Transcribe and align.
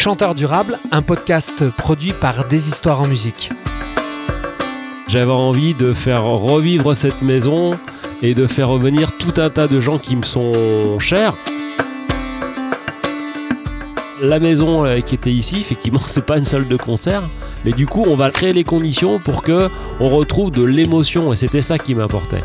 Chanteur 0.00 0.36
durable, 0.36 0.78
un 0.92 1.02
podcast 1.02 1.70
produit 1.70 2.12
par 2.12 2.46
Des 2.46 2.68
Histoires 2.68 3.00
en 3.00 3.08
musique. 3.08 3.50
J'avais 5.08 5.32
envie 5.32 5.74
de 5.74 5.92
faire 5.92 6.22
revivre 6.22 6.96
cette 6.96 7.20
maison 7.20 7.76
et 8.22 8.36
de 8.36 8.46
faire 8.46 8.68
revenir 8.68 9.10
tout 9.18 9.40
un 9.40 9.50
tas 9.50 9.66
de 9.66 9.80
gens 9.80 9.98
qui 9.98 10.14
me 10.14 10.22
sont 10.22 11.00
chers. 11.00 11.34
La 14.22 14.38
maison 14.38 14.84
euh, 14.84 15.00
qui 15.00 15.16
était 15.16 15.32
ici, 15.32 15.56
effectivement, 15.58 16.00
c'est 16.06 16.24
pas 16.24 16.38
une 16.38 16.44
salle 16.44 16.68
de 16.68 16.76
concert, 16.76 17.24
mais 17.64 17.72
du 17.72 17.88
coup, 17.88 18.04
on 18.06 18.14
va 18.14 18.30
créer 18.30 18.52
les 18.52 18.62
conditions 18.62 19.18
pour 19.18 19.42
que 19.42 19.68
on 19.98 20.10
retrouve 20.10 20.52
de 20.52 20.62
l'émotion 20.62 21.32
et 21.32 21.36
c'était 21.36 21.60
ça 21.60 21.76
qui 21.76 21.96
m'importait. 21.96 22.44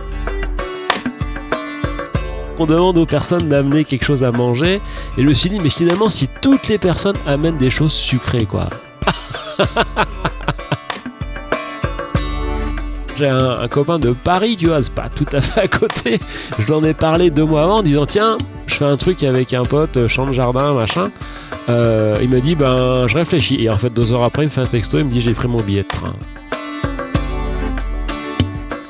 On 2.59 2.65
demande 2.65 2.97
aux 2.97 3.05
personnes 3.05 3.49
d'amener 3.49 3.83
quelque 3.83 4.05
chose 4.05 4.23
à 4.23 4.31
manger 4.31 4.81
et 5.17 5.21
je 5.21 5.27
me 5.27 5.33
suis 5.33 5.49
dit, 5.49 5.59
mais 5.59 5.69
finalement, 5.69 6.09
si 6.09 6.27
toutes 6.41 6.67
les 6.67 6.77
personnes 6.77 7.15
amènent 7.25 7.57
des 7.57 7.69
choses 7.69 7.93
sucrées, 7.93 8.45
quoi. 8.45 8.69
J'ai 13.17 13.27
un, 13.27 13.67
copain 13.67 13.99
de 13.99 14.11
Paris, 14.11 14.55
tu 14.57 14.67
vois, 14.67 14.81
c'est 14.81 14.93
pas 14.93 15.09
tout 15.09 15.25
à 15.33 15.41
fait 15.41 15.61
à 15.61 15.67
côté. 15.67 16.19
Je 16.57 16.65
lui 16.65 16.73
en 16.73 16.83
ai 16.83 16.93
parlé 16.95 17.29
deux 17.29 17.45
mois 17.45 17.63
avant 17.63 17.77
en 17.77 17.83
disant 17.83 18.07
Tiens, 18.07 18.37
je 18.65 18.73
fais 18.73 18.85
un 18.85 18.97
truc 18.97 19.21
avec 19.23 19.53
un 19.53 19.61
pote, 19.61 20.07
champ 20.07 20.25
de 20.25 20.33
jardin, 20.33 20.73
machin. 20.73 21.11
Euh, 21.69 22.15
il 22.21 22.29
me 22.29 22.41
dit 22.41 22.55
Ben, 22.55 23.05
je 23.07 23.15
réfléchis. 23.15 23.63
Et 23.63 23.69
en 23.69 23.77
fait, 23.77 23.91
deux 23.91 24.13
heures 24.13 24.23
après, 24.23 24.43
il 24.43 24.45
me 24.45 24.51
fait 24.51 24.61
un 24.61 24.65
texto, 24.65 24.97
il 24.97 25.05
me 25.05 25.11
dit 25.11 25.21
J'ai 25.21 25.33
pris 25.33 25.47
mon 25.47 25.61
billet 25.61 25.83
de 25.83 25.87
train. 25.87 26.15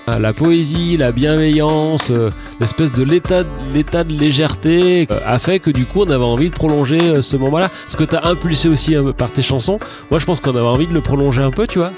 La 0.08 0.34
poésie, 0.34 0.98
la 0.98 1.12
bienveillance, 1.12 2.12
euh, 2.12 2.30
l'espèce 2.60 2.92
de 2.92 3.04
l'état, 3.04 3.44
de 3.44 4.14
légèreté 4.14 5.08
euh, 5.10 5.20
a 5.26 5.40
fait 5.40 5.60
que 5.60 5.72
du 5.72 5.86
coup 5.86 6.02
on 6.02 6.10
avait 6.10 6.24
envie 6.24 6.50
de 6.50 6.54
prolonger 6.54 7.22
ce 7.22 7.38
moment-là. 7.38 7.70
Ce 7.88 7.96
que 7.96 8.04
tu 8.04 8.16
as 8.16 8.26
impulsé 8.26 8.68
aussi 8.68 8.96
par 9.18 9.30
tes 9.30 9.42
chansons, 9.42 9.80
moi 10.12 10.20
je 10.20 10.26
pense 10.26 10.40
qu'on 10.40 10.52
avait 10.52 10.60
envie 10.60 10.88
de 10.88 10.94
le 10.94 11.02
prolonger 11.02 11.42
un 11.42 11.52
peu, 11.52 11.68
tu 11.68 11.80
vois. 11.80 11.92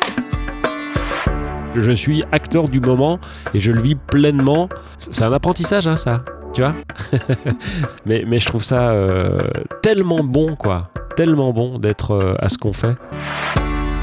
Je 1.78 1.92
suis 1.92 2.24
acteur 2.32 2.70
du 2.70 2.80
moment 2.80 3.20
et 3.54 3.60
je 3.60 3.72
le 3.72 3.82
vis 3.82 3.96
pleinement. 3.96 4.70
C'est 4.98 5.24
un 5.24 5.34
apprentissage, 5.34 5.88
hein, 5.88 5.98
ça. 5.98 6.24
Tu 6.54 6.62
vois 6.62 6.74
mais, 8.06 8.24
mais 8.26 8.40
je 8.40 8.46
trouve 8.46 8.64
ça 8.64 8.92
euh, 8.92 9.42
tellement 9.82 10.24
bon, 10.24 10.56
quoi. 10.56 10.90
Tellement 11.18 11.52
bon 11.52 11.78
d'être 11.78 12.12
euh, 12.12 12.36
à 12.40 12.48
ce 12.48 12.58
qu'on 12.58 12.72
fait. 12.72 12.96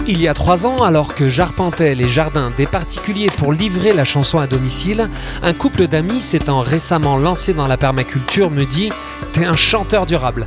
Il 0.08 0.20
y 0.20 0.26
a 0.26 0.34
trois 0.34 0.66
ans, 0.66 0.78
alors 0.78 1.14
que 1.14 1.28
j'arpentais 1.28 1.94
les 1.94 2.08
jardins 2.08 2.50
des 2.56 2.66
particuliers 2.66 3.30
pour 3.36 3.52
livrer 3.52 3.92
la 3.92 4.04
chanson 4.04 4.40
à 4.40 4.48
domicile, 4.48 5.08
un 5.42 5.52
couple 5.52 5.86
d'amis 5.86 6.20
s'étant 6.20 6.60
récemment 6.60 7.16
lancé 7.16 7.54
dans 7.54 7.68
la 7.68 7.76
permaculture 7.76 8.50
me 8.50 8.64
dit 8.64 8.88
T'es 9.32 9.44
un 9.44 9.56
chanteur 9.56 10.04
durable. 10.04 10.44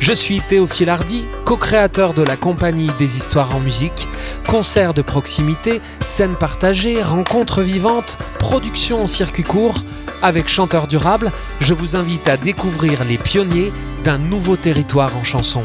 Je 0.00 0.12
suis 0.12 0.42
Théophile 0.42 0.90
Hardy, 0.90 1.24
co-créateur 1.46 2.12
de 2.12 2.22
la 2.22 2.36
compagnie 2.36 2.90
des 2.98 3.16
histoires 3.16 3.56
en 3.56 3.60
musique, 3.60 4.06
concerts 4.46 4.92
de 4.92 5.02
proximité, 5.02 5.80
scènes 6.04 6.36
partagées, 6.36 7.02
rencontres 7.02 7.62
vivantes, 7.62 8.18
production 8.38 9.02
en 9.04 9.06
circuit 9.06 9.44
court. 9.44 9.82
Avec 10.20 10.46
Chanteur 10.46 10.86
Durable, 10.86 11.32
je 11.60 11.72
vous 11.72 11.96
invite 11.96 12.28
à 12.28 12.36
découvrir 12.36 13.04
les 13.04 13.16
pionniers 13.16 13.72
d'un 14.04 14.18
nouveau 14.18 14.56
territoire 14.56 15.16
en 15.16 15.24
chanson. 15.24 15.64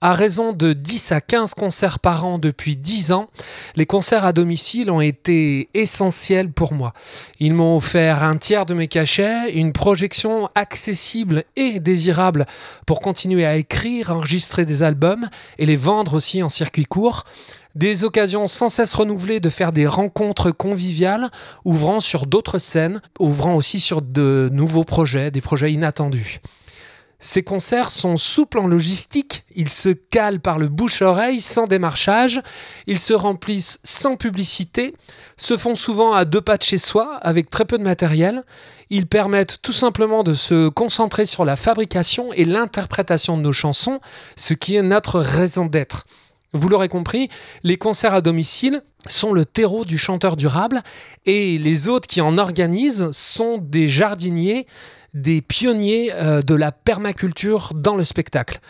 À 0.00 0.12
raison 0.12 0.52
de 0.52 0.74
10 0.74 1.10
à 1.10 1.20
15 1.20 1.54
concerts 1.54 1.98
par 1.98 2.24
an 2.24 2.38
depuis 2.38 2.76
10 2.76 3.10
ans, 3.10 3.28
les 3.74 3.84
concerts 3.84 4.24
à 4.24 4.32
domicile 4.32 4.92
ont 4.92 5.00
été 5.00 5.70
essentiels 5.74 6.52
pour 6.52 6.72
moi. 6.72 6.92
Ils 7.40 7.52
m'ont 7.52 7.76
offert 7.76 8.22
un 8.22 8.36
tiers 8.36 8.64
de 8.64 8.74
mes 8.74 8.86
cachets, 8.86 9.52
une 9.52 9.72
projection 9.72 10.48
accessible 10.54 11.42
et 11.56 11.80
désirable 11.80 12.46
pour 12.86 13.00
continuer 13.00 13.44
à 13.44 13.56
écrire, 13.56 14.10
enregistrer 14.10 14.64
des 14.64 14.84
albums 14.84 15.28
et 15.58 15.66
les 15.66 15.74
vendre 15.74 16.14
aussi 16.14 16.44
en 16.44 16.48
circuit 16.48 16.84
court. 16.84 17.24
Des 17.74 18.04
occasions 18.04 18.46
sans 18.46 18.68
cesse 18.68 18.94
renouvelées 18.94 19.40
de 19.40 19.50
faire 19.50 19.72
des 19.72 19.88
rencontres 19.88 20.52
conviviales, 20.52 21.28
ouvrant 21.64 21.98
sur 21.98 22.26
d'autres 22.26 22.58
scènes, 22.58 23.02
ouvrant 23.18 23.56
aussi 23.56 23.80
sur 23.80 24.00
de 24.00 24.48
nouveaux 24.52 24.84
projets, 24.84 25.32
des 25.32 25.40
projets 25.40 25.72
inattendus. 25.72 26.40
Ces 27.20 27.42
concerts 27.42 27.90
sont 27.90 28.16
souples 28.16 28.60
en 28.60 28.68
logistique, 28.68 29.44
ils 29.56 29.70
se 29.70 29.88
calent 29.88 30.38
par 30.38 30.60
le 30.60 30.68
bouche-oreille 30.68 31.40
sans 31.40 31.66
démarchage, 31.66 32.40
ils 32.86 33.00
se 33.00 33.12
remplissent 33.12 33.80
sans 33.82 34.14
publicité, 34.14 34.94
se 35.36 35.56
font 35.56 35.74
souvent 35.74 36.12
à 36.12 36.24
deux 36.24 36.40
pas 36.40 36.56
de 36.56 36.62
chez 36.62 36.78
soi 36.78 37.16
avec 37.16 37.50
très 37.50 37.64
peu 37.64 37.76
de 37.76 37.82
matériel, 37.82 38.44
ils 38.88 39.08
permettent 39.08 39.58
tout 39.62 39.72
simplement 39.72 40.22
de 40.22 40.34
se 40.34 40.68
concentrer 40.68 41.26
sur 41.26 41.44
la 41.44 41.56
fabrication 41.56 42.32
et 42.34 42.44
l'interprétation 42.44 43.36
de 43.36 43.42
nos 43.42 43.52
chansons, 43.52 43.98
ce 44.36 44.54
qui 44.54 44.76
est 44.76 44.82
notre 44.82 45.18
raison 45.18 45.66
d'être. 45.66 46.06
Vous 46.52 46.68
l'aurez 46.68 46.88
compris, 46.88 47.28
les 47.64 47.76
concerts 47.76 48.14
à 48.14 48.20
domicile 48.20 48.82
sont 49.06 49.32
le 49.32 49.44
terreau 49.44 49.84
du 49.84 49.98
chanteur 49.98 50.36
durable 50.36 50.82
et 51.26 51.58
les 51.58 51.88
autres 51.88 52.08
qui 52.08 52.20
en 52.20 52.38
organisent 52.38 53.10
sont 53.10 53.58
des 53.58 53.88
jardiniers 53.88 54.66
des 55.14 55.40
pionniers 55.40 56.10
euh, 56.12 56.42
de 56.42 56.54
la 56.54 56.72
permaculture 56.72 57.72
dans 57.74 57.96
le 57.96 58.04
spectacle. 58.04 58.60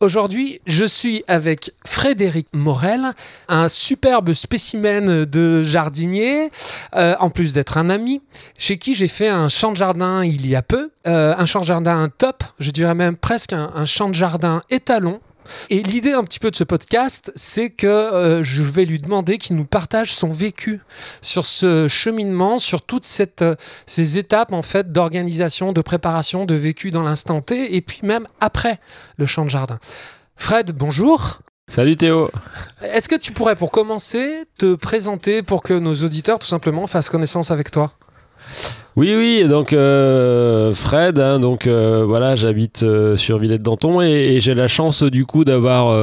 Aujourd'hui, 0.00 0.60
je 0.66 0.84
suis 0.84 1.22
avec 1.28 1.72
Frédéric 1.86 2.48
Morel, 2.52 3.12
un 3.48 3.68
superbe 3.68 4.32
spécimen 4.32 5.24
de 5.24 5.62
jardinier, 5.62 6.50
euh, 6.96 7.14
en 7.20 7.30
plus 7.30 7.52
d'être 7.52 7.78
un 7.78 7.88
ami, 7.88 8.20
chez 8.58 8.78
qui 8.78 8.94
j'ai 8.94 9.06
fait 9.06 9.28
un 9.28 9.48
champ 9.48 9.70
de 9.70 9.76
jardin 9.76 10.24
il 10.24 10.44
y 10.48 10.56
a 10.56 10.62
peu, 10.62 10.90
euh, 11.06 11.36
un 11.38 11.46
champ 11.46 11.60
de 11.60 11.66
jardin 11.66 12.08
top, 12.18 12.42
je 12.58 12.72
dirais 12.72 12.96
même 12.96 13.16
presque 13.16 13.52
un 13.52 13.84
champ 13.84 14.08
de 14.08 14.14
jardin 14.14 14.62
étalon, 14.70 15.20
et 15.70 15.82
l'idée 15.82 16.12
un 16.12 16.24
petit 16.24 16.38
peu 16.38 16.50
de 16.50 16.56
ce 16.56 16.64
podcast, 16.64 17.32
c'est 17.36 17.70
que 17.70 17.86
euh, 17.86 18.42
je 18.42 18.62
vais 18.62 18.84
lui 18.84 18.98
demander 18.98 19.38
qu'il 19.38 19.56
nous 19.56 19.64
partage 19.64 20.14
son 20.14 20.32
vécu 20.32 20.80
sur 21.20 21.46
ce 21.46 21.88
cheminement, 21.88 22.58
sur 22.58 22.82
toutes 22.82 23.04
cette, 23.04 23.42
euh, 23.42 23.56
ces 23.86 24.18
étapes 24.18 24.52
en 24.52 24.62
fait 24.62 24.92
d'organisation, 24.92 25.72
de 25.72 25.80
préparation, 25.80 26.44
de 26.44 26.54
vécu 26.54 26.90
dans 26.90 27.02
l'instant 27.02 27.40
T, 27.40 27.74
et 27.74 27.80
puis 27.80 28.00
même 28.02 28.26
après 28.40 28.80
le 29.16 29.26
champ 29.26 29.44
de 29.44 29.50
jardin. 29.50 29.78
Fred, 30.36 30.72
bonjour. 30.72 31.40
Salut 31.68 31.96
Théo. 31.96 32.30
Est-ce 32.82 33.08
que 33.08 33.14
tu 33.14 33.32
pourrais 33.32 33.56
pour 33.56 33.70
commencer 33.70 34.44
te 34.58 34.74
présenter 34.74 35.42
pour 35.42 35.62
que 35.62 35.74
nos 35.74 35.94
auditeurs 35.94 36.38
tout 36.38 36.46
simplement 36.46 36.86
fassent 36.86 37.08
connaissance 37.08 37.50
avec 37.50 37.70
toi? 37.70 37.92
Oui, 38.94 39.14
oui, 39.16 39.48
donc 39.48 39.72
euh, 39.72 40.74
Fred, 40.74 41.18
hein, 41.18 41.40
donc 41.40 41.66
euh, 41.66 42.04
voilà, 42.06 42.36
j'habite 42.36 42.82
euh, 42.82 43.16
sur 43.16 43.38
Villette 43.38 43.62
d'Anton 43.62 44.02
et, 44.02 44.38
j'ai 44.42 44.52
la 44.52 44.68
chance 44.68 45.02
du 45.02 45.24
coup 45.24 45.46
d'avoir 45.46 45.96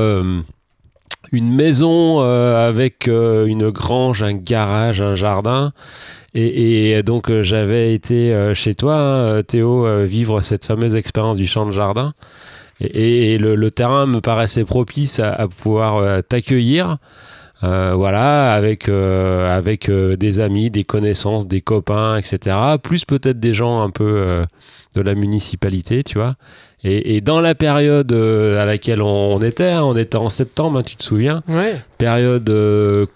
une 1.32 1.54
maison 1.54 2.22
avec 2.22 3.08
une 3.08 3.70
grange, 3.70 4.24
un 4.24 4.34
garage, 4.34 5.02
un 5.02 5.16
jardin. 5.16 5.72
Et, 6.34 7.04
donc 7.04 7.32
j'avais 7.42 7.94
été 7.94 8.54
chez 8.56 8.74
toi, 8.74 8.96
hein, 8.96 9.44
Théo, 9.44 9.86
vivre 10.06 10.42
cette 10.42 10.66
fameuse 10.66 10.96
expérience 10.96 11.38
du 11.38 11.46
champ 11.46 11.68
de 11.68 11.72
jardin. 11.72 12.14
Et, 12.82 13.38
le, 13.38 13.70
terrain 13.70 14.08
me 14.08 14.20
paraissait 14.20 14.66
propice 14.66 15.20
à 15.20 15.48
pouvoir 15.48 16.24
t'accueillir. 16.24 16.98
Euh, 17.64 17.94
voilà, 17.94 18.54
avec, 18.54 18.88
euh, 18.88 19.56
avec 19.56 19.90
euh, 19.90 20.16
des 20.16 20.40
amis, 20.40 20.70
des 20.70 20.86
connaissances, 20.86 21.48
des 21.48 21.62
copains, 21.62 22.18
etc. 22.18 22.56
Plus 22.82 23.04
peut-être 23.04 23.40
des 23.40 23.54
gens 23.54 23.82
un 23.82 23.90
peu 23.90 24.46
de 24.96 25.02
la 25.02 25.16
municipalité, 25.16 26.04
tu 26.04 26.18
vois. 26.18 26.36
Et, 26.86 27.20
dans 27.20 27.42
la 27.42 27.56
période 27.56 28.14
à 28.14 28.64
laquelle 28.64 29.02
on, 29.02 29.42
était, 29.42 29.66
hein, 29.66 29.84
on 29.84 29.98
était 29.98 30.18
en 30.18 30.30
septembre, 30.30 30.80
hein, 30.80 30.84
tu 30.84 30.96
te 30.96 31.04
souviens? 31.04 31.44
Ouais. 31.50 31.76
Période 31.98 32.50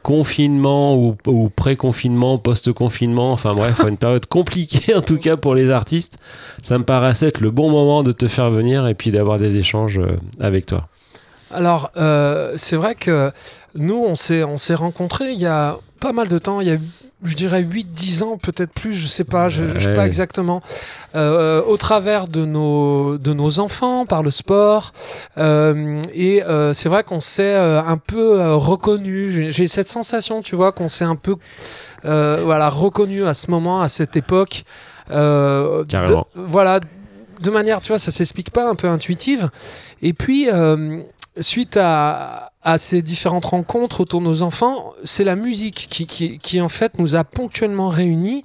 confinement 0.01 0.97
ou, 0.97 1.15
ou 1.27 1.47
pré-confinement, 1.47 2.37
post-confinement, 2.37 3.31
enfin 3.31 3.51
bref, 3.55 3.79
une 3.87 3.95
période 3.95 4.25
compliquée 4.25 4.93
en 4.93 5.01
tout 5.01 5.17
cas 5.17 5.37
pour 5.37 5.55
les 5.55 5.69
artistes. 5.69 6.17
Ça 6.61 6.77
me 6.77 6.83
paraissait 6.83 7.27
être 7.27 7.39
le 7.39 7.51
bon 7.51 7.69
moment 7.69 8.03
de 8.03 8.11
te 8.11 8.27
faire 8.27 8.49
venir 8.49 8.85
et 8.85 8.95
puis 8.95 9.11
d'avoir 9.11 9.39
des 9.39 9.55
échanges 9.55 10.01
avec 10.41 10.65
toi. 10.65 10.89
Alors, 11.53 11.91
c'est 12.57 12.75
vrai 12.75 12.95
que 12.95 13.31
nous, 13.75 14.03
on 14.03 14.15
s'est, 14.15 14.43
on 14.43 14.57
s'est 14.57 14.75
rencontrés 14.75 15.31
il 15.31 15.39
y 15.39 15.45
a 15.47 15.77
pas 15.99 16.11
mal 16.13 16.27
de 16.27 16.37
temps, 16.37 16.61
il 16.61 16.67
y 16.67 16.71
a 16.71 16.77
je 17.25 17.35
dirais 17.37 17.63
8-10 17.63 18.21
ans, 18.23 18.37
peut-être 18.37 18.73
plus, 18.73 18.93
je 18.93 19.07
sais 19.07 19.23
pas, 19.23 19.47
je, 19.47 19.65
je 19.69 19.79
sais 19.79 19.93
pas 19.93 20.05
exactement, 20.05 20.61
euh, 21.15 21.61
au 21.65 21.77
travers 21.77 22.27
de 22.27 22.43
nos, 22.43 23.17
de 23.17 23.31
nos 23.31 23.59
enfants, 23.59 24.05
par 24.05 24.23
le 24.23 24.29
sport. 24.29 24.91
Euh, 25.37 26.01
et 26.13 26.43
euh, 26.43 26.73
c'est 26.73 26.89
vrai 26.89 27.03
qu'on 27.05 27.21
s'est 27.21 27.55
euh, 27.55 27.81
un 27.81 27.95
peu 27.97 28.41
euh, 28.41 28.55
reconnu. 28.55 29.31
J'ai 29.31 29.51
j'ai 29.51 29.67
cette 29.69 29.87
sensation, 29.87 30.41
tu 30.41 30.57
vois, 30.57 30.73
qu'on 30.73 30.89
s'est 30.89 31.05
un 31.05 31.15
peu 31.15 31.37
euh, 32.03 32.41
voilà, 32.43 32.67
reconnu 32.67 33.25
à 33.25 33.33
ce 33.33 33.49
moment, 33.49 33.81
à 33.81 33.87
cette 33.87 34.17
époque. 34.17 34.65
Euh, 35.09 35.85
Carrément. 35.85 36.27
de- 36.35 36.41
voilà, 36.41 36.81
de 37.41 37.49
manière, 37.51 37.79
tu 37.79 37.87
vois, 37.87 37.99
ça 37.99 38.11
s'explique 38.11 38.51
pas, 38.51 38.69
un 38.69 38.75
peu 38.75 38.89
intuitive. 38.89 39.49
Et 40.01 40.11
puis, 40.11 40.49
euh, 40.51 40.99
suite 41.39 41.77
à, 41.77 42.51
à 42.61 42.77
ces 42.77 43.01
différentes 43.01 43.45
rencontres 43.45 44.01
autour 44.01 44.21
de 44.21 44.25
nos 44.25 44.41
enfants, 44.41 44.93
c'est 45.03 45.23
la 45.23 45.35
musique 45.35 45.87
qui, 45.89 46.05
qui, 46.05 46.39
qui, 46.39 46.61
en 46.61 46.69
fait, 46.69 46.97
nous 46.99 47.15
a 47.15 47.23
ponctuellement 47.23 47.89
réunis 47.89 48.43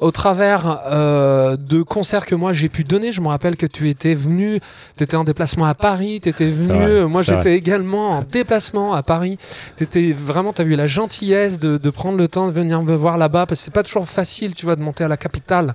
au 0.00 0.10
travers 0.10 0.80
euh, 0.86 1.56
de 1.56 1.82
concerts 1.82 2.24
que 2.24 2.34
moi 2.34 2.52
j'ai 2.52 2.68
pu 2.68 2.84
donner. 2.84 3.12
Je 3.12 3.20
me 3.20 3.28
rappelle 3.28 3.56
que 3.56 3.66
tu 3.66 3.88
étais 3.88 4.14
venu, 4.14 4.60
tu 4.96 5.04
étais 5.04 5.16
en 5.16 5.24
déplacement 5.24 5.64
à 5.64 5.74
Paris, 5.74 6.20
tu 6.22 6.28
étais 6.28 6.50
venu, 6.50 6.98
vrai, 7.00 7.06
moi 7.08 7.22
j'étais 7.22 7.56
également 7.56 8.18
en 8.18 8.22
déplacement 8.22 8.94
à 8.94 9.02
Paris. 9.02 9.38
Tu 9.76 9.84
étais 9.84 10.12
vraiment, 10.12 10.52
tu 10.52 10.62
as 10.62 10.64
eu 10.64 10.76
la 10.76 10.86
gentillesse 10.86 11.58
de, 11.58 11.78
de 11.78 11.90
prendre 11.90 12.16
le 12.16 12.28
temps 12.28 12.46
de 12.46 12.52
venir 12.52 12.82
me 12.82 12.94
voir 12.94 13.18
là-bas 13.18 13.46
parce 13.46 13.60
que 13.60 13.64
c'est 13.64 13.74
pas 13.74 13.82
toujours 13.82 14.08
facile, 14.08 14.54
tu 14.54 14.66
vois, 14.66 14.76
de 14.76 14.82
monter 14.82 15.04
à 15.04 15.08
la 15.08 15.16
capitale. 15.16 15.74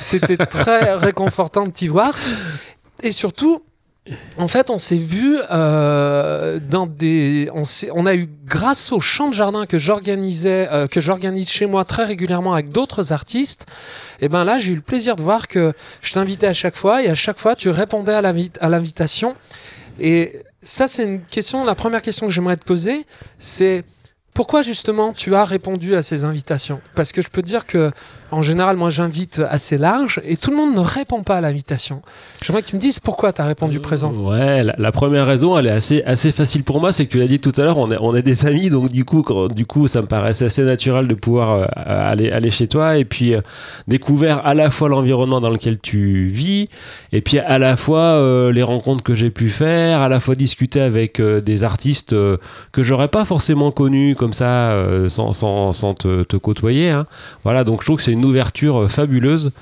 C'était 0.00 0.36
très 0.46 0.94
réconfortant 0.94 1.66
de 1.66 1.72
t'y 1.72 1.88
voir. 1.88 2.14
Et 3.02 3.12
surtout, 3.12 3.62
en 4.36 4.48
fait, 4.48 4.68
on 4.68 4.78
s'est 4.78 4.98
vu 4.98 5.38
euh, 5.50 6.58
dans 6.60 6.86
des. 6.86 7.48
On, 7.54 7.62
on 7.94 8.04
a 8.04 8.14
eu, 8.14 8.28
grâce 8.44 8.92
au 8.92 9.00
chant 9.00 9.28
de 9.28 9.34
jardin 9.34 9.64
que 9.64 9.78
j'organisais, 9.78 10.68
euh, 10.70 10.86
que 10.86 11.00
j'organise 11.00 11.48
chez 11.48 11.64
moi 11.64 11.86
très 11.86 12.04
régulièrement 12.04 12.52
avec 12.52 12.68
d'autres 12.68 13.12
artistes, 13.12 13.66
et 14.20 14.28
ben 14.28 14.44
là, 14.44 14.58
j'ai 14.58 14.72
eu 14.72 14.76
le 14.76 14.82
plaisir 14.82 15.16
de 15.16 15.22
voir 15.22 15.48
que 15.48 15.72
je 16.02 16.12
t'invitais 16.12 16.46
à 16.46 16.52
chaque 16.52 16.76
fois 16.76 17.02
et 17.02 17.08
à 17.08 17.14
chaque 17.14 17.38
fois, 17.38 17.56
tu 17.56 17.70
répondais 17.70 18.12
à 18.12 18.68
l'invitation. 18.68 19.36
Et 19.98 20.32
ça, 20.60 20.86
c'est 20.86 21.04
une 21.04 21.22
question. 21.22 21.64
La 21.64 21.74
première 21.74 22.02
question 22.02 22.26
que 22.26 22.32
j'aimerais 22.32 22.56
te 22.56 22.64
poser, 22.64 23.06
c'est 23.38 23.84
pourquoi 24.34 24.62
justement 24.62 25.12
tu 25.12 25.34
as 25.34 25.44
répondu 25.44 25.94
à 25.94 26.02
ces 26.02 26.24
invitations? 26.24 26.80
Parce 26.96 27.12
que 27.12 27.22
je 27.22 27.28
peux 27.30 27.40
te 27.40 27.46
dire 27.46 27.66
que, 27.66 27.92
en 28.32 28.42
général, 28.42 28.76
moi 28.76 28.90
j'invite 28.90 29.40
assez 29.48 29.78
large 29.78 30.20
et 30.24 30.36
tout 30.36 30.50
le 30.50 30.56
monde 30.56 30.74
ne 30.74 30.80
répond 30.80 31.22
pas 31.22 31.36
à 31.36 31.40
l'invitation. 31.40 32.02
J'aimerais 32.42 32.62
que 32.62 32.68
tu 32.68 32.74
me 32.76 32.80
dises 32.80 32.98
pourquoi 32.98 33.32
tu 33.32 33.40
as 33.40 33.46
répondu 33.46 33.78
présent. 33.78 34.12
Ouais, 34.12 34.64
la, 34.64 34.74
la 34.76 34.90
première 34.92 35.24
raison, 35.26 35.56
elle 35.56 35.68
est 35.68 35.70
assez, 35.70 36.02
assez 36.04 36.32
facile 36.32 36.64
pour 36.64 36.80
moi, 36.80 36.90
c'est 36.90 37.06
que 37.06 37.12
tu 37.12 37.20
l'as 37.20 37.28
dit 37.28 37.38
tout 37.38 37.52
à 37.56 37.62
l'heure, 37.62 37.78
on 37.78 37.90
est, 37.92 37.96
on 38.00 38.14
est 38.16 38.22
des 38.22 38.44
amis, 38.44 38.70
donc 38.70 38.90
du 38.90 39.04
coup, 39.04 39.22
quand- 39.22 39.46
du 39.54 39.66
coup, 39.66 39.86
ça 39.86 40.02
me 40.02 40.08
paraissait 40.08 40.46
assez 40.46 40.64
naturel 40.64 41.06
de 41.06 41.14
pouvoir 41.14 41.52
euh, 41.52 41.66
aller, 41.76 42.30
aller 42.32 42.50
chez 42.50 42.66
toi 42.66 42.96
et 42.96 43.04
puis 43.04 43.34
euh, 43.34 43.40
découvrir 43.86 44.38
à 44.44 44.54
la 44.54 44.70
fois 44.70 44.88
l'environnement 44.88 45.40
dans 45.40 45.50
lequel 45.50 45.78
tu 45.78 46.26
vis 46.26 46.68
et 47.12 47.20
puis 47.20 47.38
à 47.38 47.58
la 47.60 47.76
fois 47.76 48.00
euh, 48.00 48.50
les 48.50 48.64
rencontres 48.64 49.04
que 49.04 49.14
j'ai 49.14 49.30
pu 49.30 49.48
faire, 49.48 50.00
à 50.00 50.08
la 50.08 50.18
fois 50.18 50.34
discuter 50.34 50.80
avec 50.80 51.20
euh, 51.20 51.40
des 51.40 51.62
artistes 51.62 52.12
euh, 52.14 52.38
que 52.72 52.82
j'aurais 52.82 53.08
pas 53.08 53.24
forcément 53.24 53.70
connus 53.70 54.16
comme 54.24 54.32
ça 54.32 54.70
euh, 54.72 55.08
sans, 55.10 55.94
te, 55.94 56.36
côtoyer. 56.36 56.90
hein. 56.90 57.06
Voilà, 57.44 57.62
donc 57.64 57.80
je 57.82 57.86
trouve 57.86 57.98
que 57.98 58.02
c'est 58.02 58.12
une 58.12 58.24
ouverture 58.24 58.82
euh, 58.84 58.88
fabuleuse. 58.88 59.52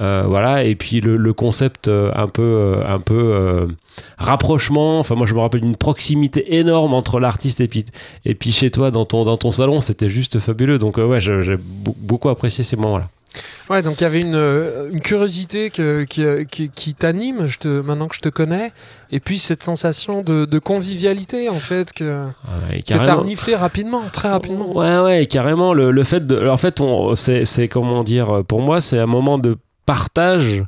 Euh, 0.00 0.24
voilà, 0.26 0.64
et 0.64 0.74
puis 0.74 1.00
le, 1.00 1.16
le 1.16 1.32
concept 1.32 1.86
un 1.88 2.26
peu, 2.26 2.76
un 2.88 2.98
peu 2.98 3.68
rapprochement. 4.16 4.98
Enfin, 5.00 5.14
moi, 5.14 5.26
je 5.26 5.34
me 5.34 5.40
rappelle 5.40 5.60
d'une 5.60 5.76
proximité 5.76 6.56
énorme 6.56 6.94
entre 6.94 7.20
l'artiste 7.20 7.60
et 7.60 7.68
puis, 7.68 7.84
et 8.24 8.34
puis 8.34 8.52
chez 8.52 8.70
toi 8.70 8.90
dans 8.90 9.04
ton, 9.04 9.24
dans 9.24 9.36
ton 9.36 9.50
salon. 9.50 9.80
C'était 9.80 10.08
juste 10.08 10.38
fabuleux. 10.38 10.78
Donc, 10.78 10.96
ouais, 10.96 11.20
j'ai 11.20 11.56
beau- 11.58 11.94
beaucoup 11.98 12.30
apprécié 12.30 12.64
ces 12.64 12.76
moments-là. 12.76 13.08
Ouais, 13.70 13.82
donc 13.82 14.00
il 14.00 14.04
y 14.04 14.06
avait 14.06 14.20
une, 14.20 14.34
euh, 14.34 14.90
une 14.90 15.00
curiosité 15.00 15.70
que, 15.70 16.04
qui, 16.04 16.24
euh, 16.24 16.44
qui, 16.44 16.68
qui 16.70 16.94
t'anime 16.94 17.46
je 17.46 17.58
te, 17.58 17.80
maintenant 17.80 18.08
que 18.08 18.14
je 18.16 18.20
te 18.20 18.28
connais, 18.28 18.72
et 19.10 19.20
puis 19.20 19.38
cette 19.38 19.62
sensation 19.62 20.22
de, 20.22 20.44
de 20.44 20.58
convivialité 20.58 21.48
en 21.48 21.60
fait 21.60 21.92
que, 21.92 22.26
Ouais, 22.26 22.78
et 22.78 22.82
que 22.82 22.94
t'as 22.94 23.14
reniflé 23.14 23.54
rapidement, 23.56 24.02
très 24.12 24.28
rapidement. 24.28 24.76
Ouais, 24.76 24.98
ouais, 24.98 25.26
carrément, 25.26 25.72
le, 25.74 25.90
le 25.90 26.04
fait 26.04 26.26
de. 26.26 26.48
En 26.48 26.56
fait, 26.56 26.80
c'est 27.16 27.68
comment 27.68 28.04
dire, 28.04 28.42
pour 28.46 28.60
moi, 28.60 28.80
c'est 28.80 28.98
un 28.98 29.06
moment 29.06 29.38
de 29.38 29.56
partage. 29.86 30.64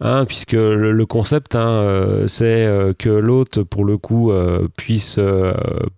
Hein, 0.00 0.24
puisque 0.26 0.52
le, 0.52 1.06
concept, 1.06 1.54
hein, 1.54 1.68
euh, 1.68 2.26
c'est 2.26 2.66
euh, 2.66 2.92
que 2.98 3.08
l'hôte, 3.08 3.62
pour 3.62 3.84
le 3.84 3.96
coup, 3.96 4.32
euh, 4.32 4.66
puisse 4.76 5.20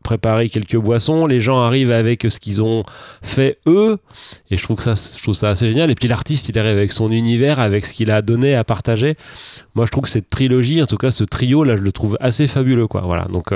préparer 0.05 0.51
quelques 0.51 0.77
boissons. 0.77 1.27
Les 1.27 1.41
gens 1.41 1.61
arrivent 1.63 1.91
avec 1.91 2.27
ce 2.29 2.39
qu'ils 2.39 2.63
ont 2.63 2.85
fait 3.23 3.59
eux, 3.67 3.97
et 4.51 4.59
je 4.59 4.63
trouve 4.63 4.81
ça, 4.81 4.93
assez 4.93 5.71
génial. 5.71 5.91
Et 5.91 5.95
puis 5.95 6.09
l'artiste, 6.09 6.51
il 6.51 6.59
arrive 6.59 6.77
avec 6.77 6.93
son 6.93 7.11
univers, 7.11 7.59
avec 7.59 7.87
ce 7.87 7.95
qu'il 7.95 8.11
a 8.11 8.21
donné 8.21 8.55
à 8.55 8.65
partager. 8.65 9.15
Moi, 9.75 9.87
je 9.87 9.91
trouve 9.91 10.05
que 10.05 10.11
cette 10.11 10.29
trilogie, 10.29 10.83
en 10.83 10.87
tout 10.87 10.99
cas 10.99 11.11
ce 11.11 11.25
trio, 11.25 11.65
là, 11.65 11.77
je 11.77 11.83
le 11.83 11.93
trouve 11.93 12.19
assez 12.21 12.47
fabuleux. 12.47 12.87
Voilà, 12.91 13.25
donc 13.25 13.53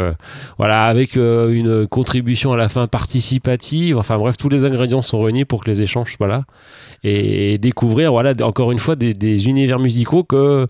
voilà, 0.57 0.85
avec 0.85 1.17
une 1.17 1.87
contribution 1.87 2.53
à 2.53 2.57
la 2.57 2.69
fin 2.69 2.87
participative. 2.87 3.99
Enfin 3.99 4.19
bref, 4.19 4.37
tous 4.39 4.49
les 4.49 4.65
ingrédients 4.65 5.03
sont 5.03 5.21
réunis 5.21 5.45
pour 5.45 5.65
que 5.65 5.71
les 5.71 5.83
échanges 5.83 6.17
soient 6.17 6.29
là 6.29 6.45
et 7.03 7.59
découvrir, 7.59 8.13
voilà, 8.13 8.35
encore 8.43 8.73
une 8.73 8.79
fois, 8.79 8.97
des, 8.97 9.49
univers 9.49 9.79
musicaux 9.79 10.25
que 10.25 10.67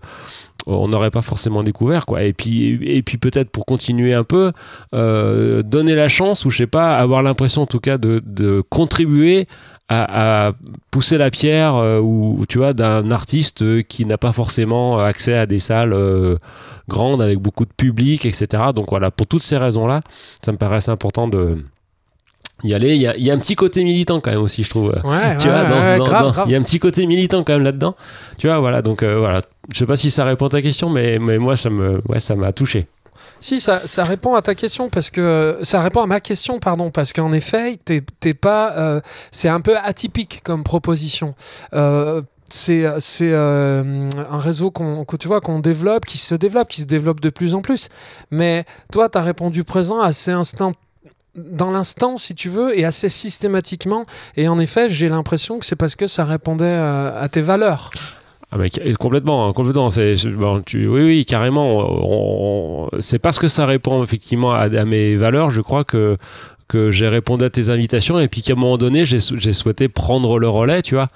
on 0.67 0.87
n'aurait 0.87 1.11
pas 1.11 1.21
forcément 1.21 1.63
découvert 1.63 2.05
quoi. 2.05 2.23
Et 2.23 2.33
puis 2.33 2.79
et 2.83 3.01
puis 3.01 3.17
peut-être 3.17 3.49
pour 3.49 3.65
continuer 3.65 4.13
un 4.13 4.23
peu 4.23 4.51
euh, 4.93 5.63
donner 5.63 5.95
la 5.95 6.07
chance 6.07 6.45
ou 6.45 6.51
je 6.51 6.57
sais 6.57 6.67
pas 6.67 6.97
avoir 6.97 7.23
l'impression 7.23 7.63
en 7.63 7.65
tout 7.65 7.79
cas 7.79 7.97
de, 7.97 8.63
contribuer 8.69 9.47
à, 9.89 10.53
pousser 10.89 11.17
la 11.17 11.31
pierre 11.31 11.75
euh, 11.75 11.99
ou 11.99 12.45
tu 12.47 12.59
vois 12.59 12.73
d'un 12.73 13.11
artiste 13.11 13.61
euh, 13.61 13.81
qui 13.81 14.05
n'a 14.05 14.17
pas 14.17 14.31
forcément 14.31 14.99
accès 14.99 15.35
à 15.35 15.45
des 15.45 15.59
salles 15.59 15.91
euh, 15.91 16.37
grandes 16.87 17.21
avec 17.21 17.39
beaucoup 17.39 17.65
de 17.65 17.73
public 17.75 18.25
etc 18.25 18.63
donc 18.73 18.89
voilà 18.89 19.11
pour 19.11 19.27
toutes 19.27 19.43
ces 19.43 19.57
raisons 19.57 19.87
là 19.87 19.99
ça 20.41 20.53
me 20.53 20.57
paraissait 20.57 20.91
important 20.91 21.27
de 21.27 21.65
y 22.63 22.73
aller 22.73 22.95
il 22.95 23.01
y 23.01 23.07
a, 23.07 23.17
y 23.17 23.29
a 23.31 23.33
un 23.33 23.37
petit 23.37 23.55
côté 23.55 23.83
militant 23.83 24.19
quand 24.21 24.31
même 24.31 24.41
aussi 24.41 24.63
je 24.63 24.69
trouve 24.69 24.89
Ouais, 25.03 25.35
tu 25.39 25.47
ouais, 25.47 25.53
vois, 25.53 25.63
dans- 25.63 25.81
ouais, 25.81 25.97
dans- 25.97 26.03
grave, 26.05 26.25
dans- 26.25 26.31
grave. 26.31 26.47
il 26.47 26.51
y 26.51 26.55
a 26.55 26.59
un 26.59 26.63
petit 26.63 26.79
côté 26.79 27.05
militant 27.05 27.43
quand 27.43 27.53
même 27.53 27.63
là-dedans. 27.63 27.95
Tu 28.37 28.47
vois, 28.47 28.59
voilà, 28.59 28.81
donc 28.81 29.03
euh, 29.03 29.17
voilà. 29.19 29.41
Je 29.73 29.79
sais 29.79 29.85
pas 29.85 29.95
si 29.97 30.11
ça 30.11 30.25
répond 30.25 30.47
à 30.47 30.49
ta 30.49 30.61
question, 30.61 30.89
mais, 30.89 31.19
mais 31.19 31.37
moi, 31.37 31.55
ça 31.55 31.69
me, 31.69 32.01
ouais, 32.09 32.19
ça 32.19 32.35
m'a 32.35 32.51
touché. 32.51 32.87
Si, 33.39 33.59
ça, 33.59 33.81
ça 33.85 34.03
répond 34.03 34.35
à 34.35 34.41
ta 34.43 34.53
question 34.53 34.89
parce 34.89 35.09
que 35.09 35.57
ça 35.63 35.81
répond 35.81 36.01
à 36.01 36.05
ma 36.07 36.19
question, 36.19 36.59
pardon, 36.59 36.91
parce 36.91 37.11
qu'en 37.13 37.33
effet, 37.33 37.77
t'es 37.85 38.33
pas, 38.33 38.73
euh, 38.77 39.01
c'est 39.31 39.49
un 39.49 39.61
peu 39.61 39.75
atypique 39.77 40.41
comme 40.43 40.63
proposition. 40.63 41.33
Euh, 41.73 42.21
c'est 42.49 42.83
euh, 43.21 44.09
un 44.29 44.37
réseau 44.37 44.71
qu'on 44.71 45.05
que 45.05 45.15
tu 45.15 45.27
vois 45.27 45.39
qu'on 45.41 45.59
développe, 45.59 46.05
qui 46.05 46.17
se 46.17 46.35
développe, 46.35 46.67
qui 46.67 46.81
se 46.81 46.85
développe 46.87 47.19
de 47.21 47.29
plus 47.29 47.55
en 47.55 47.61
plus. 47.61 47.87
Mais 48.29 48.65
toi, 48.91 49.07
tu 49.09 49.17
as 49.17 49.21
répondu 49.21 49.63
présent 49.63 49.99
assez 50.01 50.31
instant 50.31 50.73
dans 51.35 51.71
l'instant, 51.71 52.17
si 52.17 52.35
tu 52.35 52.49
veux, 52.49 52.77
et 52.77 52.83
assez 52.85 53.09
systématiquement. 53.09 54.05
Et 54.35 54.47
en 54.47 54.59
effet, 54.59 54.89
j'ai 54.89 55.07
l'impression 55.09 55.59
que 55.59 55.65
c'est 55.65 55.75
parce 55.75 55.95
que 55.95 56.07
ça 56.07 56.25
répondait 56.25 56.65
euh, 56.65 57.21
à 57.21 57.29
tes 57.29 57.41
valeurs. 57.41 57.89
Ah 58.53 58.57
ca- 58.69 58.81
complètement, 58.99 59.47
hein, 59.47 59.53
complètement. 59.53 59.89
C'est, 59.89 60.15
bon, 60.27 60.61
oui, 60.73 60.85
oui, 60.87 61.25
carrément. 61.25 62.89
c'est 62.99 63.17
parce 63.19 63.39
que 63.39 63.47
ça 63.47 63.65
répond 63.65 64.03
effectivement 64.03 64.51
à 64.53 64.67
mes 64.83 65.15
valeurs, 65.15 65.51
je 65.51 65.61
crois 65.61 65.85
que 65.85 66.17
que 66.71 66.91
j'ai 66.91 67.07
répondu 67.09 67.43
à 67.43 67.49
tes 67.49 67.69
invitations 67.69 68.17
et 68.19 68.27
puis 68.29 68.41
qu'à 68.41 68.53
un 68.53 68.55
moment 68.55 68.77
donné 68.77 69.03
j'ai, 69.05 69.17
j'ai 69.35 69.51
souhaité 69.53 69.89
prendre 69.89 70.39
le 70.39 70.47
relais 70.47 70.81
tu 70.81 70.95
vois. 70.95 71.09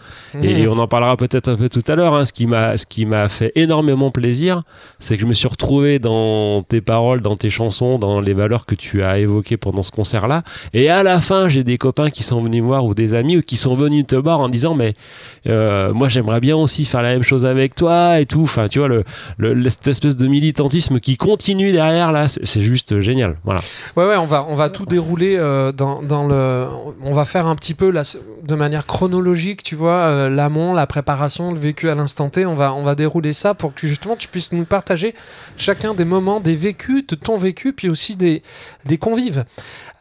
Et 0.43 0.65
Mmh. 0.65 0.69
on 0.69 0.77
en 0.79 0.87
parlera 0.87 1.15
peut-être 1.15 1.47
un 1.47 1.55
peu 1.55 1.69
tout 1.69 1.83
à 1.87 1.95
l'heure 1.95 2.13
hein. 2.13 2.25
ce 2.25 2.33
qui 2.33 2.45
m'a 2.45 2.75
ce 2.77 2.85
qui 2.85 3.05
m'a 3.05 3.29
fait 3.29 3.51
énormément 3.55 4.11
plaisir 4.11 4.63
c'est 4.99 5.15
que 5.15 5.21
je 5.21 5.27
me 5.27 5.33
suis 5.33 5.47
retrouvé 5.47 5.97
dans 5.99 6.61
tes 6.63 6.81
paroles 6.81 7.21
dans 7.21 7.37
tes 7.37 7.49
chansons 7.49 7.97
dans 7.99 8.19
les 8.19 8.33
valeurs 8.33 8.65
que 8.65 8.75
tu 8.75 9.01
as 9.03 9.17
évoquées 9.19 9.57
pendant 9.57 9.81
ce 9.83 9.91
concert 9.91 10.27
là 10.27 10.43
et 10.73 10.89
à 10.89 11.03
la 11.03 11.21
fin 11.21 11.47
j'ai 11.47 11.63
des 11.63 11.77
copains 11.77 12.09
qui 12.09 12.23
sont 12.23 12.41
venus 12.41 12.61
me 12.61 12.67
voir 12.67 12.83
ou 12.85 12.93
des 12.93 13.13
amis 13.15 13.37
ou 13.37 13.41
qui 13.41 13.55
sont 13.57 13.75
venus 13.75 14.05
te 14.07 14.15
voir 14.17 14.39
en 14.41 14.49
disant 14.49 14.73
mais 14.75 14.93
euh, 15.47 15.93
moi 15.93 16.09
j'aimerais 16.09 16.39
bien 16.41 16.55
aussi 16.57 16.83
faire 16.85 17.01
la 17.01 17.13
même 17.13 17.23
chose 17.23 17.45
avec 17.45 17.75
toi 17.75 18.19
et 18.19 18.25
tout. 18.25 18.43
Enfin 18.43 18.67
tu 18.67 18.79
vois 18.79 18.87
le, 18.89 19.03
le- 19.37 19.53
le- 19.53 19.69
cette 19.69 19.87
espèce 19.87 20.17
de 20.17 20.27
militantisme 20.27 20.99
qui 20.99 21.15
continue 21.17 21.71
derrière 21.71 22.11
là 22.11 22.27
c'est, 22.27 22.45
c'est 22.45 22.63
juste 22.63 22.99
génial. 22.99 23.37
Voilà. 23.45 23.61
Ouais, 23.95 24.05
ouais, 24.07 24.17
on 24.17 24.25
va, 24.25 24.45
on 24.49 24.55
va 24.55 24.69
tout 24.69 24.85
dérouler 24.85 25.35
euh, 25.37 25.44
le. 26.27 26.67
On 27.01 27.13
va 27.13 27.25
faire 27.25 27.47
un 27.47 27.55
petit 27.55 27.73
peu 27.73 27.91
de 27.91 28.55
manière 28.55 28.85
chronologique, 28.85 29.63
tu 29.63 29.75
vois, 29.75 29.93
euh, 29.93 30.29
l'amont, 30.29 30.73
la 30.73 30.87
préparation, 30.87 31.51
le 31.51 31.59
vécu 31.59 31.89
à 31.89 31.95
l'instant 31.95 32.29
T. 32.29 32.45
On 32.45 32.55
va, 32.55 32.73
on 32.73 32.83
va 32.83 32.95
dérouler 32.95 33.33
ça 33.33 33.53
pour 33.53 33.73
que 33.73 33.87
justement 33.87 34.15
tu 34.15 34.27
puisses 34.27 34.51
nous 34.51 34.65
partager 34.65 35.15
chacun 35.57 35.93
des 35.93 36.05
moments, 36.05 36.39
des 36.39 36.55
vécus, 36.55 37.05
de 37.07 37.15
ton 37.15 37.37
vécu, 37.37 37.73
puis 37.73 37.89
aussi 37.89 38.15
des, 38.15 38.43
des 38.85 38.97
convives. 38.97 39.45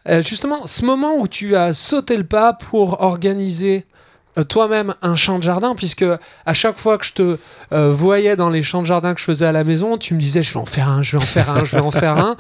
Euh, 0.09 0.21
justement, 0.21 0.67
ce 0.67 0.85
moment 0.85 1.17
où 1.17 1.29
tu 1.29 1.57
as 1.57 1.73
sauté 1.73 2.17
le 2.17 2.25
pas 2.25 2.53
pour 2.53 3.01
organiser 3.01 3.87
euh, 3.87 3.94
toi-même 4.43 4.95
un 5.03 5.15
champ 5.15 5.39
de 5.39 5.45
jardin, 5.45 5.75
puisque 5.77 6.05
à 6.47 6.55
chaque 6.55 6.77
fois 6.77 6.99
que 6.99 7.05
je 7.05 7.13
te 7.13 7.39
euh, 7.73 7.91
voyais 7.93 8.35
dans 8.35 8.51
les 8.51 8.63
champs 8.63 8.83
de 8.83 8.87
jardin 8.87 9.15
que 9.15 9.21
je 9.21 9.25
faisais 9.25 9.47
à 9.47 9.53
la 9.53 9.63
maison, 9.63 9.97
tu 9.97 10.15
me 10.15 10.21
disais 10.21 10.43
je 10.43 10.53
vais 10.53 10.61
en 10.61 10.65
faire 10.65 10.89
un, 10.89 11.03
je 11.03 11.17
vais 11.17 11.23
en 11.23 11.27
faire 11.27 11.51
un, 11.51 11.65
je 11.65 11.77
vais 11.77 11.83
en 11.83 11.91
faire 11.91 12.19
un. 12.19 12.37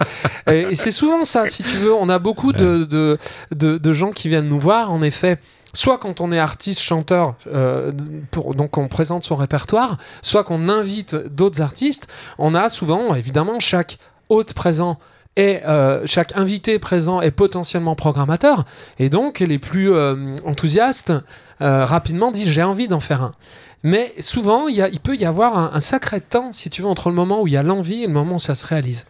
Et, 0.52 0.74
c'est 0.74 0.90
souvent 0.90 1.24
ça, 1.24 1.46
si 1.46 1.62
tu 1.62 1.76
veux. 1.76 1.94
On 1.94 2.08
a 2.08 2.18
beaucoup 2.18 2.52
de, 2.52 2.84
de, 2.84 3.18
de, 3.52 3.92
gens 3.92 4.10
qui 4.10 4.28
viennent 4.28 4.48
nous 4.48 4.60
voir, 4.60 4.90
en 4.90 5.02
effet 5.02 5.38
soit 5.76 5.98
quand 5.98 6.20
on 6.20 6.30
est 6.30 6.38
artiste, 6.38 6.80
chanteur, 6.80 7.34
euh, 7.52 7.90
pour, 8.30 8.54
donc 8.54 8.78
on 8.78 8.86
présente 8.86 9.24
son 9.24 9.34
répertoire, 9.34 9.98
soit 10.22 10.44
qu'on 10.44 10.68
invite 10.68 11.16
d'autres 11.16 11.62
artistes, 11.62 12.06
on 12.38 12.54
a 12.54 12.68
souvent, 12.68 13.12
évidemment, 13.16 13.58
chaque 13.58 13.98
hôte 14.28 14.54
présent 14.54 15.00
et 15.36 15.60
euh, 15.64 16.02
chaque 16.06 16.36
invité 16.36 16.78
présent 16.78 17.20
est 17.20 17.30
potentiellement 17.30 17.94
programmateur. 17.94 18.64
Et 18.98 19.08
donc, 19.08 19.40
les 19.40 19.58
plus 19.58 19.92
euh, 19.92 20.36
enthousiastes 20.44 21.12
euh, 21.60 21.84
rapidement 21.84 22.30
disent 22.30 22.48
j'ai 22.48 22.62
envie 22.62 22.88
d'en 22.88 23.00
faire 23.00 23.22
un. 23.22 23.34
Mais 23.82 24.14
souvent, 24.20 24.68
il, 24.68 24.76
y 24.76 24.82
a, 24.82 24.88
il 24.88 25.00
peut 25.00 25.16
y 25.16 25.24
avoir 25.24 25.74
un, 25.74 25.80
sacré 25.80 26.20
temps, 26.20 26.52
si 26.52 26.70
tu 26.70 26.82
veux, 26.82 26.88
entre 26.88 27.10
le 27.10 27.14
moment 27.14 27.42
où 27.42 27.46
il 27.46 27.52
y 27.52 27.56
a 27.56 27.62
l'envie 27.62 28.04
et 28.04 28.06
le 28.06 28.12
moment 28.12 28.36
où 28.36 28.40
ça 28.40 28.54
se 28.54 28.64
réalise. 28.64 29.06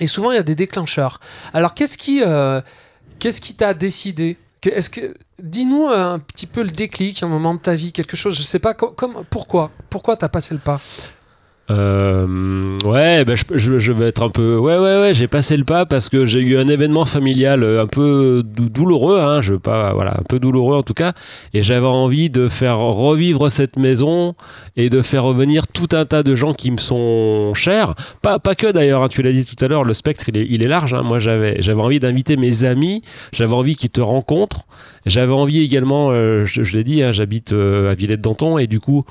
Et 0.00 0.06
souvent, 0.06 0.32
il 0.32 0.34
y 0.34 0.38
a 0.38 0.42
des 0.42 0.54
déclencheurs. 0.54 1.18
Alors, 1.54 1.72
qu'est-ce 1.72 1.96
qui 1.96 2.22
qu'est-ce 3.18 3.40
qui 3.40 3.54
t'a 3.54 3.72
décidé? 3.72 4.36
Est-ce 4.66 4.90
que 4.90 5.14
dis-nous 5.42 5.86
un 5.86 6.18
petit 6.18 6.46
peu 6.46 6.62
le 6.62 6.70
déclic, 6.70 7.22
un 7.22 7.28
moment 7.28 7.54
de 7.54 7.60
ta 7.60 7.74
vie, 7.74 7.90
quelque 7.90 8.14
chose, 8.14 8.36
je 8.36 8.42
sais 8.42 8.58
pas, 8.58 8.74
comme 8.74 9.24
pourquoi, 9.30 9.70
pourquoi 9.88 10.16
t'as 10.16 10.28
passé 10.28 10.52
le 10.52 10.60
pas? 10.60 10.78
Euh, 11.72 12.78
ouais, 12.84 13.24
bah, 13.24 13.34
je, 13.54 13.92
vais 13.92 14.08
être 14.08 14.22
un 14.22 14.28
peu. 14.28 14.58
Ouais, 14.58 14.76
ouais, 14.76 15.00
ouais, 15.00 15.14
j'ai 15.14 15.26
passé 15.26 15.56
le 15.56 15.64
pas 15.64 15.86
parce 15.86 16.08
que 16.08 16.26
j'ai 16.26 16.40
eu 16.40 16.58
un 16.58 16.68
événement 16.68 17.06
familial 17.06 17.62
euh, 17.62 17.82
un 17.82 17.86
peu 17.86 18.42
douloureux, 18.44 19.20
hein, 19.20 19.40
je 19.40 19.54
pas, 19.54 19.94
voilà, 19.94 20.18
un 20.18 20.24
peu 20.28 20.38
douloureux 20.38 20.76
en 20.76 20.82
tout 20.82 20.92
cas, 20.92 21.14
et 21.54 21.62
j'avais 21.62 21.86
envie 21.86 22.28
de 22.28 22.48
faire 22.48 22.78
revivre 22.78 23.50
cette 23.50 23.76
maison 23.76 24.34
et 24.76 24.90
de 24.90 25.00
faire 25.00 25.24
revenir 25.24 25.66
tout 25.66 25.88
un 25.92 26.04
tas 26.04 26.22
de 26.22 26.34
gens 26.34 26.52
qui 26.52 26.70
me 26.70 26.78
sont 26.78 27.54
chers. 27.54 27.94
Pas, 28.20 28.38
que 28.38 28.70
d'ailleurs, 28.70 29.04
hein, 29.04 29.08
tu 29.08 29.22
l'as 29.22 29.32
dit 29.32 29.46
tout 29.46 29.62
à 29.64 29.68
l'heure, 29.68 29.84
le 29.84 29.94
spectre 29.94 30.24
il 30.28 30.62
est, 30.62 30.66
large. 30.66 30.92
Hein. 30.92 31.02
Moi 31.02 31.20
j'avais, 31.20 31.62
j'avais 31.62 31.80
envie 31.80 32.00
d'inviter 32.00 32.36
mes 32.36 32.64
amis, 32.64 33.02
j'avais 33.32 33.54
envie 33.54 33.76
qu'ils 33.76 33.90
te 33.90 34.00
rencontrent, 34.00 34.66
j'avais 35.06 35.32
envie 35.32 35.62
également, 35.62 36.10
euh, 36.10 36.44
je, 36.44 36.76
l'ai 36.76 36.84
dit, 36.84 37.02
j'habite 37.12 37.52
à 37.52 37.94
Villette-Danton 37.94 38.58
et 38.58 38.66
du 38.66 38.78
coup 38.78 39.06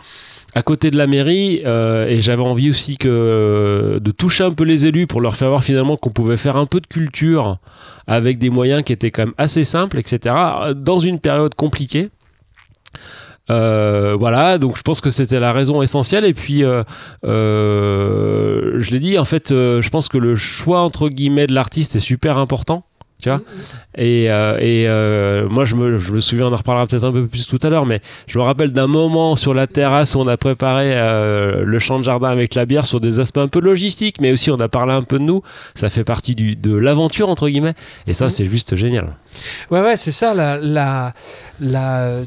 à 0.53 0.63
côté 0.63 0.91
de 0.91 0.97
la 0.97 1.07
mairie 1.07 1.61
euh, 1.65 2.07
et 2.07 2.19
j'avais 2.21 2.43
envie 2.43 2.69
aussi 2.69 2.97
que 2.97 3.99
de 4.01 4.11
toucher 4.11 4.43
un 4.43 4.51
peu 4.51 4.63
les 4.63 4.85
élus 4.85 5.07
pour 5.07 5.21
leur 5.21 5.35
faire 5.35 5.49
voir 5.49 5.63
finalement 5.63 5.95
qu'on 5.97 6.09
pouvait 6.09 6.37
faire 6.37 6.57
un 6.57 6.65
peu 6.65 6.81
de 6.81 6.87
culture 6.87 7.57
avec 8.07 8.37
des 8.37 8.49
moyens 8.49 8.83
qui 8.83 8.91
étaient 8.91 9.11
quand 9.11 9.25
même 9.25 9.35
assez 9.37 9.63
simples, 9.63 9.97
etc. 9.97 10.35
Dans 10.75 10.99
une 10.99 11.19
période 11.19 11.55
compliquée. 11.55 12.09
Euh, 13.49 14.15
voilà, 14.17 14.57
donc 14.57 14.77
je 14.77 14.81
pense 14.81 15.01
que 15.01 15.09
c'était 15.09 15.39
la 15.39 15.53
raison 15.53 15.81
essentielle. 15.81 16.25
Et 16.25 16.33
puis, 16.33 16.63
euh, 16.63 16.83
je 17.23 18.91
l'ai 18.91 18.99
dit, 18.99 19.17
en 19.17 19.25
fait, 19.25 19.49
je 19.49 19.89
pense 19.89 20.09
que 20.09 20.17
le 20.17 20.35
choix 20.35 20.81
entre 20.81 21.07
guillemets 21.09 21.47
de 21.47 21.53
l'artiste 21.53 21.95
est 21.95 21.99
super 21.99 22.37
important 22.37 22.83
tu 23.21 23.29
vois. 23.29 23.41
Et, 23.97 24.31
euh, 24.31 24.57
et 24.59 24.87
euh, 24.87 25.47
moi, 25.47 25.65
je 25.65 25.75
me, 25.75 25.97
je 25.97 26.11
me, 26.11 26.19
souviens, 26.21 26.47
on 26.47 26.53
en 26.53 26.57
reparlera 26.57 26.87
peut-être 26.87 27.03
un 27.03 27.11
peu 27.11 27.27
plus 27.27 27.47
tout 27.47 27.59
à 27.61 27.69
l'heure, 27.69 27.85
mais 27.85 28.01
je 28.27 28.37
me 28.37 28.43
rappelle 28.43 28.71
d'un 28.71 28.87
moment 28.87 29.35
sur 29.35 29.53
la 29.53 29.67
terrasse 29.67 30.15
où 30.15 30.19
on 30.19 30.27
a 30.27 30.37
préparé 30.37 30.93
euh, 30.95 31.63
le 31.63 31.79
champ 31.79 31.99
de 31.99 32.03
jardin 32.03 32.29
avec 32.29 32.55
la 32.55 32.65
bière 32.65 32.85
sur 32.85 32.99
des 32.99 33.19
aspects 33.19 33.37
un 33.37 33.47
peu 33.47 33.59
logistiques, 33.59 34.19
mais 34.19 34.31
aussi 34.31 34.49
on 34.51 34.59
a 34.59 34.67
parlé 34.67 34.93
un 34.93 35.03
peu 35.03 35.19
de 35.19 35.23
nous. 35.23 35.43
Ça 35.75 35.89
fait 35.89 36.03
partie 36.03 36.35
du, 36.35 36.55
de 36.55 36.75
l'aventure, 36.75 37.29
entre 37.29 37.47
guillemets. 37.47 37.75
Et 38.07 38.13
ça, 38.13 38.29
c'est 38.29 38.45
juste 38.45 38.75
génial. 38.75 39.15
Ouais, 39.69 39.81
ouais, 39.81 39.97
c'est 39.97 40.11
ça. 40.11 40.33
La, 40.33 40.57
la, 40.57 41.13
la 41.59 42.21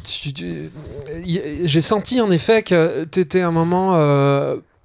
J'ai 1.64 1.80
senti 1.80 2.20
en 2.20 2.30
effet 2.30 2.62
que 2.62 3.04
tu 3.04 3.20
étais 3.20 3.40
un 3.40 3.50
moment 3.50 3.94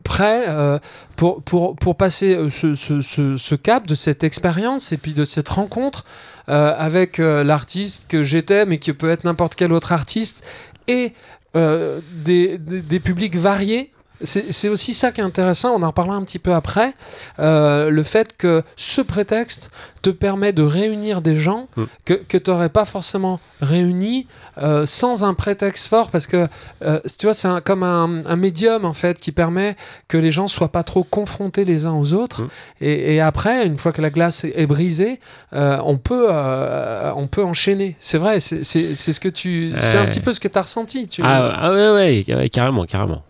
prêt 0.10 0.46
euh, 0.48 0.80
pour, 1.16 1.96
passer 1.96 2.36
euh, 2.36 2.50
ce, 2.50 3.56
cap 3.56 3.86
de 3.86 3.94
cette 3.94 4.24
expérience 4.24 4.92
et 4.92 4.98
puis 4.98 5.14
de 5.14 5.24
cette 5.24 5.50
rencontre 5.50 6.04
euh, 6.50 6.74
avec 6.76 7.20
l'artiste 7.20 8.08
que 8.10 8.24
j'étais, 8.24 8.66
mais 8.66 8.80
qui 8.80 8.92
peut 8.92 9.12
être 9.12 9.24
n'importe 9.24 9.54
quel 9.56 9.72
autre 9.72 9.92
artiste, 9.92 10.44
et 10.88 11.14
des, 11.54 13.00
publics 13.04 13.36
variés 13.36 13.92
c'est 14.22 14.70
aussi 14.70 14.94
ça 14.94 15.12
qui 15.12 15.22
est 15.22 15.24
intéressant, 15.24 15.74
on 15.76 15.84
en 15.84 15.88
reparlera 15.88 16.18
un 16.18 16.24
petit 16.24 16.40
peu 16.40 16.54
après, 16.54 16.94
euh, 17.40 17.90
le 17.90 18.04
fait 18.04 18.36
que 18.38 18.64
ce 18.76 19.02
prétexte 19.02 19.72
te 20.02 20.10
permet 20.10 20.54
de 20.54 20.62
réunir 20.62 21.22
des 21.22 21.36
gens 21.36 21.68
mm. 21.76 21.84
que, 22.06 22.14
que 22.14 22.38
tu 22.38 22.50
n'aurais 22.50 22.70
pas 22.70 22.86
forcément 22.86 23.40
réunis 23.62 24.28
euh, 24.62 24.86
sans 24.86 25.24
un 25.24 25.34
prétexte 25.34 25.88
fort, 25.88 26.10
parce 26.10 26.28
que 26.28 26.48
euh, 26.82 27.00
tu 27.18 27.26
vois, 27.26 27.34
c'est 27.34 27.50
comme 27.64 27.84
un, 27.84 28.08
médium 28.36 28.86
en 28.86 28.94
fait 28.94 29.20
qui 29.20 29.32
permet 29.32 29.76
que 30.08 30.18
les 30.18 30.32
gens 30.32 30.48
soient 30.48 30.72
pas 30.72 30.84
trop 30.84 31.04
confrontés 31.04 31.66
les 31.66 31.86
uns 31.86 31.94
aux 31.94 32.14
autres. 32.14 32.44
Mm. 32.44 32.50
Et, 32.82 33.22
après, 33.22 33.66
une 33.66 33.78
fois 33.78 33.92
que 33.92 34.02
la 34.02 34.10
glace 34.10 34.44
est, 34.46 34.66
brisée, 34.66 35.20
on, 35.52 35.98
peut, 35.98 36.30
on 36.32 37.28
peut 37.28 37.44
enchaîner. 37.44 37.96
C'est 38.00 38.18
vrai, 38.18 38.40
c'est 38.40 38.64
ce 38.64 39.20
que 39.20 39.30
tu, 39.30 39.74
c'est 39.78 39.98
un 39.98 40.06
petit 40.06 40.22
peu 40.22 40.34
ce 40.34 40.40
que 40.40 40.48
tu 40.48 40.58
as 40.58 40.62
ressenti. 40.62 41.08
Tu... 41.08 41.22
Ah, 41.24 41.54
ah 41.62 41.72
ouais, 41.72 42.24
ouais, 42.34 42.50
carrément, 42.50 42.86
carrément. 42.86 43.24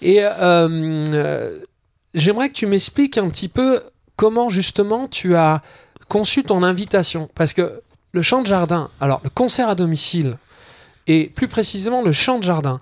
Et 0.00 0.22
euh, 0.22 1.04
euh, 1.12 1.60
j'aimerais 2.14 2.48
que 2.48 2.54
tu 2.54 2.66
m'expliques 2.66 3.18
un 3.18 3.28
petit 3.28 3.48
peu 3.48 3.82
comment 4.16 4.48
justement 4.48 5.08
tu 5.08 5.36
as 5.36 5.62
conçu 6.08 6.42
ton 6.42 6.62
invitation. 6.62 7.28
Parce 7.34 7.52
que 7.52 7.82
le 8.12 8.22
champ 8.22 8.42
de 8.42 8.46
jardin, 8.46 8.90
alors 9.00 9.20
le 9.24 9.30
concert 9.30 9.68
à 9.68 9.74
domicile, 9.74 10.38
et 11.06 11.30
plus 11.34 11.48
précisément 11.48 12.02
le 12.02 12.12
champ 12.12 12.38
de 12.38 12.44
jardin, 12.44 12.80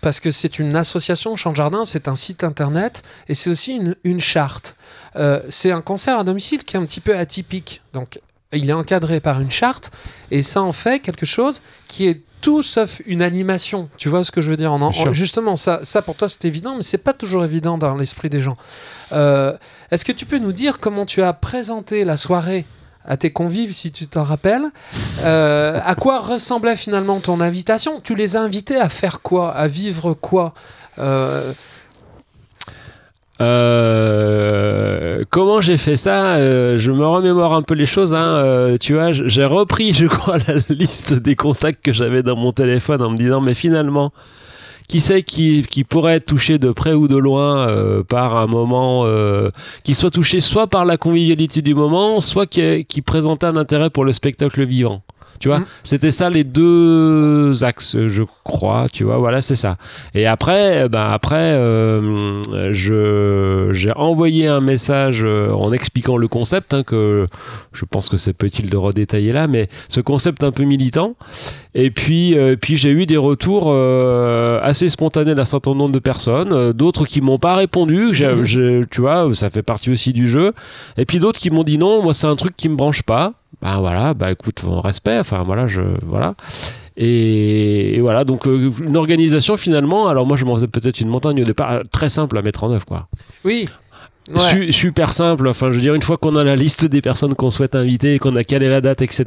parce 0.00 0.20
que 0.20 0.30
c'est 0.30 0.58
une 0.58 0.76
association, 0.76 1.36
Champ 1.36 1.50
de 1.50 1.56
Jardin, 1.56 1.84
c'est 1.84 2.08
un 2.08 2.14
site 2.14 2.44
internet 2.44 3.02
et 3.28 3.34
c'est 3.34 3.50
aussi 3.50 3.76
une, 3.76 3.96
une 4.04 4.20
charte. 4.20 4.76
Euh, 5.16 5.40
c'est 5.48 5.70
un 5.70 5.80
concert 5.80 6.18
à 6.18 6.24
domicile 6.24 6.64
qui 6.64 6.76
est 6.76 6.78
un 6.78 6.84
petit 6.84 7.00
peu 7.00 7.16
atypique. 7.16 7.82
Donc, 7.92 8.20
il 8.52 8.68
est 8.68 8.74
encadré 8.74 9.20
par 9.20 9.40
une 9.40 9.50
charte 9.50 9.90
et 10.30 10.42
ça 10.42 10.62
en 10.62 10.72
fait 10.72 11.00
quelque 11.00 11.26
chose 11.26 11.62
qui 11.86 12.06
est 12.06 12.22
tout 12.40 12.62
sauf 12.62 13.00
une 13.06 13.22
animation. 13.22 13.88
Tu 13.96 14.08
vois 14.08 14.24
ce 14.24 14.30
que 14.30 14.40
je 14.40 14.50
veux 14.50 14.56
dire 14.56 14.72
Justement, 15.12 15.56
ça, 15.56 15.80
ça 15.82 16.02
pour 16.02 16.14
toi 16.14 16.28
c'est 16.28 16.44
évident, 16.44 16.74
mais 16.76 16.82
c'est 16.82 16.98
pas 16.98 17.12
toujours 17.12 17.44
évident 17.44 17.78
dans 17.78 17.94
l'esprit 17.94 18.30
des 18.30 18.40
gens. 18.40 18.56
Euh, 19.12 19.56
est-ce 19.90 20.04
que 20.04 20.12
tu 20.12 20.26
peux 20.26 20.38
nous 20.38 20.52
dire 20.52 20.78
comment 20.78 21.06
tu 21.06 21.22
as 21.22 21.32
présenté 21.32 22.04
la 22.04 22.16
soirée 22.16 22.66
à 23.04 23.16
tes 23.16 23.30
convives, 23.30 23.72
si 23.72 23.90
tu 23.90 24.06
t'en 24.06 24.22
rappelles? 24.22 24.66
Euh, 25.22 25.80
À 25.84 25.94
quoi 25.94 26.20
ressemblait 26.20 26.76
finalement 26.76 27.20
ton 27.20 27.40
invitation? 27.40 28.00
Tu 28.02 28.14
les 28.14 28.36
as 28.36 28.40
invités 28.42 28.76
à 28.76 28.88
faire 28.88 29.20
quoi? 29.22 29.52
À 29.54 29.66
vivre 29.66 30.14
quoi? 30.14 30.52
Euh, 30.98 31.52
euh, 33.40 35.24
comment 35.30 35.60
j'ai 35.60 35.76
fait 35.76 35.96
ça 35.96 36.34
euh, 36.36 36.76
Je 36.76 36.90
me 36.90 37.06
remémore 37.06 37.54
un 37.54 37.62
peu 37.62 37.74
les 37.74 37.86
choses. 37.86 38.14
Hein. 38.14 38.24
Euh, 38.24 38.78
tu 38.78 38.94
vois, 38.94 39.12
j'ai 39.12 39.44
repris, 39.44 39.92
je 39.92 40.06
crois, 40.06 40.38
la 40.46 40.54
liste 40.68 41.14
des 41.14 41.36
contacts 41.36 41.84
que 41.84 41.92
j'avais 41.92 42.22
dans 42.22 42.36
mon 42.36 42.52
téléphone 42.52 43.02
en 43.02 43.10
me 43.10 43.16
disant, 43.16 43.40
mais 43.40 43.54
finalement, 43.54 44.12
qui 44.88 45.00
sait 45.00 45.22
qui, 45.22 45.64
qui 45.68 45.84
pourrait 45.84 46.16
être 46.16 46.26
touché 46.26 46.58
de 46.58 46.72
près 46.72 46.94
ou 46.94 47.08
de 47.08 47.16
loin 47.16 48.02
par 48.08 48.36
un 48.36 48.46
moment, 48.46 49.04
qui 49.84 49.94
soit 49.94 50.10
touché 50.10 50.40
soit 50.40 50.66
par 50.66 50.86
la 50.86 50.96
convivialité 50.96 51.60
du 51.60 51.74
moment, 51.74 52.20
soit 52.20 52.46
qui, 52.46 52.86
qui 52.86 53.02
présentait 53.02 53.44
un 53.44 53.56
intérêt 53.56 53.90
pour 53.90 54.06
le 54.06 54.14
spectacle 54.14 54.64
vivant? 54.64 55.02
Tu 55.38 55.48
vois, 55.48 55.60
mm. 55.60 55.66
c'était 55.84 56.10
ça 56.10 56.30
les 56.30 56.44
deux 56.44 57.64
axes, 57.64 57.96
je 58.08 58.22
crois. 58.44 58.86
Tu 58.92 59.04
vois, 59.04 59.18
voilà, 59.18 59.40
c'est 59.40 59.56
ça. 59.56 59.76
Et 60.14 60.26
après, 60.26 60.88
ben 60.88 61.08
après, 61.10 61.36
euh, 61.36 62.72
je 62.72 63.70
j'ai 63.72 63.92
envoyé 63.92 64.46
un 64.46 64.60
message 64.60 65.22
euh, 65.22 65.50
en 65.52 65.72
expliquant 65.72 66.16
le 66.16 66.28
concept 66.28 66.74
hein, 66.74 66.82
que 66.82 67.26
je 67.72 67.84
pense 67.84 68.08
que 68.08 68.16
c'est 68.16 68.32
peut-il 68.32 68.70
de 68.70 68.76
redétailler 68.76 69.32
là, 69.32 69.46
mais 69.46 69.68
ce 69.88 70.00
concept 70.00 70.42
un 70.42 70.52
peu 70.52 70.64
militant. 70.64 71.14
Et 71.74 71.90
puis, 71.90 72.36
euh, 72.36 72.56
puis 72.60 72.76
j'ai 72.76 72.90
eu 72.90 73.06
des 73.06 73.16
retours 73.16 73.72
assez 74.62 74.88
spontanés 74.88 75.34
d'un 75.34 75.44
certain 75.44 75.74
nombre 75.74 75.92
de 75.92 75.98
personnes, 75.98 76.72
d'autres 76.72 77.06
qui 77.06 77.20
m'ont 77.20 77.38
pas 77.38 77.54
répondu. 77.54 78.12
Mm. 78.12 78.86
tu 78.90 79.00
vois, 79.00 79.28
ça 79.34 79.50
fait 79.50 79.62
partie 79.62 79.90
aussi 79.90 80.12
du 80.12 80.28
jeu. 80.28 80.52
Et 80.96 81.04
puis 81.04 81.18
d'autres 81.18 81.38
qui 81.38 81.50
m'ont 81.50 81.64
dit 81.64 81.78
non, 81.78 82.02
moi 82.02 82.14
c'est 82.14 82.26
un 82.26 82.36
truc 82.36 82.56
qui 82.56 82.68
me 82.68 82.76
branche 82.76 83.02
pas 83.02 83.34
ben 83.60 83.78
voilà, 83.78 84.14
bah 84.14 84.30
écoute, 84.30 84.62
respect, 84.64 85.18
enfin 85.18 85.42
voilà, 85.42 85.66
je 85.66 85.82
voilà. 86.06 86.34
Et, 86.96 87.98
voilà, 88.00 88.24
donc 88.24 88.46
euh, 88.46 88.70
une 88.84 88.96
organisation 88.96 89.56
finalement, 89.56 90.08
alors 90.08 90.26
moi 90.26 90.36
je 90.36 90.44
m'en 90.44 90.54
faisais 90.54 90.66
peut-être 90.66 91.00
une 91.00 91.08
montagne 91.08 91.42
au 91.42 91.44
départ, 91.44 91.82
très 91.90 92.08
simple 92.08 92.36
à 92.38 92.42
mettre 92.42 92.64
en 92.64 92.70
œuvre 92.72 92.84
quoi. 92.84 93.08
Oui. 93.44 93.68
Ouais. 94.32 94.38
Su- 94.40 94.72
super 94.72 95.12
simple. 95.12 95.48
Enfin, 95.48 95.70
je 95.70 95.76
veux 95.76 95.80
dire, 95.82 95.94
une 95.94 96.02
fois 96.02 96.16
qu'on 96.16 96.36
a 96.36 96.44
la 96.44 96.56
liste 96.56 96.84
des 96.86 97.00
personnes 97.00 97.34
qu'on 97.34 97.50
souhaite 97.50 97.74
inviter 97.74 98.14
et 98.14 98.18
qu'on 98.18 98.36
a 98.36 98.44
calé 98.44 98.68
la 98.68 98.80
date, 98.80 99.02
etc. 99.02 99.24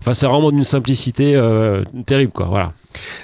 Enfin, 0.00 0.12
c'est 0.14 0.26
vraiment 0.26 0.50
d'une 0.50 0.62
simplicité 0.64 1.34
euh, 1.36 1.82
terrible, 2.06 2.32
quoi. 2.32 2.46
Voilà. 2.46 2.72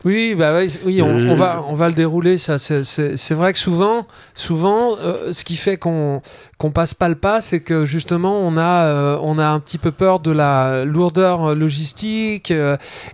Oui, 0.04 0.34
bah 0.36 0.52
oui, 0.58 0.78
oui 0.84 1.02
on, 1.02 1.08
Euh, 1.08 1.28
on 1.30 1.34
va, 1.34 1.64
on 1.68 1.74
va 1.74 1.88
le 1.88 1.94
dérouler. 1.94 2.36
Ça, 2.38 2.58
c'est- 2.58 3.34
vrai 3.34 3.52
que 3.52 3.58
souvent, 3.58 4.06
souvent, 4.34 4.96
euh, 4.98 5.32
ce 5.32 5.44
qui 5.44 5.56
fait 5.56 5.76
qu'on 5.76 6.20
qu'on 6.58 6.70
passe 6.70 6.94
pas 6.94 7.08
le 7.08 7.14
pas, 7.16 7.40
c'est 7.40 7.60
que 7.60 7.84
justement, 7.84 8.38
on 8.40 8.56
a, 8.56 8.84
euh, 8.84 9.18
on 9.22 9.38
a 9.38 9.46
un 9.46 9.60
petit 9.60 9.76
peu 9.78 9.90
peur 9.90 10.20
de 10.20 10.30
la 10.30 10.84
lourdeur 10.84 11.54
logistique. 11.54 12.52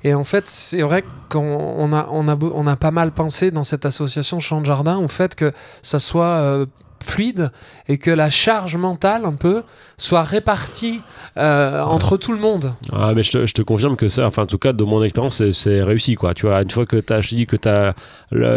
et 0.04 0.14
en 0.14 0.24
fait, 0.24 0.46
c'est 0.46 0.82
vrai 0.82 1.04
qu'on 1.28 1.40
on 1.40 1.92
a, 1.92 2.08
on 2.10 2.28
a, 2.28 2.36
on 2.54 2.66
a 2.66 2.76
pas 2.76 2.90
mal 2.90 3.12
pensé 3.12 3.50
dans 3.50 3.64
cette 3.64 3.86
association 3.86 4.38
Champ 4.40 4.60
de 4.60 4.66
Jardin 4.66 4.98
au 4.98 5.08
fait 5.08 5.34
que 5.34 5.52
ça 5.82 5.98
soit 5.98 6.66
fluide 7.02 7.50
et 7.88 7.98
que 7.98 8.10
la 8.10 8.30
charge 8.30 8.76
mentale 8.76 9.24
un 9.24 9.34
peu 9.34 9.62
soit 9.96 10.22
répartie 10.22 11.00
euh, 11.36 11.82
entre 11.82 12.16
tout 12.16 12.32
le 12.32 12.38
monde. 12.38 12.74
Ah, 12.92 13.12
mais 13.14 13.22
je 13.22 13.30
te, 13.32 13.46
je 13.46 13.52
te 13.52 13.62
confirme 13.62 13.96
que 13.96 14.08
ça, 14.08 14.26
enfin, 14.26 14.42
en 14.42 14.46
tout 14.46 14.58
cas, 14.58 14.72
de 14.72 14.84
mon 14.84 15.02
expérience, 15.02 15.42
c'est- 15.50 15.82
réussi, 15.82 16.14
quoi. 16.14 16.34
Tu 16.34 16.46
vois, 16.46 16.62
une 16.62 16.70
fois 16.70 16.86
que 16.86 16.96
tu 16.96 17.12
as, 17.12 17.20
dis 17.20 17.46
que 17.46 17.56
tu 17.56 17.68
as 17.68 17.94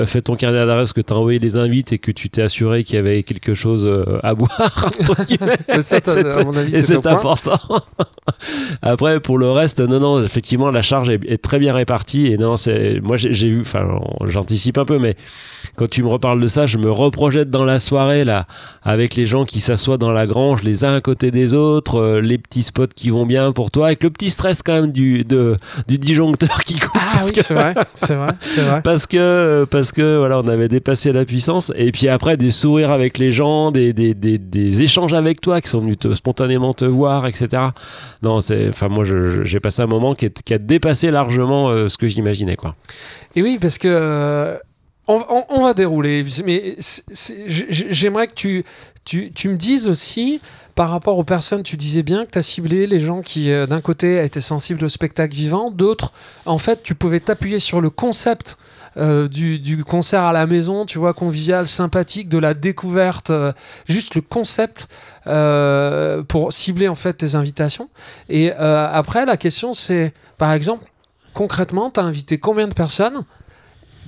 fait 0.05 0.21
ton 0.21 0.35
carnet 0.35 0.65
d'adresse, 0.65 0.93
que 0.93 1.01
tu 1.01 1.13
as 1.13 1.17
envoyé 1.17 1.39
les 1.39 1.57
invites 1.57 1.91
et 1.93 1.99
que 1.99 2.11
tu 2.11 2.29
t'es 2.29 2.41
assuré 2.41 2.83
qu'il 2.83 2.95
y 2.95 2.99
avait 2.99 3.23
quelque 3.23 3.53
chose 3.53 3.85
euh, 3.85 4.19
à 4.23 4.33
boire, 4.35 4.89
et 5.69 5.81
c'est 6.81 7.05
important. 7.07 7.59
Après, 8.81 9.19
pour 9.19 9.37
le 9.37 9.51
reste, 9.51 9.79
non, 9.79 9.99
non, 9.99 10.23
effectivement, 10.23 10.69
la 10.71 10.81
charge 10.81 11.09
est, 11.09 11.19
est 11.27 11.41
très 11.41 11.59
bien 11.59 11.73
répartie. 11.73 12.27
Et 12.27 12.37
non, 12.37 12.55
c'est, 12.57 12.99
moi, 13.01 13.17
j'ai 13.17 13.33
j'ai 13.33 13.49
vu, 13.49 13.61
enfin, 13.61 13.99
j'anticipe 14.25 14.77
un 14.77 14.85
peu, 14.85 14.99
mais 14.99 15.15
quand 15.75 15.89
tu 15.89 16.03
me 16.03 16.07
reparles 16.07 16.39
de 16.39 16.47
ça, 16.47 16.65
je 16.65 16.77
me 16.77 16.89
reprojette 16.91 17.49
dans 17.49 17.65
la 17.65 17.79
soirée, 17.79 18.23
là, 18.25 18.32
avec 18.83 19.15
les 19.15 19.25
gens 19.25 19.45
qui 19.45 19.59
s'assoient 19.59 19.97
dans 19.97 20.11
la 20.11 20.25
grange, 20.27 20.63
les 20.63 20.83
uns 20.83 20.95
à 20.95 21.01
côté 21.01 21.31
des 21.31 21.53
autres, 21.53 21.97
euh, 21.99 22.21
les 22.21 22.37
petits 22.37 22.63
spots 22.63 22.87
qui 22.95 23.09
vont 23.09 23.25
bien 23.25 23.51
pour 23.51 23.71
toi, 23.71 23.87
avec 23.87 24.03
le 24.03 24.09
petit 24.09 24.29
stress 24.29 24.61
quand 24.63 24.73
même 24.73 24.91
du, 24.91 25.23
de, 25.23 25.55
du 25.87 25.97
disjoncteur 25.97 26.63
qui 26.63 26.79
coupe. 26.79 26.91
Ah 26.95 27.15
parce 27.15 27.27
oui, 27.29 27.33
c'est 27.41 27.53
vrai, 27.53 27.73
c'est 27.93 28.15
vrai, 28.15 28.31
c'est 28.41 28.61
vrai. 28.61 28.81
parce 28.83 29.07
que 29.07 29.65
parce 29.69 29.91
que 29.91 30.17
voilà 30.17 30.39
on 30.39 30.47
avait 30.47 30.67
dépassé 30.69 31.11
la 31.13 31.25
puissance 31.25 31.71
et 31.75 31.91
puis 31.91 32.07
après 32.09 32.37
des 32.37 32.51
sourires 32.51 32.91
avec 32.91 33.17
les 33.17 33.31
gens 33.31 33.71
des, 33.71 33.93
des, 33.93 34.13
des, 34.13 34.37
des 34.37 34.81
échanges 34.81 35.13
avec 35.13 35.41
toi 35.41 35.61
qui 35.61 35.69
sont 35.69 35.79
venus 35.79 35.97
te- 35.99 36.13
spontanément 36.13 36.73
te 36.73 36.85
voir 36.85 37.27
etc 37.27 37.47
non 38.21 38.41
c'est 38.41 38.69
enfin 38.69 38.87
moi 38.89 39.03
j'ai 39.43 39.59
passé 39.59 39.81
un 39.81 39.87
moment 39.87 40.15
qui, 40.15 40.25
est- 40.25 40.41
qui 40.43 40.53
a 40.53 40.57
dépassé 40.57 41.11
largement 41.11 41.69
euh, 41.69 41.87
ce 41.87 41.97
que 41.97 42.07
j'imaginais 42.07 42.55
quoi 42.55 42.75
Et 43.35 43.41
oui, 43.43 43.57
parce 43.61 43.77
que 43.77 43.87
euh, 43.89 44.57
on, 45.07 45.63
va 45.63 45.73
dérouler, 45.73 46.25
mais 46.45 46.77
j'aimerais 47.47 48.27
que 48.27 48.33
tu, 48.33 48.63
tu, 49.03 49.31
tu 49.33 49.49
me 49.49 49.57
dises 49.57 49.87
aussi, 49.87 50.39
par 50.75 50.89
rapport 50.89 51.17
aux 51.17 51.23
personnes, 51.23 51.63
tu 51.63 51.75
disais 51.77 52.03
bien 52.03 52.25
que 52.25 52.31
tu 52.31 52.37
as 52.37 52.41
ciblé 52.41 52.87
les 52.87 52.99
gens 52.99 53.21
qui, 53.21 53.51
euh, 53.51 53.67
d'un 53.67 53.81
côté, 53.81 54.23
étaient 54.23 54.41
sensibles 54.41 54.83
au 54.83 54.89
spectacle 54.89 55.35
vivant, 55.35 55.71
d'autres, 55.71 56.13
en 56.45 56.57
fait, 56.57 56.83
tu 56.83 56.95
pouvais 56.95 57.19
t'appuyer 57.19 57.59
sur 57.59 57.81
le 57.81 57.89
concept. 57.89 58.57
euh, 58.95 59.27
du, 59.27 59.57
du 59.57 59.83
concert 59.83 60.21
à 60.21 60.33
la 60.33 60.45
maison, 60.45 60.85
tu 60.85 60.99
vois, 60.99 61.15
convivial, 61.15 61.67
sympathique, 61.67 62.29
de 62.29 62.37
la 62.37 62.53
découverte, 62.53 63.31
euh, 63.31 63.51
juste 63.87 64.13
le 64.13 64.21
concept 64.21 64.87
pour 66.27 66.53
cibler 66.53 66.87
en 66.87 66.93
fait 66.93 67.13
tes 67.13 67.33
invitations. 67.33 67.89
Et 68.29 68.51
après, 68.51 69.25
la 69.25 69.35
question 69.35 69.73
c'est, 69.73 70.13
par 70.37 70.53
exemple, 70.53 70.85
concrètement, 71.33 71.89
tu 71.89 72.01
as 72.01 72.03
invité 72.03 72.37
combien 72.37 72.67
de 72.67 72.73
personnes 72.75 73.23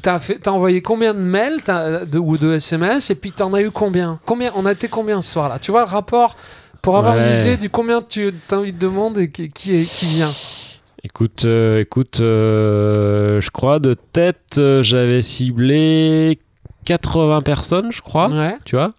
T'as 0.01 0.19
fait- 0.19 0.39
t'as 0.39 0.51
envoyé 0.51 0.81
combien 0.81 1.13
de 1.13 1.19
mails 1.19 1.61
t'as- 1.63 2.05
de, 2.05 2.19
ou 2.19 2.37
de 2.37 2.53
SMS 2.53 3.09
et 3.09 3.15
puis 3.15 3.31
t'en 3.31 3.53
as 3.53 3.61
eu 3.61 3.71
combien? 3.71 4.19
Combien 4.25 4.51
On 4.55 4.65
a 4.65 4.71
été 4.71 4.87
combien 4.87 5.21
ce 5.21 5.31
soir-là? 5.33 5.57
Tu 5.59 5.71
vois 5.71 5.81
le 5.81 5.89
rapport? 5.89 6.35
Pour 6.81 6.97
avoir 6.97 7.15
Ouais. 7.15 7.35
une 7.35 7.41
idée 7.41 7.57
du 7.57 7.69
combien 7.71 8.01
tu 8.03 8.31
t'invites 8.47 8.77
de 8.77 8.87
monde 8.87 9.17
et 9.17 9.31
qui, 9.31 9.49
qui, 9.49 9.75
est- 9.75 9.91
qui 9.91 10.05
vient. 10.05 10.31
écoute 11.03 11.45
euh, 11.45 11.79
écoute 11.81 12.19
euh, 12.19 13.41
je 13.41 13.49
crois 13.49 13.79
de 13.79 13.95
tête 13.95 14.57
euh, 14.59 14.83
j'avais 14.83 15.21
ciblé 15.23 16.39
80 16.85 17.41
personnes 17.41 17.91
je 17.91 18.01
crois 18.01 18.29
Ouais. 18.29 18.55
tu 18.65 18.75
vois? 18.75 18.91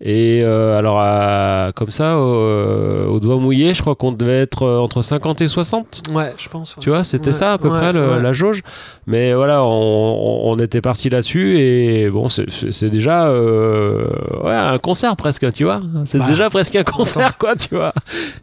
Et 0.00 0.42
euh, 0.44 0.78
alors 0.78 1.00
à- 1.00 1.72
comme 1.74 1.90
ça 1.90 2.18
au, 2.18 2.20
euh, 2.22 3.06
au 3.06 3.18
doigt 3.18 3.36
mouillé 3.36 3.74
je 3.74 3.80
crois 3.82 3.96
qu'on 3.96 4.12
devait 4.12 4.42
être 4.42 4.62
euh, 4.62 4.78
entre 4.78 5.02
50 5.02 5.40
et 5.40 5.48
60 5.48 6.02
Ouais, 6.14 6.34
je 6.38 6.48
pense. 6.48 6.76
ouais. 6.76 6.82
Tu 6.82 6.90
vois, 6.90 7.02
c'était 7.02 7.26
Ouais, 7.28 7.32
ça 7.32 7.54
à 7.54 7.58
peu 7.58 7.68
ouais, 7.68 7.78
près 7.78 7.92
le- 7.92 8.20
la 8.22 8.32
jauge. 8.32 8.62
Mais 9.08 9.32
voilà, 9.34 9.64
on, 9.64 10.56
était 10.58 10.80
parti 10.80 11.08
là-dessus 11.10 11.58
et 11.58 12.10
bon, 12.10 12.28
c'est- 12.28 12.84
déjà 12.84 13.26
euh, 13.28 14.06
un 14.44 14.78
concert 14.78 15.16
presque, 15.16 15.50
tu 15.52 15.64
vois. 15.64 15.80
C'est 16.04 16.18
Bah, 16.18 16.26
déjà 16.28 16.50
presque 16.50 16.76
un 16.76 16.84
concert, 16.84 17.36
quoi, 17.38 17.56
tu 17.56 17.74
vois. 17.74 17.92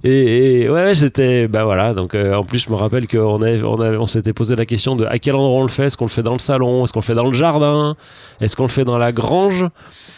Et, 0.04 0.62
et 0.64 0.70
ouais, 0.70 0.96
c'était, 0.96 1.48
bah 1.48 1.64
voilà. 1.66 1.94
Donc 1.94 2.16
euh, 2.16 2.34
en 2.36 2.44
plus, 2.44 2.60
je 2.60 2.70
me 2.70 2.76
rappelle 2.76 3.08
qu'on 3.08 3.42
on 3.42 3.80
on 4.02 4.08
s'était 4.08 4.34
posé 4.34 4.56
la 4.56 4.66
question 4.66 4.96
de 4.96 5.06
à 5.06 5.20
quel 5.20 5.36
endroit 5.36 5.60
on 5.60 5.62
le 5.62 5.68
fait. 5.68 5.86
Est-ce 5.86 5.98
qu'on 5.98 6.06
le 6.06 6.10
fait 6.10 6.24
dans 6.24 6.34
le 6.34 6.40
salon? 6.40 6.84
Est-ce 6.84 6.94
qu'on 6.94 7.00
le 7.00 7.06
fait 7.06 7.16
dans 7.16 7.26
le 7.26 7.34
jardin? 7.34 7.96
Est-ce 8.42 8.56
qu'on 8.56 8.64
le 8.64 8.70
fait 8.70 8.86
dans 8.86 8.98
la 8.98 9.12
grange? 9.12 9.66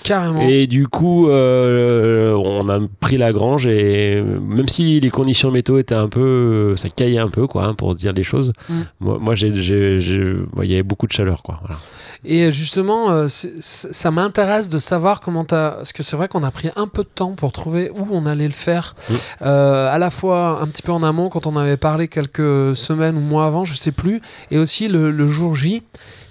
Carrément. 0.04 0.42
et 0.42 0.68
du 0.68 0.88
coup, 0.88 1.27
euh, 1.30 2.34
on 2.34 2.70
a 2.70 2.80
pris 3.00 3.18
la 3.18 3.32
grange 3.32 3.68
et 3.68 4.22
même 4.22 4.68
si 4.68 5.00
les 5.00 5.10
conditions 5.10 5.52
météo 5.52 5.78
étaient 5.78 5.96
un 5.96 6.10
peu, 6.10 6.76
ça 6.76 6.90
caillait 6.90 7.20
un 7.20 7.30
peu, 7.30 7.48
quoi, 7.48 7.66
hein, 7.66 7.74
pour 7.74 7.96
dire 7.96 8.14
les 8.14 8.24
choses. 8.24 8.54
Mm. 8.70 8.82
Moi, 9.00 9.18
moi, 9.20 9.36
j'ai, 9.36 9.48
il 9.48 10.70
y 10.70 10.74
avait 10.74 10.84
beaucoup 10.84 11.08
de 11.08 11.12
chaleur, 11.12 11.44
quoi. 11.44 11.60
voilà. 11.62 11.80
Et 12.26 12.52
justement, 12.52 13.12
euh, 13.12 13.28
ça 13.30 14.12
m'intéresse 14.12 14.70
de 14.70 14.78
savoir 14.78 15.20
comment 15.22 15.46
t'as. 15.46 15.72
Parce 15.72 15.94
que 15.94 16.04
c'est 16.04 16.16
vrai 16.16 16.28
qu'on 16.28 16.44
a 16.44 16.52
pris 16.52 16.70
un 16.76 16.88
peu 16.88 17.04
de 17.04 17.10
temps 17.14 17.34
pour 17.34 17.52
trouver 17.52 17.92
où 17.92 18.08
on 18.12 18.26
allait 18.26 18.48
le 18.48 18.54
faire. 18.54 18.96
Mm. 19.10 19.14
Euh, 19.44 19.94
à 19.94 19.98
la 19.98 20.10
fois 20.10 20.60
un 20.62 20.68
petit 20.68 20.82
peu 20.82 20.92
en 20.92 21.04
amont, 21.04 21.30
quand 21.30 21.48
on 21.48 21.56
avait 21.56 21.78
parlé 21.78 22.08
quelques 22.08 22.76
semaines 22.76 23.18
ou 23.18 23.22
mois 23.22 23.46
avant, 23.46 23.66
je 23.66 23.76
sais 23.76 23.92
plus, 23.92 24.22
et 24.52 24.58
aussi 24.58 24.88
le, 24.88 25.12
le 25.12 25.28
jour 25.28 25.56
J. 25.56 25.84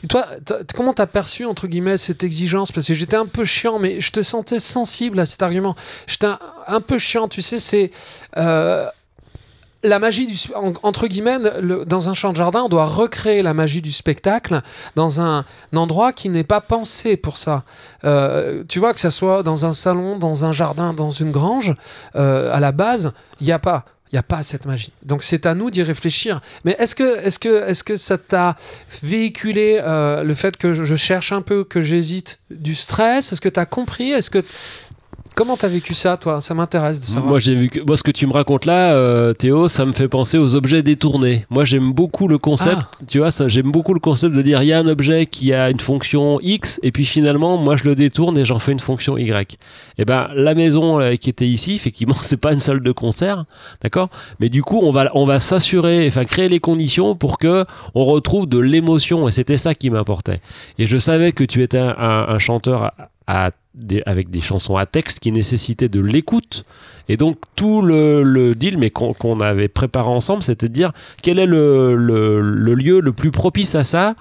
Toi, 0.08 0.26
comment 0.74 0.92
t'as 0.92 1.06
perçu, 1.06 1.44
entre 1.44 1.66
guillemets, 1.66 1.98
cette 1.98 2.22
exigence? 2.22 2.70
Parce 2.70 2.86
que 2.86 2.94
j'étais 2.94 3.16
un 3.16 3.26
peu 3.26 3.44
chiant, 3.44 3.78
mais 3.78 4.00
je 4.00 4.12
te 4.12 4.22
sentais 4.22 4.60
sensible 4.60 5.18
à 5.18 5.26
cet 5.26 5.42
argument. 5.42 5.74
J'étais 6.06 6.28
un, 6.68 6.80
peu 6.80 6.98
chiant, 6.98 7.28
tu 7.28 7.42
sais, 7.42 7.58
c'est. 7.58 7.90
euh, 8.36 8.86
la 9.82 9.98
magie 10.00 10.26
du 10.26 10.36
en- 10.56 10.72
entre 10.82 11.06
guillemets 11.06 11.38
le- 11.60 11.84
dans 11.84 12.08
un 12.08 12.14
champ 12.14 12.32
de 12.32 12.36
jardin 12.36 12.62
on 12.64 12.68
doit 12.68 12.86
recréer 12.86 13.42
la 13.42 13.54
magie 13.54 13.82
du 13.82 13.92
spectacle 13.92 14.62
dans 14.96 15.20
un, 15.20 15.44
un 15.72 15.76
endroit 15.76 16.12
qui 16.12 16.28
n'est 16.28 16.44
pas 16.44 16.60
pensé 16.60 17.16
pour 17.16 17.38
ça 17.38 17.62
Euh, 18.02 18.64
tu 18.68 18.80
vois 18.80 18.94
que 18.94 19.00
ça 19.00 19.10
soit 19.12 19.42
dans 19.44 19.64
un 19.64 19.72
salon 19.74 20.18
dans 20.18 20.44
un 20.44 20.50
jardin 20.50 20.92
dans 20.92 21.10
une 21.10 21.30
grange 21.30 21.74
euh, 22.16 22.52
à 22.52 22.58
la 22.58 22.72
base 22.72 23.12
il 23.40 23.46
n'y 23.46 23.52
a 23.52 23.60
pas 23.60 23.84
il 24.12 24.14
n'y 24.14 24.18
a 24.18 24.22
pas 24.22 24.42
cette 24.42 24.66
magie. 24.66 24.92
Donc 25.02 25.22
c'est 25.22 25.46
à 25.46 25.54
nous 25.54 25.70
d'y 25.70 25.82
réfléchir. 25.82 26.40
Mais 26.64 26.76
est-ce 26.78 26.94
que, 26.94 27.26
est 27.26 27.38
que, 27.38 27.68
est 27.68 27.82
que 27.82 27.96
ça 27.96 28.18
t'a 28.18 28.56
véhiculé 29.02 29.80
euh, 29.82 30.22
le 30.22 30.34
fait 30.34 30.56
que 30.56 30.72
je, 30.72 30.84
je 30.84 30.96
cherche 30.96 31.32
un 31.32 31.42
peu, 31.42 31.64
que 31.64 31.80
j'hésite, 31.80 32.38
du 32.50 32.74
stress? 32.74 33.32
Est-ce 33.32 33.40
que 33.40 33.48
tu 33.48 33.60
as 33.60 33.66
compris? 33.66 34.12
Est-ce 34.12 34.30
que 34.30 34.44
Comment 35.36 35.58
t'as 35.58 35.68
vécu 35.68 35.92
ça, 35.92 36.16
toi? 36.16 36.40
Ça 36.40 36.54
m'intéresse 36.54 36.98
de 36.98 37.04
savoir. 37.04 37.26
Moi, 37.28 37.38
j'ai 37.40 37.54
vu 37.54 37.68
que, 37.68 37.80
moi, 37.80 37.98
ce 37.98 38.02
que 38.02 38.10
tu 38.10 38.26
me 38.26 38.32
racontes 38.32 38.64
là, 38.64 38.94
euh, 38.94 39.34
Théo, 39.34 39.68
ça 39.68 39.84
me 39.84 39.92
fait 39.92 40.08
penser 40.08 40.38
aux 40.38 40.54
objets 40.54 40.82
détournés. 40.82 41.44
Moi, 41.50 41.66
j'aime 41.66 41.92
beaucoup 41.92 42.26
le 42.26 42.38
concept. 42.38 42.78
Ah. 42.80 42.88
Tu 43.06 43.18
vois, 43.18 43.30
ça, 43.30 43.46
j'aime 43.46 43.70
beaucoup 43.70 43.92
le 43.92 44.00
concept 44.00 44.34
de 44.34 44.40
dire 44.40 44.62
il 44.62 44.68
y 44.68 44.72
a 44.72 44.78
un 44.78 44.88
objet 44.88 45.26
qui 45.26 45.52
a 45.52 45.68
une 45.68 45.78
fonction 45.78 46.40
X 46.40 46.80
et 46.82 46.90
puis 46.90 47.04
finalement, 47.04 47.58
moi, 47.58 47.76
je 47.76 47.84
le 47.84 47.94
détourne 47.94 48.38
et 48.38 48.46
j'en 48.46 48.58
fais 48.58 48.72
une 48.72 48.80
fonction 48.80 49.18
Y. 49.18 49.58
Et 49.98 50.06
ben, 50.06 50.28
la 50.34 50.54
maison 50.54 51.00
euh, 51.00 51.16
qui 51.16 51.28
était 51.28 51.46
ici, 51.46 51.74
effectivement, 51.74 52.16
c'est 52.22 52.40
pas 52.40 52.54
une 52.54 52.60
salle 52.60 52.80
de 52.80 52.92
concert, 52.92 53.44
d'accord? 53.82 54.08
Mais 54.40 54.48
du 54.48 54.62
coup, 54.62 54.80
on 54.82 54.90
va, 54.90 55.10
on 55.14 55.26
va 55.26 55.38
s'assurer, 55.38 56.06
enfin, 56.08 56.24
créer 56.24 56.48
les 56.48 56.60
conditions 56.60 57.14
pour 57.14 57.36
que 57.36 57.66
on 57.94 58.06
retrouve 58.06 58.48
de 58.48 58.58
l'émotion 58.58 59.28
et 59.28 59.32
c'était 59.32 59.58
ça 59.58 59.74
qui 59.74 59.90
m'importait. 59.90 60.40
Et 60.78 60.86
je 60.86 60.96
savais 60.96 61.32
que 61.32 61.44
tu 61.44 61.62
étais 61.62 61.76
un, 61.76 61.94
un- 61.98 62.26
un 62.28 62.38
chanteur 62.38 62.90
avec 63.26 64.30
des 64.30 64.40
chansons 64.40 64.76
à 64.76 64.86
texte 64.86 65.20
qui 65.20 65.32
nécessitaient 65.32 65.88
de 65.88 66.00
l'écoute. 66.00 66.64
Et 67.08 67.16
donc 67.16 67.36
tout 67.54 67.82
le, 67.82 68.54
deal, 68.54 68.78
mais 68.78 68.90
qu'on 68.90 69.40
avait 69.40 69.68
préparé 69.68 70.08
ensemble, 70.08 70.42
c'était 70.42 70.68
de 70.68 70.72
dire 70.72 70.92
quel 71.22 71.38
est 71.38 71.46
le, 71.46 71.94
lieu 71.94 73.00
le 73.00 73.12
plus 73.12 73.30
propice 73.30 73.74
à 73.74 73.84
ça, 73.84 74.14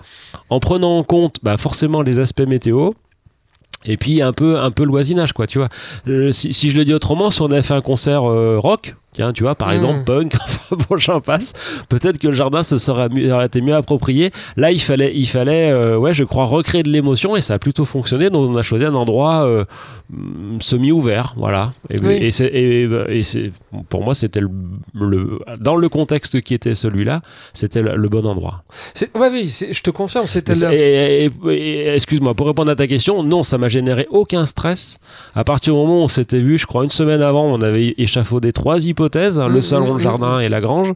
en 0.50 0.60
prenant 0.60 0.98
en 0.98 1.04
compte 1.04 1.38
bah, 1.44 1.58
forcément 1.58 2.02
les 2.02 2.20
aspects 2.20 2.42
météo. 2.42 2.92
Et 3.88 3.98
puis 3.98 4.22
un 4.24 4.34
peu 4.34 4.60
un 4.60 4.72
peu 4.72 4.84
le 4.84 4.90
voisinage 4.90 5.32
quoi 5.32 5.46
tu 5.46 5.60
vois 5.60 5.70
Euh, 6.08 6.32
si, 6.32 6.54
si 6.54 6.72
je 6.72 6.78
le 6.78 6.86
dis 6.86 6.94
autrement 6.94 7.30
si 7.30 7.40
on 7.42 7.52
avait 7.52 7.62
fait 7.62 7.76
un 7.76 7.82
concert 7.82 8.24
euh, 8.24 8.58
rock 8.58 8.96
Tiens, 9.16 9.34
tu 9.34 9.44
vois, 9.44 9.56
par 9.56 9.70
Mm. 9.70 9.74
exemple, 9.74 10.04
punk, 10.06 10.34
bon, 10.90 10.98
j'en 10.98 11.22
passe. 11.22 11.54
Peut-être 11.90 12.18
que 12.20 12.28
le 12.28 12.34
jardin 12.34 12.62
se 12.64 12.78
serait 12.78 13.08
aurait 13.32 13.46
été 13.48 13.62
mieux 13.62 13.76
approprié. 13.76 14.32
Là, 14.58 14.72
il 14.72 14.82
fallait, 14.82 15.12
il 15.16 15.26
fallait, 15.28 15.72
euh, 15.72 15.98
ouais, 15.98 16.14
je 16.14 16.24
crois, 16.24 16.46
recréer 16.46 16.84
de 16.84 16.90
l'émotion 16.90 17.36
et 17.36 17.42
ça 17.42 17.56
a 17.56 17.60
plutôt 17.60 17.86
fonctionné. 17.86 18.30
Donc, 18.30 18.50
on 18.50 18.56
a 18.56 18.62
choisi 18.62 18.86
un 18.86 18.94
endroit 18.96 19.46
euh, 19.46 19.64
semi-ouvert, 20.60 21.34
voilà. 21.38 21.74
Et, 21.90 22.00
Oui. 22.00 22.14
et 22.22 22.32
c'est, 22.32 22.46
et- 22.48 22.88
et 23.10 23.24
c'est- 23.24 23.52
pour 23.90 24.04
moi, 24.04 24.14
c'était 24.14 24.40
le, 24.42 24.50
le- 24.94 25.40
dans 25.60 25.76
le 25.76 25.90
contexte 25.90 26.42
qui 26.42 26.54
était 26.54 26.76
celui-là, 26.76 27.22
c'était 27.54 27.82
le, 27.82 27.96
le 27.96 28.10
bon 28.10 28.26
endroit. 28.26 28.64
C'est- 28.94 29.16
Ouais, 29.18 29.30
oui, 29.32 29.48
c'est- 29.48 29.74
je 29.74 29.82
te 29.84 29.90
confirme, 29.90 30.28
c'était 30.28 30.54
là. 30.54 30.74
et- 30.74 31.32
excuse-moi, 31.96 32.34
pour 32.34 32.48
répondre 32.48 32.72
à 32.72 32.76
ta 32.76 32.88
question, 32.88 33.24
non, 33.24 33.44
ça 33.44 33.58
m'a 33.58 33.68
généré 33.70 34.08
aucun 34.10 34.46
stress. 34.46 34.98
À 35.36 35.44
partir 35.44 35.74
du 35.74 35.80
moment 35.80 36.00
où 36.02 36.04
on 36.04 36.08
s'était 36.08 36.40
vu, 36.40 36.58
je 36.58 36.66
crois 36.66 36.84
une 36.84 36.90
semaine 36.90 37.22
avant, 37.22 37.46
on 37.46 37.62
avait 37.62 37.96
échafaudé 37.98 38.52
trois 38.52 38.86
hypothèses, 38.86 39.05
hein, 39.38 39.48
Mm, 39.50 39.54
le 39.54 39.62
salon, 39.62 39.94
mm, 39.94 39.98
le 39.98 40.04
jardin 40.04 40.40
et 40.40 40.50
la 40.50 40.62
grange, 40.62 40.92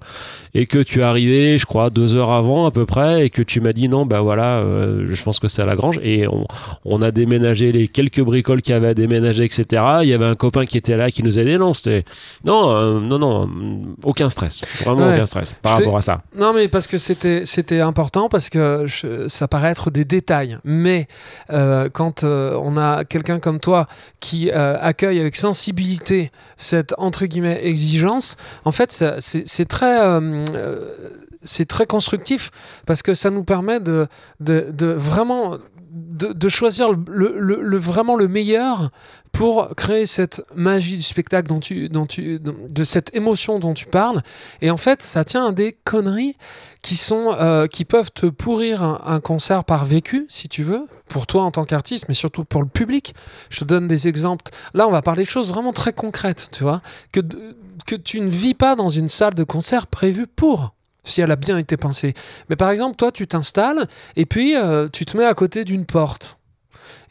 et 0.55 0.65
que 0.65 0.79
tu 0.79 0.99
es 0.99 1.03
arrivé, 1.03 1.57
je 1.57 1.65
crois, 1.65 1.89
deux 1.89 2.15
heures 2.15 2.31
avant 2.31 2.65
à 2.65 2.71
peu 2.71 2.85
près, 2.85 3.25
et 3.25 3.29
que 3.29 3.41
tu 3.41 3.61
m'as 3.61 3.73
dit 3.73 3.87
non, 3.87 4.05
ben 4.05 4.21
voilà, 4.21 4.57
euh, 4.57 5.07
je 5.09 5.21
pense 5.23 5.39
que 5.39 5.47
c'est 5.47 5.61
à 5.61 5.65
la 5.65 5.75
grange, 5.75 5.99
et 6.01 6.27
on, 6.27 6.45
on 6.85 7.01
a 7.01 7.11
déménagé 7.11 7.71
les 7.71 7.87
quelques 7.87 8.21
bricoles 8.21 8.61
qu'il 8.61 8.73
y 8.73 8.75
avait 8.75 8.87
à 8.89 8.93
déménager, 8.93 9.43
etc. 9.45 9.65
Il 10.01 10.09
y 10.09 10.13
avait 10.13 10.25
un 10.25 10.35
copain 10.35 10.65
qui 10.65 10.77
était 10.77 10.95
là, 10.97 11.11
qui 11.11 11.21
nous 11.23 11.37
a 11.37 11.41
aidé, 11.41 11.57
non, 11.57 11.73
c'était... 11.73 12.03
Non, 12.43 12.71
euh, 12.71 12.99
non, 12.99 13.19
non, 13.19 13.45
mm, 13.47 13.95
aucun 14.03 14.29
stress, 14.29 14.61
vraiment 14.83 15.07
Ouais. 15.07 15.13
aucun 15.15 15.25
stress 15.25 15.55
par 15.61 15.77
Je 15.77 15.83
rapport 15.83 15.97
à 15.97 16.01
ça. 16.01 16.21
Non, 16.37 16.53
mais 16.53 16.67
parce 16.67 16.87
que 16.87 16.97
c'était 16.97 17.45
c'était 17.45 17.79
important 17.81 18.27
parce 18.29 18.49
que 18.49 18.83
je- 18.85 19.27
ça 19.27 19.47
paraît 19.47 19.69
être 19.71 19.91
des 19.91 20.05
détails. 20.05 20.57
Mais 20.63 21.07
euh, 21.51 21.89
quand 21.91 22.23
on 22.23 22.77
a 22.77 23.03
quelqu'un 23.05 23.39
comme 23.39 23.59
toi 23.59 23.87
qui 24.19 24.49
accueille 24.51 25.19
avec 25.19 25.35
sensibilité 25.35 26.31
cette 26.57 26.93
entre 26.97 27.25
guillemets 27.25 27.59
exigence, 27.63 27.98
en 28.65 28.71
fait, 28.71 29.03
c'est 29.19 29.65
très 29.65 30.01
euh, 30.01 30.45
euh, 30.55 31.65
très 31.67 31.85
constructif 31.85 32.51
parce 32.85 33.01
que 33.01 33.13
ça 33.13 33.29
nous 33.29 33.43
permet 33.43 33.79
de 33.79 34.07
de, 34.39 34.87
vraiment 34.87 35.57
de, 35.91 36.49
choisir 36.49 36.91
le, 36.91 37.77
vraiment 37.77 38.15
le 38.15 38.27
meilleur 38.27 38.91
pour 39.31 39.75
créer 39.75 40.05
cette 40.05 40.41
magie 40.55 40.97
du 40.97 41.03
spectacle 41.03 41.47
dont 41.47 41.59
tu, 41.59 41.89
dont 41.89 42.05
tu, 42.05 42.39
de 42.39 42.83
cette 42.83 43.15
émotion 43.15 43.59
dont 43.59 43.73
tu 43.73 43.85
parles. 43.85 44.21
Et 44.61 44.71
en 44.71 44.77
fait, 44.77 45.01
ça 45.01 45.23
tient 45.23 45.47
à 45.47 45.51
des 45.51 45.77
conneries 45.83 46.35
qui 46.81 46.95
sont, 46.95 47.35
euh, 47.39 47.67
qui 47.67 47.85
peuvent 47.85 48.11
te 48.11 48.25
pourrir 48.25 48.83
un 48.83 49.19
concert 49.19 49.63
par 49.63 49.85
vécu, 49.85 50.25
si 50.29 50.47
tu 50.47 50.63
veux, 50.63 50.87
pour 51.09 51.27
toi 51.27 51.43
en 51.43 51.51
tant 51.51 51.65
qu'artiste, 51.65 52.05
mais 52.07 52.13
surtout 52.13 52.45
pour 52.45 52.61
le 52.61 52.69
public. 52.69 53.13
Je 53.49 53.59
te 53.59 53.65
donne 53.65 53.87
des 53.87 54.07
exemples. 54.07 54.45
Là, 54.73 54.87
on 54.87 54.91
va 54.91 55.01
parler 55.01 55.23
de 55.23 55.29
choses 55.29 55.49
vraiment 55.49 55.73
très 55.73 55.91
concrètes, 55.91 56.49
tu 56.53 56.63
vois, 56.63 56.81
que, 57.11 57.19
que 57.85 57.95
tu 57.95 58.21
ne 58.21 58.29
vis 58.29 58.53
pas 58.53 58.75
dans 58.75 58.89
une 58.89 59.09
salle 59.09 59.33
de 59.33 59.43
concert 59.43 59.87
prévue 59.87 60.27
pour 60.27 60.73
si 61.03 61.21
elle 61.21 61.31
a 61.31 61.35
bien 61.35 61.57
été 61.57 61.77
pensée. 61.77 62.13
Mais 62.49 62.55
par 62.55 62.69
exemple, 62.69 62.95
toi, 62.95 63.11
tu 63.11 63.27
t'installes 63.27 63.87
et 64.15 64.25
puis 64.25 64.55
euh, 64.55 64.87
tu 64.89 65.05
te 65.05 65.17
mets 65.17 65.25
à 65.25 65.33
côté 65.33 65.63
d'une 65.63 65.85
porte. 65.85 66.37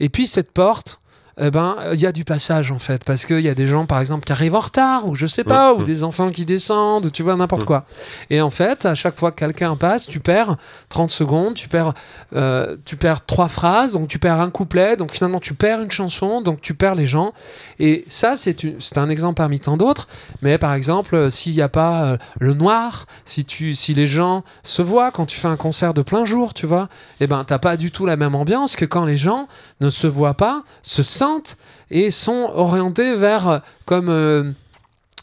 Et 0.00 0.08
puis 0.08 0.26
cette 0.26 0.52
porte, 0.52 1.00
eh 1.40 1.50
ben, 1.50 1.76
il 1.92 2.00
y 2.00 2.06
a 2.06 2.12
du 2.12 2.24
passage 2.24 2.72
en 2.72 2.78
fait, 2.78 3.04
parce 3.04 3.24
qu'il 3.24 3.40
y 3.40 3.48
a 3.48 3.54
des 3.54 3.66
gens 3.66 3.86
par 3.86 4.00
exemple 4.00 4.24
qui 4.24 4.32
arrivent 4.32 4.54
en 4.54 4.60
retard, 4.60 5.06
ou 5.06 5.14
je 5.14 5.26
sais 5.26 5.44
pas, 5.44 5.74
ou 5.74 5.82
des 5.82 6.04
enfants 6.04 6.30
qui 6.30 6.44
descendent, 6.44 7.06
ou 7.06 7.10
tu 7.10 7.22
vois 7.22 7.36
n'importe 7.36 7.64
quoi. 7.64 7.84
Et 8.30 8.40
en 8.40 8.50
fait, 8.50 8.86
à 8.86 8.94
chaque 8.94 9.18
fois 9.18 9.30
que 9.30 9.36
quelqu'un 9.36 9.76
passe, 9.76 10.06
tu 10.06 10.20
perds 10.20 10.56
30 10.88 11.10
secondes, 11.10 11.54
tu 11.54 11.68
perds, 11.68 11.94
euh, 12.34 12.76
tu 12.84 12.96
perds 12.96 13.24
trois 13.24 13.48
phrases, 13.48 13.92
donc 13.92 14.08
tu 14.08 14.18
perds 14.18 14.40
un 14.40 14.50
couplet, 14.50 14.96
donc 14.96 15.12
finalement 15.12 15.40
tu 15.40 15.54
perds 15.54 15.80
une 15.80 15.90
chanson, 15.90 16.42
donc 16.42 16.60
tu 16.60 16.74
perds 16.74 16.94
les 16.94 17.06
gens. 17.06 17.32
Et 17.78 18.04
ça, 18.08 18.36
c'est 18.36 18.98
un 18.98 19.08
exemple 19.08 19.36
parmi 19.36 19.60
tant 19.60 19.76
d'autres. 19.76 20.08
Mais 20.42 20.58
par 20.58 20.74
exemple, 20.74 21.14
euh, 21.14 21.30
s'il 21.30 21.54
n'y 21.54 21.62
a 21.62 21.68
pas 21.68 22.04
euh, 22.04 22.16
le 22.40 22.54
noir, 22.54 23.06
si, 23.24 23.44
tu, 23.44 23.74
si 23.74 23.94
les 23.94 24.06
gens 24.06 24.44
se 24.62 24.82
voient 24.82 25.10
quand 25.10 25.26
tu 25.26 25.38
fais 25.38 25.48
un 25.48 25.56
concert 25.56 25.94
de 25.94 26.02
plein 26.02 26.24
jour, 26.24 26.54
tu 26.54 26.66
vois, 26.66 26.88
eh 27.20 27.26
ben, 27.26 27.44
t'as 27.44 27.58
pas 27.58 27.76
du 27.76 27.90
tout 27.90 28.06
la 28.06 28.16
même 28.16 28.34
ambiance 28.34 28.76
que 28.76 28.84
quand 28.84 29.04
les 29.04 29.16
gens 29.16 29.48
ne 29.80 29.90
se 29.90 30.06
voient 30.06 30.34
pas, 30.34 30.62
se 30.82 31.02
sentent 31.02 31.56
et 31.90 32.10
sont 32.10 32.50
orientés 32.54 33.16
vers 33.16 33.48
euh, 33.48 33.58
comme 33.84 34.08
euh, 34.08 34.52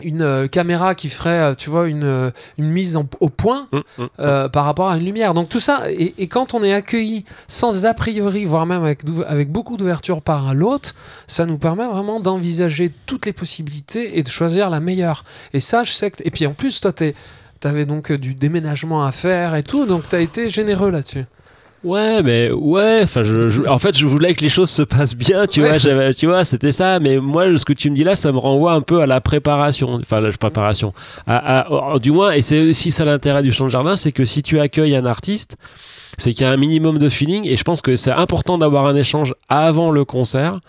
une 0.02 0.22
euh, 0.24 0.48
caméra 0.48 0.94
qui 0.94 1.08
ferait, 1.10 1.56
tu 1.56 1.70
vois, 1.70 1.88
une, 1.88 2.32
une 2.58 2.70
mise 2.70 2.98
en- 2.98 3.08
au 3.22 3.30
point 3.30 3.68
Mm, 3.72 3.78
mm. 3.98 4.08
euh, 4.20 4.50
par 4.50 4.66
rapport 4.66 4.90
à 4.90 4.98
une 4.98 5.06
lumière. 5.06 5.34
Donc 5.34 5.48
tout 5.48 5.62
ça, 5.62 5.90
et, 5.90 6.14
et 6.18 6.28
quand 6.28 6.54
on 6.54 6.64
est 6.64 6.74
accueilli 6.74 7.24
sans 7.48 7.86
a 7.86 7.94
priori, 7.94 8.44
voire 8.46 8.66
même 8.66 8.84
avec, 8.84 9.50
beaucoup 9.50 9.78
d'ouverture 9.78 10.22
par 10.22 10.54
l'autre, 10.54 10.96
ça 11.28 11.46
nous 11.46 11.58
permet 11.58 11.88
vraiment 11.88 12.20
d'envisager 12.20 12.92
toutes 13.06 13.26
les 13.26 13.34
possibilités 13.34 14.18
et 14.18 14.24
de 14.24 14.30
choisir 14.30 14.70
la 14.70 14.80
meilleure. 14.82 15.24
Et 15.54 15.60
ça, 15.62 15.84
je 15.84 15.94
sais 15.94 16.12
que... 16.12 16.22
Et 16.26 16.32
puis 16.32 16.46
en 16.46 16.54
plus, 16.54 16.82
toi, 16.82 16.92
t'es... 16.92 17.16
T'avais 17.62 17.86
donc 17.86 18.12
du 18.12 18.36
déménagement 18.36 19.06
à 19.06 19.12
faire 19.12 19.56
et 19.56 19.64
tout, 19.64 19.86
donc 19.86 20.08
t'as 20.10 20.20
été 20.20 20.50
généreux 20.52 20.92
là-dessus. 20.92 21.26
Ouais, 21.86 22.24
mais 22.24 22.50
ouais, 22.52 23.02
enfin, 23.04 23.22
je, 23.24 23.48
je- 23.50 23.62
en 23.68 23.78
fait, 23.78 23.96
je 23.96 24.08
voulais 24.08 24.34
que 24.34 24.42
les 24.42 24.50
choses 24.50 24.72
se 24.72 24.82
passent 24.82 25.16
bien, 25.16 25.46
tu 25.46 25.62
Ouais. 25.62 25.78
vois, 25.78 26.14
tu 26.14 26.26
vois, 26.26 26.44
c'était 26.44 26.72
ça. 26.72 27.00
Mais 27.00 27.18
moi, 27.20 27.56
ce 27.58 27.64
que 27.64 27.74
tu 27.74 27.92
me 27.92 27.96
dis 27.96 28.04
là, 28.04 28.16
ça 28.16 28.32
me 28.32 28.40
renvoie 28.40 28.74
un 28.74 28.82
peu 28.82 29.02
à 29.02 29.06
la 29.06 29.22
préparation, 29.22 29.94
enfin, 30.02 30.20
la 30.20 30.32
préparation. 30.32 30.94
À, 31.28 31.60
à- 31.94 32.00
du 32.00 32.12
moins, 32.12 32.32
et 32.32 32.42
c'est 32.42 32.60
aussi 32.70 32.90
ça 32.90 33.06
l'intérêt 33.06 33.44
du 33.44 33.52
champ 33.52 33.66
de 33.66 33.70
jardin, 33.70 33.96
c'est 33.96 34.12
que 34.12 34.26
si 34.26 34.42
tu 34.42 34.60
accueilles 34.60 34.96
un 34.96 35.06
artiste, 35.06 35.58
c'est 36.18 36.34
qu'il 36.34 36.46
y 36.46 36.50
a 36.50 36.52
un 36.52 36.58
minimum 36.58 36.98
de 36.98 37.08
feeling, 37.08 37.46
et 37.46 37.56
je 37.56 37.64
pense 37.64 37.82
que 37.84 37.96
c'est 37.96 38.12
important 38.12 38.58
d'avoir 38.58 38.88
un 38.88 38.96
échange 38.96 39.36
avant 39.48 39.92
le 39.92 40.06
concert. 40.06 40.60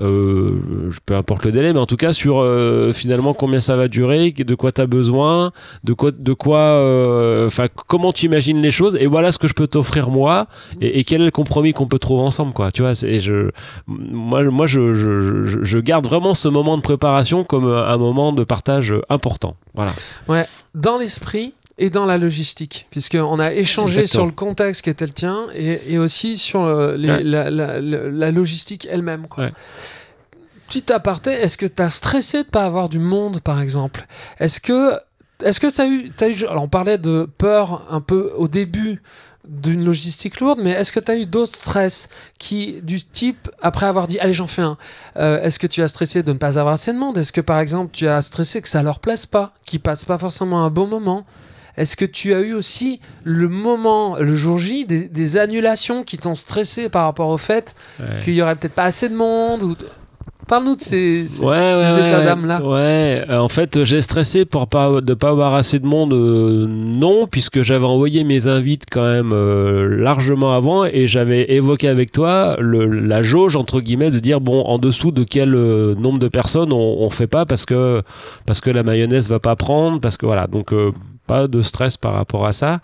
Euh, 0.00 0.90
peu 1.04 1.14
importe 1.14 1.44
le 1.44 1.52
délai, 1.52 1.72
mais 1.74 1.78
en 1.78 1.86
tout 1.86 1.96
cas 1.96 2.14
sur 2.14 2.38
euh, 2.38 2.92
finalement 2.92 3.34
combien 3.34 3.60
ça 3.60 3.76
va 3.76 3.86
durer, 3.88 4.32
de 4.32 4.54
quoi 4.54 4.72
tu 4.72 4.80
as 4.80 4.86
besoin, 4.86 5.52
de 5.84 5.92
quoi, 5.92 6.58
euh, 6.58 7.46
enfin 7.46 7.68
comment 7.86 8.12
tu 8.12 8.24
imagines 8.24 8.62
les 8.62 8.70
choses, 8.70 8.96
et 8.96 9.06
voilà 9.06 9.30
ce 9.30 9.38
que 9.38 9.46
je 9.46 9.52
peux 9.52 9.66
t'offrir 9.66 10.08
moi, 10.08 10.46
et, 10.80 11.04
quel 11.04 11.20
est 11.20 11.26
le 11.26 11.30
compromis 11.30 11.74
qu'on 11.74 11.86
peut 11.86 11.98
trouver 11.98 12.22
ensemble, 12.22 12.54
quoi. 12.54 12.72
Tu 12.72 12.80
vois, 12.80 12.92
et 13.02 13.20
je, 13.20 13.50
moi, 13.86 14.42
moi, 14.44 14.66
je, 14.66 14.94
je, 14.94 15.78
garde 15.78 16.06
vraiment 16.06 16.34
ce 16.34 16.48
moment 16.48 16.78
de 16.78 16.82
préparation 16.82 17.44
comme 17.44 17.66
un 17.66 17.96
moment 17.98 18.32
de 18.32 18.44
partage 18.44 18.94
important. 19.10 19.56
Voilà. 19.74 19.92
dans 20.74 20.98
l'esprit 20.98 21.52
et 21.82 21.90
dans 21.90 22.06
la 22.06 22.18
logistique, 22.18 22.86
puisqu'on 22.90 23.38
a 23.40 23.52
échangé 23.52 24.00
Exactement. 24.02 24.20
sur 24.22 24.26
le 24.26 24.32
contexte 24.32 24.82
qui 24.82 24.90
était 24.90 25.06
le 25.06 25.12
tien 25.12 25.46
et, 25.54 25.92
et 25.94 25.98
aussi 25.98 26.36
sur 26.38 26.62
euh, 26.62 26.96
les- 26.96 27.08
Ouais. 27.10 27.22
la, 27.24 27.50
la- 27.50 27.80
la- 27.80 28.08
la 28.08 28.30
logistique 28.30 28.86
elle-même. 28.90 29.26
Ouais. 29.38 29.52
Petit 30.68 30.92
aparté, 30.92 31.30
est-ce 31.32 31.56
que 31.56 31.66
tu 31.66 31.82
as 31.82 31.90
stressé 31.90 32.44
de 32.44 32.48
pas 32.48 32.64
avoir 32.64 32.88
du 32.88 33.00
monde, 33.00 33.40
par 33.40 33.60
exemple? 33.60 34.06
Est-ce 34.38 34.60
que 34.60 34.92
est-ce 35.42 35.58
que 35.58 35.70
ça 35.70 35.84
a 35.84 35.86
eu, 35.86 36.10
t'as 36.14 36.28
eu 36.28 36.44
alors 36.46 36.62
on 36.64 36.68
parlait 36.68 36.98
de 36.98 37.26
peur 37.38 37.86
un 37.90 38.00
peu 38.02 38.30
au 38.36 38.46
début 38.46 39.02
d'une 39.48 39.84
logistique 39.84 40.38
lourde, 40.38 40.60
mais 40.62 40.70
est-ce 40.72 40.92
que 40.92 41.00
tu 41.00 41.10
as 41.10 41.16
eu 41.16 41.24
d'autres 41.26 41.56
stress 41.56 42.08
qui, 42.38 42.82
du 42.82 43.02
type, 43.02 43.48
après 43.62 43.86
avoir 43.86 44.06
dit, 44.06 44.18
allez, 44.20 44.34
j'en 44.34 44.46
fais 44.46 44.60
un, 44.62 44.76
euh, 45.16 45.42
est-ce 45.42 45.58
que 45.58 45.66
tu 45.66 45.82
as 45.82 45.88
stressé 45.88 46.22
de 46.22 46.30
ne 46.32 46.38
pas 46.38 46.58
avoir 46.58 46.74
assez 46.74 46.92
de 46.92 46.98
monde? 46.98 47.16
Est-ce 47.16 47.32
que, 47.32 47.40
par 47.40 47.58
exemple, 47.58 47.90
tu 47.92 48.06
as 48.06 48.20
stressé 48.20 48.60
que 48.60 48.68
ça 48.68 48.82
leur 48.82 49.00
plaise 49.00 49.24
pas, 49.24 49.54
qu'ils 49.64 49.80
passent 49.80 50.04
pas 50.04 50.18
forcément 50.18 50.62
un 50.62 50.70
bon 50.70 50.86
moment? 50.86 51.24
Est-ce 51.76 51.96
que 51.96 52.04
tu 52.04 52.34
as 52.34 52.40
eu 52.40 52.52
aussi 52.54 53.00
le 53.24 53.48
moment, 53.48 54.16
le 54.18 54.34
jour 54.36 54.58
J, 54.58 54.84
des, 54.86 55.08
des 55.08 55.36
annulations 55.36 56.02
qui 56.04 56.18
t'ont 56.18 56.34
stressé 56.34 56.88
par 56.88 57.04
rapport 57.04 57.28
au 57.28 57.38
fait 57.38 57.74
qu'il 58.22 58.34
y 58.34 58.42
aurait 58.42 58.56
peut-être 58.56 58.74
pas 58.74 58.84
assez 58.84 59.08
de 59.08 59.14
monde 59.16 59.62
ou... 59.62 59.74
Parle-nous 60.48 60.74
de 60.74 60.80
ces, 60.80 61.28
ces, 61.28 61.44
ouais, 61.44 61.70
ces 61.70 61.76
ouais, 62.00 62.08
états 62.08 62.18
ouais, 62.18 62.24
d'âme-là. 62.24 62.60
Ouais, 62.64 63.24
euh, 63.30 63.38
en 63.38 63.46
fait, 63.46 63.84
j'ai 63.84 64.00
stressé 64.02 64.44
pour 64.44 64.66
pas 64.66 65.00
de 65.00 65.14
pas 65.14 65.28
avoir 65.28 65.54
assez 65.54 65.78
de 65.78 65.86
monde. 65.86 66.12
euh, 66.12 66.66
non, 66.68 67.28
puisque 67.28 67.62
j'avais 67.62 67.84
envoyé 67.84 68.24
mes 68.24 68.48
invites 68.48 68.82
quand 68.90 69.04
même 69.04 69.30
euh, 69.32 69.86
largement 70.02 70.52
avant 70.52 70.84
et 70.84 71.06
j'avais 71.06 71.52
évoqué 71.52 71.86
avec 71.86 72.10
toi 72.10 72.56
le, 72.58 72.86
la 72.86 73.22
jauge 73.22 73.54
entre 73.54 73.80
guillemets 73.80 74.10
de 74.10 74.18
dire 74.18 74.40
bon 74.40 74.62
en 74.62 74.78
dessous 74.78 75.12
de 75.12 75.22
quel 75.22 75.52
nombre 75.52 76.18
de 76.18 76.26
personnes 76.26 76.72
on, 76.72 76.96
on 77.00 77.10
fait 77.10 77.28
pas 77.28 77.46
parce 77.46 77.64
que 77.64 78.02
parce 78.44 78.60
que 78.60 78.70
la 78.70 78.82
mayonnaise 78.82 79.28
va 79.28 79.38
pas 79.38 79.54
prendre 79.54 80.00
parce 80.00 80.16
que 80.16 80.26
voilà 80.26 80.48
donc 80.48 80.74
pas 81.30 81.46
de 81.46 81.62
stress 81.62 81.96
par 81.96 82.14
rapport 82.14 82.44
à 82.44 82.52
ça. 82.52 82.80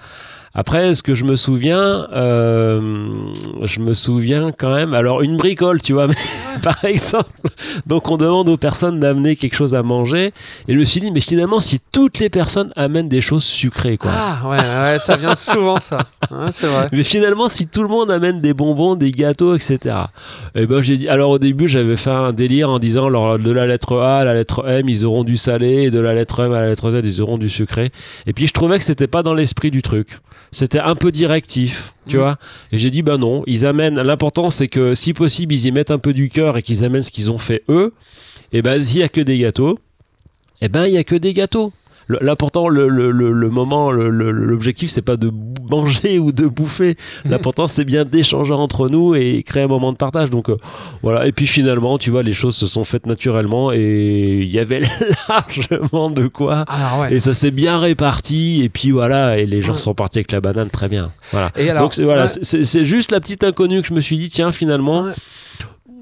Après, 0.59 0.95
ce 0.95 1.03
que 1.03 1.15
je 1.15 1.25
me 1.25 1.37
souviens, 1.37 2.09
euh, 2.15 3.31
je 3.63 3.81
me 3.81 3.93
souviens 3.93 4.53
quand 4.57 4.75
même. 4.75 4.95
Alors, 4.95 5.21
une 5.21 5.37
bricole, 5.37 5.83
tu 5.83 5.93
vois, 5.93 6.07
mais, 6.09 6.15
par 6.63 6.83
exemple. 6.87 7.29
Donc, 7.87 8.11
on 8.11 8.17
demande 8.17 8.49
aux 8.49 8.57
personnes 8.57 8.99
d'amener 8.99 9.37
quelque 9.37 9.55
chose 9.55 9.75
à 9.75 9.83
manger. 9.83 10.33
Et 10.67 10.73
je 10.73 10.79
me 10.79 10.85
suis 10.85 11.01
dit, 11.01 11.11
mais 11.11 11.21
finalement, 11.21 11.61
si 11.61 11.79
toutes 11.93 12.21
les 12.21 12.31
personnes 12.31 12.73
amènent 12.75 13.11
des 13.11 13.21
choses 13.21 13.45
sucrées, 13.45 13.99
quoi. 13.99 14.11
Ah 14.15 14.49
ouais, 14.49 14.57
ouais, 14.57 14.99
ça 14.99 15.17
vient 15.17 15.35
souvent 15.35 15.79
ça. 15.79 15.99
Ouais, 16.31 16.51
c'est 16.53 16.69
vrai. 16.69 16.89
Mais 16.91 17.05
finalement, 17.05 17.51
si 17.51 17.67
tout 17.67 17.83
le 17.83 17.89
monde 17.89 18.11
amène 18.11 18.41
des 18.41 18.55
bonbons, 18.55 18.95
des 18.95 19.11
gâteaux, 19.11 19.57
etc. 19.57 19.95
Et 20.55 20.65
ben 20.65 20.81
j'ai 20.81 20.97
dit. 20.97 21.09
Alors 21.09 21.29
au 21.29 21.39
début, 21.39 21.69
j'avais 21.69 21.97
fait 21.97 22.09
un 22.09 22.33
délire 22.33 22.71
en 22.71 22.79
disant, 22.79 23.09
alors, 23.09 23.39
de 23.39 23.51
la 23.51 23.67
lettre 23.67 23.99
A 23.99 24.21
à 24.21 24.25
la 24.25 24.33
lettre 24.33 24.67
M, 24.67 24.89
ils 24.89 25.05
auront 25.05 25.23
du 25.23 25.37
salé, 25.37 25.83
et 25.83 25.91
de 25.91 26.01
la 26.01 26.15
lettre 26.15 26.43
M 26.43 26.55
à 26.55 26.61
la 26.61 26.69
lettre 26.69 26.91
Z, 26.91 27.03
ils 27.05 27.21
auront 27.21 27.37
du 27.37 27.51
sucré. 27.51 27.93
Et 28.27 28.33
puis 28.33 28.47
je 28.47 28.55
trouvais 28.55 28.79
que 28.79 28.85
c'était 28.85 29.07
pas 29.07 29.23
dans 29.23 29.35
l'esprit 29.35 29.71
du 29.71 29.83
truc. 29.83 30.17
C'était 30.53 30.79
un 30.79 30.95
peu 30.95 31.13
directif, 31.13 31.93
tu 32.09 32.17
Mm. 32.17 32.21
vois. 32.21 32.39
Et 32.73 32.79
j'ai 32.79 32.91
dit, 32.91 33.03
ben 33.03 33.19
non, 33.19 33.43
ils 33.47 33.67
amènent. 33.67 34.01
L'important, 34.01 34.51
c'est 34.51 34.69
que 34.69 34.95
si 34.95 35.13
possible, 35.13 35.53
ils 35.55 35.67
y 35.67 35.73
mettent 35.73 35.91
un 35.91 35.99
peu 35.99 36.13
du 36.13 36.29
cœur 36.31 36.57
et 36.57 36.63
qu'ils 36.63 36.85
amènent 36.85 37.03
ce 37.03 37.11
qu'ils 37.11 37.31
ont 37.31 37.39
fait 37.39 37.63
eux. 37.69 37.93
Et 38.53 38.63
ben 38.63 38.81
s'il 38.81 39.01
y 39.01 39.03
a 39.03 39.09
que 39.09 39.21
des 39.21 39.39
gâteaux. 39.39 39.79
eh 40.61 40.69
ben 40.69 40.87
il 40.87 40.95
y 40.95 40.99
a 40.99 41.05
que 41.05 41.17
des 41.17 41.35
gâteaux. 41.35 41.73
Le- 42.09 42.19
Là 42.21 42.37
pourtant 42.37 42.69
le, 42.69 42.89
le, 42.89 43.11
le, 43.11 43.51
moment, 43.51 43.91
l'objectif 43.91 44.91
c'est 44.91 45.03
pas 45.03 45.17
de 45.17 45.31
manger 45.71 46.19
ou 46.19 46.33
de 46.33 46.47
bouffer. 46.47 46.97
L'important 47.25 47.67
c'est 47.69 47.85
bien 47.85 48.05
d'échanger 48.05 48.53
entre 48.55 48.89
nous 48.89 49.15
et 49.15 49.43
créer 49.45 49.65
un 49.65 49.69
moment 49.69 49.93
de 49.93 49.97
partage. 49.97 50.31
Donc 50.31 50.49
euh, 50.49 50.57
voilà. 51.03 51.27
Et 51.27 51.33
puis 51.33 51.47
finalement, 51.47 51.99
tu 51.99 52.11
vois, 52.11 52.23
les 52.23 52.33
choses 52.33 52.57
se 52.57 52.67
sont 52.67 52.85
faites 52.85 53.07
naturellement 53.07 53.73
et 53.73 54.41
il 54.43 54.51
y 54.51 54.59
avait 54.59 54.83
largement 55.29 56.11
de 56.11 56.27
quoi. 56.29 56.65
Alors 56.69 57.01
ouais. 57.01 57.15
Et 57.15 57.21
ça 57.21 57.35
s'est 57.35 57.51
bien 57.51 57.79
réparti 57.79 58.63
et 58.63 58.69
puis 58.69 58.91
voilà 58.91 59.39
et 59.39 59.47
les 59.47 59.63
gens 59.63 59.73
Ouais. 59.73 59.79
sont 59.79 59.95
partis 59.95 60.19
avec 60.19 60.33
la 60.33 60.41
banane 60.41 60.71
très 60.71 60.89
bien. 60.89 61.11
Voilà. 61.33 61.51
Et 61.57 61.69
alors, 61.71 61.83
Donc 61.85 61.95
c'est 61.95 62.05
voilà, 62.05 62.27
ouais. 62.27 62.85
juste 62.85 63.11
la 63.13 63.21
petite 63.21 63.43
inconnue 63.45 63.83
que 63.83 63.89
je 63.89 63.95
me 63.95 64.01
suis 64.01 64.17
dit 64.17 64.29
tiens 64.31 64.53
finalement 64.53 65.03
Ouais. 65.03 65.13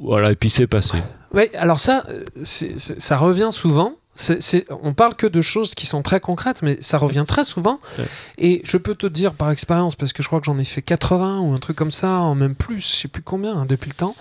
voilà 0.02 0.30
et 0.32 0.36
puis 0.36 0.50
c'est 0.50 0.66
passé. 0.66 0.98
Ouais, 1.32 1.50
alors 1.56 1.80
ça, 1.80 2.04
euh, 2.10 2.22
ça 2.44 3.16
revient 3.16 3.48
souvent. 3.50 3.94
C'est, 4.16 4.42
c'est- 4.42 4.66
on 4.82 4.92
parle 4.94 5.14
que 5.16 5.26
de 5.26 5.42
choses 5.42 5.74
qui 5.74 5.86
sont 5.86 6.02
très 6.02 6.20
concrètes, 6.20 6.62
mais 6.62 6.78
ça 6.80 6.98
revient 6.98 7.24
très 7.26 7.44
souvent. 7.44 7.80
Ouais. 7.98 8.04
Et 8.38 8.62
je 8.64 8.76
peux 8.76 8.94
te 8.94 9.06
dire 9.06 9.34
par 9.34 9.50
expérience, 9.50 9.96
parce 9.96 10.12
que 10.12 10.22
je 10.22 10.28
crois 10.28 10.40
que 10.40 10.46
j'en 10.46 10.58
ai 10.58 10.64
fait 10.64 10.82
80 10.82 11.40
ou 11.40 11.52
un 11.54 11.58
truc 11.58 11.76
comme 11.76 11.90
ça, 11.92 12.10
en 12.20 12.34
même 12.34 12.54
plus, 12.54 12.80
je 12.80 12.86
sais 12.94 13.08
plus 13.08 13.22
combien, 13.22 13.56
hein, 13.56 13.66
depuis 13.66 13.88
le 13.90 13.96
temps. 13.96 14.14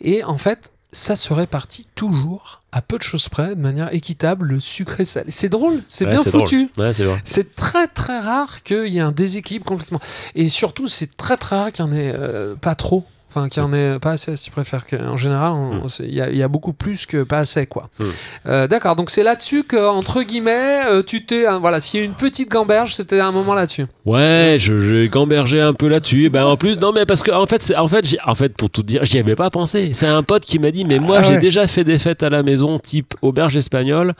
Et 0.00 0.22
en 0.24 0.38
fait, 0.38 0.70
ça 0.92 1.16
se 1.16 1.32
répartit 1.34 1.86
toujours 1.94 2.62
à 2.72 2.80
peu 2.82 2.96
de 2.98 3.02
choses 3.02 3.28
près, 3.28 3.54
de 3.54 3.60
manière 3.60 3.92
équitable, 3.94 4.46
le 4.46 4.60
sucré 4.60 5.04
salé. 5.04 5.30
C'est 5.30 5.48
drôle, 5.48 5.82
c'est 5.86 6.04
Ouais, 6.06 6.12
bien 6.12 6.22
foutu. 6.30 6.70
Ouais. 6.78 6.92
C'est 7.24 7.54
très 7.54 7.86
très 7.88 8.18
rare 8.20 8.62
qu'il 8.62 8.86
y 8.88 8.98
ait 8.98 9.02
un 9.02 9.12
déséquilibre 9.12 9.64
complètement. 9.66 10.00
Et 10.34 10.48
surtout, 10.48 10.88
c'est 10.88 11.14
très 11.16 11.36
très 11.36 11.56
rare 11.56 11.72
qu'il 11.72 11.84
n'y 11.86 11.90
en 11.90 11.94
ait 11.94 12.12
euh, 12.14 12.54
pas 12.54 12.74
trop. 12.74 13.04
Enfin, 13.30 13.50
qu'il 13.50 13.62
n'y 13.62 13.68
en 13.68 13.72
ait 13.74 13.98
pas 13.98 14.12
assez, 14.12 14.34
si 14.36 14.44
tu 14.46 14.50
préfères. 14.50 14.84
En 15.06 15.18
général, 15.18 15.52
Mm. 15.52 15.86
il 16.00 16.14
y, 16.14 16.20
a- 16.22 16.30
il 16.30 16.36
y 16.38 16.42
a 16.42 16.48
beaucoup 16.48 16.72
plus 16.72 17.04
que 17.04 17.22
pas 17.24 17.40
assez, 17.40 17.66
quoi. 17.66 17.90
Mm. 17.98 18.04
Euh, 18.46 18.66
D'accord, 18.66 18.96
donc 18.96 19.10
c'est 19.10 19.22
là-dessus 19.22 19.64
que, 19.64 19.76
entre 19.86 20.22
guillemets, 20.22 20.86
euh, 20.86 21.02
tu 21.02 21.26
t'es. 21.26 21.46
hein, 21.46 21.58
voilà, 21.58 21.78
s'il 21.80 22.00
y 22.00 22.02
a 22.02 22.06
une 22.06 22.14
petite 22.14 22.50
gamberge, 22.50 22.94
c'était 22.94 23.20
un 23.20 23.30
moment 23.30 23.54
là-dessus. 23.54 23.84
Ouais, 24.06 24.56
je 24.58 24.78
j'ai 24.78 25.08
gambergé 25.10 25.60
un 25.60 25.74
peu 25.74 25.88
là-dessus. 25.88 26.30
Ben 26.30 26.44
en 26.46 26.56
plus, 26.56 26.78
non 26.78 26.92
mais 26.92 27.04
parce 27.04 27.22
que 27.22 27.30
en 27.30 27.46
fait, 27.46 27.74
en 27.76 27.86
fait, 27.86 28.16
en 28.24 28.34
fait, 28.34 28.56
pour 28.56 28.70
tout 28.70 28.82
dire, 28.82 29.04
j'y 29.04 29.18
avais 29.18 29.36
pas 29.36 29.50
pensé. 29.50 29.90
C'est 29.92 30.06
un 30.06 30.22
pote 30.22 30.44
qui 30.44 30.58
m'a 30.58 30.70
dit, 30.70 30.86
mais 30.86 30.98
moi, 30.98 31.18
Ah 31.18 31.22
j'ai 31.22 31.34
ouais. 31.34 31.40
déjà 31.40 31.66
fait 31.66 31.84
des 31.84 31.98
fêtes 31.98 32.22
à 32.22 32.30
la 32.30 32.42
maison, 32.42 32.78
type 32.78 33.14
auberge 33.20 33.56
espagnole. 33.58 34.14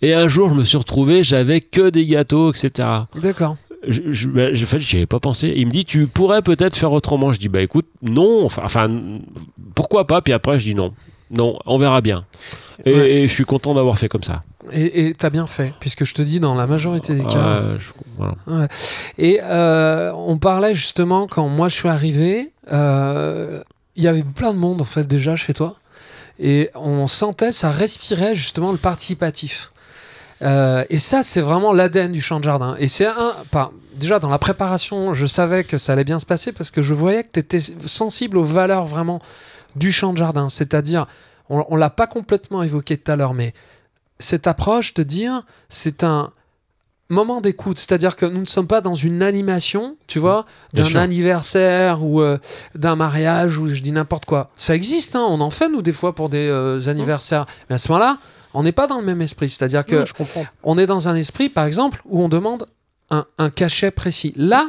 Et 0.00 0.14
un 0.14 0.26
jour, 0.28 0.48
je 0.48 0.54
me 0.54 0.64
suis 0.64 0.78
retrouvé, 0.78 1.22
j'avais 1.22 1.60
que 1.60 1.90
des 1.90 2.06
gâteaux, 2.06 2.50
etc. 2.52 2.88
D'accord. 3.20 3.56
Je, 3.88 4.00
je, 4.12 4.28
ben, 4.28 4.54
en 4.54 4.66
fait, 4.66 4.78
j'y 4.80 4.96
avais 4.96 5.06
pas 5.06 5.20
pensé. 5.20 5.52
Il 5.56 5.66
me 5.66 5.72
dit, 5.72 5.84
tu 5.84 6.06
pourrais 6.06 6.42
peut-être 6.42 6.76
faire 6.76 6.92
autrement. 6.92 7.32
Je 7.32 7.38
dis, 7.38 7.48
bah 7.48 7.60
écoute, 7.62 7.86
non. 8.02 8.44
Enfin, 8.44 8.62
enfin, 8.64 8.90
pourquoi 9.74 10.06
pas? 10.06 10.20
Puis 10.22 10.32
après, 10.32 10.58
je 10.58 10.64
dis 10.64 10.74
non, 10.74 10.92
non, 11.30 11.58
on 11.66 11.78
verra 11.78 12.00
bien. 12.00 12.24
Et, 12.84 12.92
Ouais. 12.94 13.10
et 13.12 13.28
je 13.28 13.32
suis 13.32 13.44
content 13.44 13.72
d'avoir 13.74 13.98
fait 13.98 14.08
comme 14.08 14.22
ça. 14.24 14.42
Et 14.72 15.12
t'as 15.18 15.30
bien 15.30 15.46
fait, 15.46 15.74
puisque 15.78 16.04
je 16.04 16.14
te 16.14 16.22
dis, 16.22 16.40
dans 16.40 16.54
la 16.54 16.66
majorité 16.66 17.14
des 17.14 17.24
cas. 17.24 17.76
Je- 17.78 17.92
voilà. 18.16 18.68
Et 19.18 19.38
euh, 19.42 20.10
on 20.14 20.38
parlait 20.38 20.74
justement, 20.74 21.26
quand 21.26 21.48
moi 21.48 21.68
je 21.68 21.74
suis 21.76 21.88
arrivé, 21.88 22.50
euh, 22.72 23.60
il 23.96 24.02
y 24.02 24.08
avait 24.08 24.22
plein 24.24 24.52
de 24.54 24.58
monde 24.58 24.80
en 24.80 24.84
fait 24.84 25.06
déjà 25.06 25.36
chez 25.36 25.52
toi. 25.52 25.76
Et 26.40 26.70
on 26.74 27.06
sentait, 27.06 27.52
ça 27.52 27.70
respirait 27.70 28.34
justement 28.34 28.72
le 28.72 28.78
participatif. 28.78 29.70
Euh, 30.42 30.84
et 30.90 30.98
ça, 30.98 31.22
c'est 31.22 31.40
vraiment 31.40 31.72
l'ADN 31.72 32.12
du 32.12 32.20
champ 32.20 32.38
de 32.38 32.44
jardin. 32.44 32.76
Et 32.78 32.88
c'est 32.88 33.06
un. 33.06 33.34
Pas, 33.50 33.72
déjà, 33.96 34.18
dans 34.18 34.28
la 34.28 34.38
préparation, 34.38 35.14
je 35.14 35.26
savais 35.26 35.64
que 35.64 35.78
ça 35.78 35.92
allait 35.92 36.04
bien 36.04 36.18
se 36.18 36.26
passer 36.26 36.52
parce 36.52 36.70
que 36.70 36.82
je 36.82 36.94
voyais 36.94 37.24
que 37.24 37.30
tu 37.32 37.40
étais 37.40 37.60
sensible 37.86 38.36
aux 38.36 38.44
valeurs 38.44 38.86
vraiment 38.86 39.20
du 39.76 39.92
champ 39.92 40.12
de 40.12 40.18
jardin. 40.18 40.48
C'est-à-dire, 40.48 41.06
on, 41.48 41.64
on 41.68 41.76
l'a 41.76 41.90
pas 41.90 42.06
complètement 42.06 42.62
évoqué 42.62 42.96
tout 42.96 43.10
à 43.10 43.16
l'heure, 43.16 43.34
mais 43.34 43.54
cette 44.18 44.46
approche 44.46 44.94
de 44.94 45.02
dire 45.02 45.42
c'est 45.68 46.04
un 46.04 46.32
moment 47.10 47.40
d'écoute, 47.40 47.78
c'est-à-dire 47.78 48.16
que 48.16 48.26
nous 48.26 48.40
ne 48.40 48.46
sommes 48.46 48.66
pas 48.66 48.80
dans 48.80 48.94
une 48.94 49.22
animation, 49.22 49.96
tu 50.06 50.18
vois, 50.18 50.46
d'un 50.72 50.94
anniversaire 50.96 52.02
ou 52.02 52.20
euh, 52.20 52.38
d'un 52.74 52.96
mariage 52.96 53.58
ou 53.58 53.68
je 53.68 53.80
dis 53.80 53.92
n'importe 53.92 54.24
quoi. 54.24 54.50
Ça 54.56 54.74
existe, 54.74 55.14
hein, 55.16 55.24
on 55.28 55.40
en 55.40 55.50
fait 55.50 55.68
nous 55.68 55.82
des 55.82 55.92
fois 55.92 56.14
pour 56.14 56.28
des 56.28 56.48
euh, 56.48 56.88
anniversaires, 56.88 57.46
mais 57.68 57.74
à 57.74 57.78
ce 57.78 57.90
moment-là, 57.92 58.18
on 58.54 58.62
n'est 58.62 58.72
pas 58.72 58.86
dans 58.86 58.98
le 58.98 59.04
même 59.04 59.20
esprit, 59.22 59.48
c'est-à-dire 59.48 59.84
que 59.84 59.96
on 60.62 60.78
est 60.78 60.86
dans 60.86 61.08
un 61.08 61.14
esprit, 61.16 61.48
par 61.48 61.64
exemple, 61.66 62.00
où 62.06 62.22
on 62.22 62.28
demande 62.28 62.66
un, 63.10 63.26
un 63.38 63.50
cachet 63.50 63.90
précis. 63.90 64.32
Là, 64.36 64.66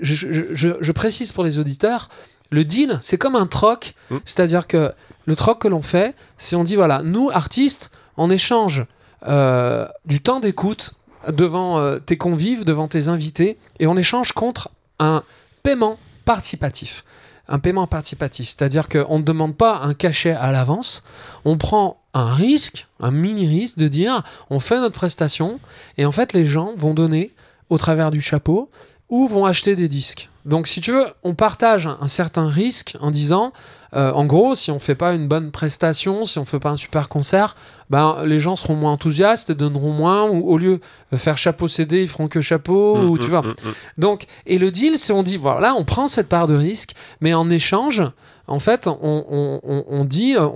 je, 0.00 0.14
je- 0.14 0.54
je- 0.54 0.76
je 0.80 0.92
précise 0.92 1.32
pour 1.32 1.44
les 1.44 1.58
auditeurs, 1.58 2.08
le 2.50 2.64
deal, 2.64 2.98
c'est 3.00 3.18
comme 3.18 3.34
un 3.36 3.46
troc, 3.46 3.94
Mm. 4.10 4.16
c'est-à-dire 4.24 4.66
que 4.66 4.92
le 5.26 5.36
troc 5.36 5.60
que 5.62 5.68
l'on 5.68 5.82
fait, 5.82 6.14
c'est 6.38 6.54
on 6.56 6.64
dit 6.64 6.76
voilà, 6.76 7.02
nous 7.02 7.30
artistes, 7.32 7.90
on 8.16 8.30
échange 8.30 8.84
euh, 9.26 9.86
du 10.04 10.20
temps 10.20 10.40
d'écoute 10.40 10.92
devant 11.28 11.78
euh, 11.78 11.98
tes 11.98 12.16
convives, 12.16 12.64
devant 12.64 12.88
tes 12.88 13.08
invités, 13.08 13.56
et 13.78 13.86
on 13.86 13.96
échange 13.96 14.32
contre 14.32 14.68
un 14.98 15.22
paiement 15.62 15.98
participatif. 16.24 17.04
Un 17.48 17.58
paiement 17.58 17.86
participatif, 17.86 18.48
c'est-à-dire 18.48 18.88
qu'on 18.88 19.18
ne 19.18 19.24
demande 19.24 19.56
pas 19.56 19.80
un 19.82 19.94
cachet 19.94 20.32
à 20.32 20.52
l'avance, 20.52 21.02
on 21.44 21.58
prend 21.58 21.96
un 22.14 22.32
risque, 22.32 22.86
un 23.00 23.10
mini 23.10 23.46
risque 23.48 23.78
de 23.78 23.88
dire 23.88 24.22
on 24.50 24.60
fait 24.60 24.78
notre 24.78 24.94
prestation 24.94 25.58
et 25.98 26.04
en 26.04 26.12
fait 26.12 26.32
les 26.32 26.46
gens 26.46 26.72
vont 26.76 26.94
donner 26.94 27.32
au 27.68 27.78
travers 27.78 28.10
du 28.10 28.20
chapeau 28.20 28.70
ou 29.08 29.28
vont 29.28 29.44
acheter 29.44 29.76
des 29.76 29.88
disques. 29.88 30.30
Donc 30.44 30.66
si 30.66 30.80
tu 30.80 30.92
veux, 30.92 31.06
on 31.22 31.34
partage 31.34 31.86
un 31.86 32.08
certain 32.08 32.48
risque 32.48 32.96
en 33.00 33.10
disant 33.10 33.52
euh, 33.94 34.10
en 34.12 34.24
gros, 34.24 34.54
si 34.54 34.70
on 34.70 34.78
fait 34.78 34.94
pas 34.94 35.14
une 35.14 35.28
bonne 35.28 35.50
prestation, 35.50 36.24
si 36.24 36.38
on 36.38 36.44
fait 36.44 36.58
pas 36.58 36.70
un 36.70 36.76
super 36.76 37.08
concert, 37.08 37.54
ben 37.90 38.24
les 38.24 38.40
gens 38.40 38.56
seront 38.56 38.74
moins 38.74 38.92
enthousiastes 38.92 39.50
et 39.50 39.54
donneront 39.54 39.92
moins 39.92 40.28
ou 40.30 40.48
au 40.48 40.56
lieu 40.56 40.80
de 41.10 41.16
faire 41.16 41.36
chapeau 41.36 41.68
CD, 41.68 42.02
ils 42.02 42.08
feront 42.08 42.28
que 42.28 42.40
chapeau 42.40 42.96
ou 43.10 43.18
tu 43.18 43.28
vois. 43.28 43.42
Mm, 43.42 43.48
mm, 43.48 43.68
mm. 43.68 43.72
Donc, 43.98 44.26
et 44.46 44.58
le 44.58 44.70
deal, 44.70 44.98
c'est 44.98 45.12
on 45.12 45.22
dit, 45.22 45.36
voilà, 45.36 45.74
on 45.74 45.84
prend 45.84 46.08
cette 46.08 46.28
part 46.28 46.46
de 46.46 46.54
risque, 46.54 46.92
mais 47.20 47.34
en 47.34 47.50
échange, 47.50 48.02
en 48.46 48.58
fait, 48.58 48.86
on, 48.86 48.96
on- 49.02 49.60
on- 49.62 49.84
on 49.88 50.04
dit, 50.04 50.36
euh, 50.36 50.48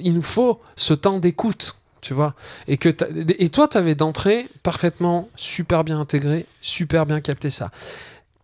il 0.00 0.14
nous 0.14 0.22
faut 0.22 0.60
ce 0.76 0.94
temps 0.94 1.18
d'écoute, 1.18 1.76
tu 2.00 2.14
vois. 2.14 2.34
Et, 2.66 2.76
que 2.78 2.88
et 3.38 3.48
toi, 3.50 3.68
tu 3.68 3.76
avais 3.76 3.94
d'entrée 3.94 4.48
parfaitement 4.62 5.28
super 5.36 5.84
bien 5.84 6.00
intégré, 6.00 6.46
super 6.62 7.04
bien 7.06 7.20
capté 7.20 7.50
ça. 7.50 7.70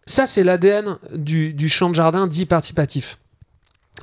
Ça, 0.06 0.26
c'est 0.26 0.42
l'ADN 0.44 0.96
du, 1.14 1.52
du 1.54 1.68
champ 1.68 1.88
de 1.88 1.94
jardin 1.94 2.26
dit 2.26 2.44
participatif. 2.46 3.18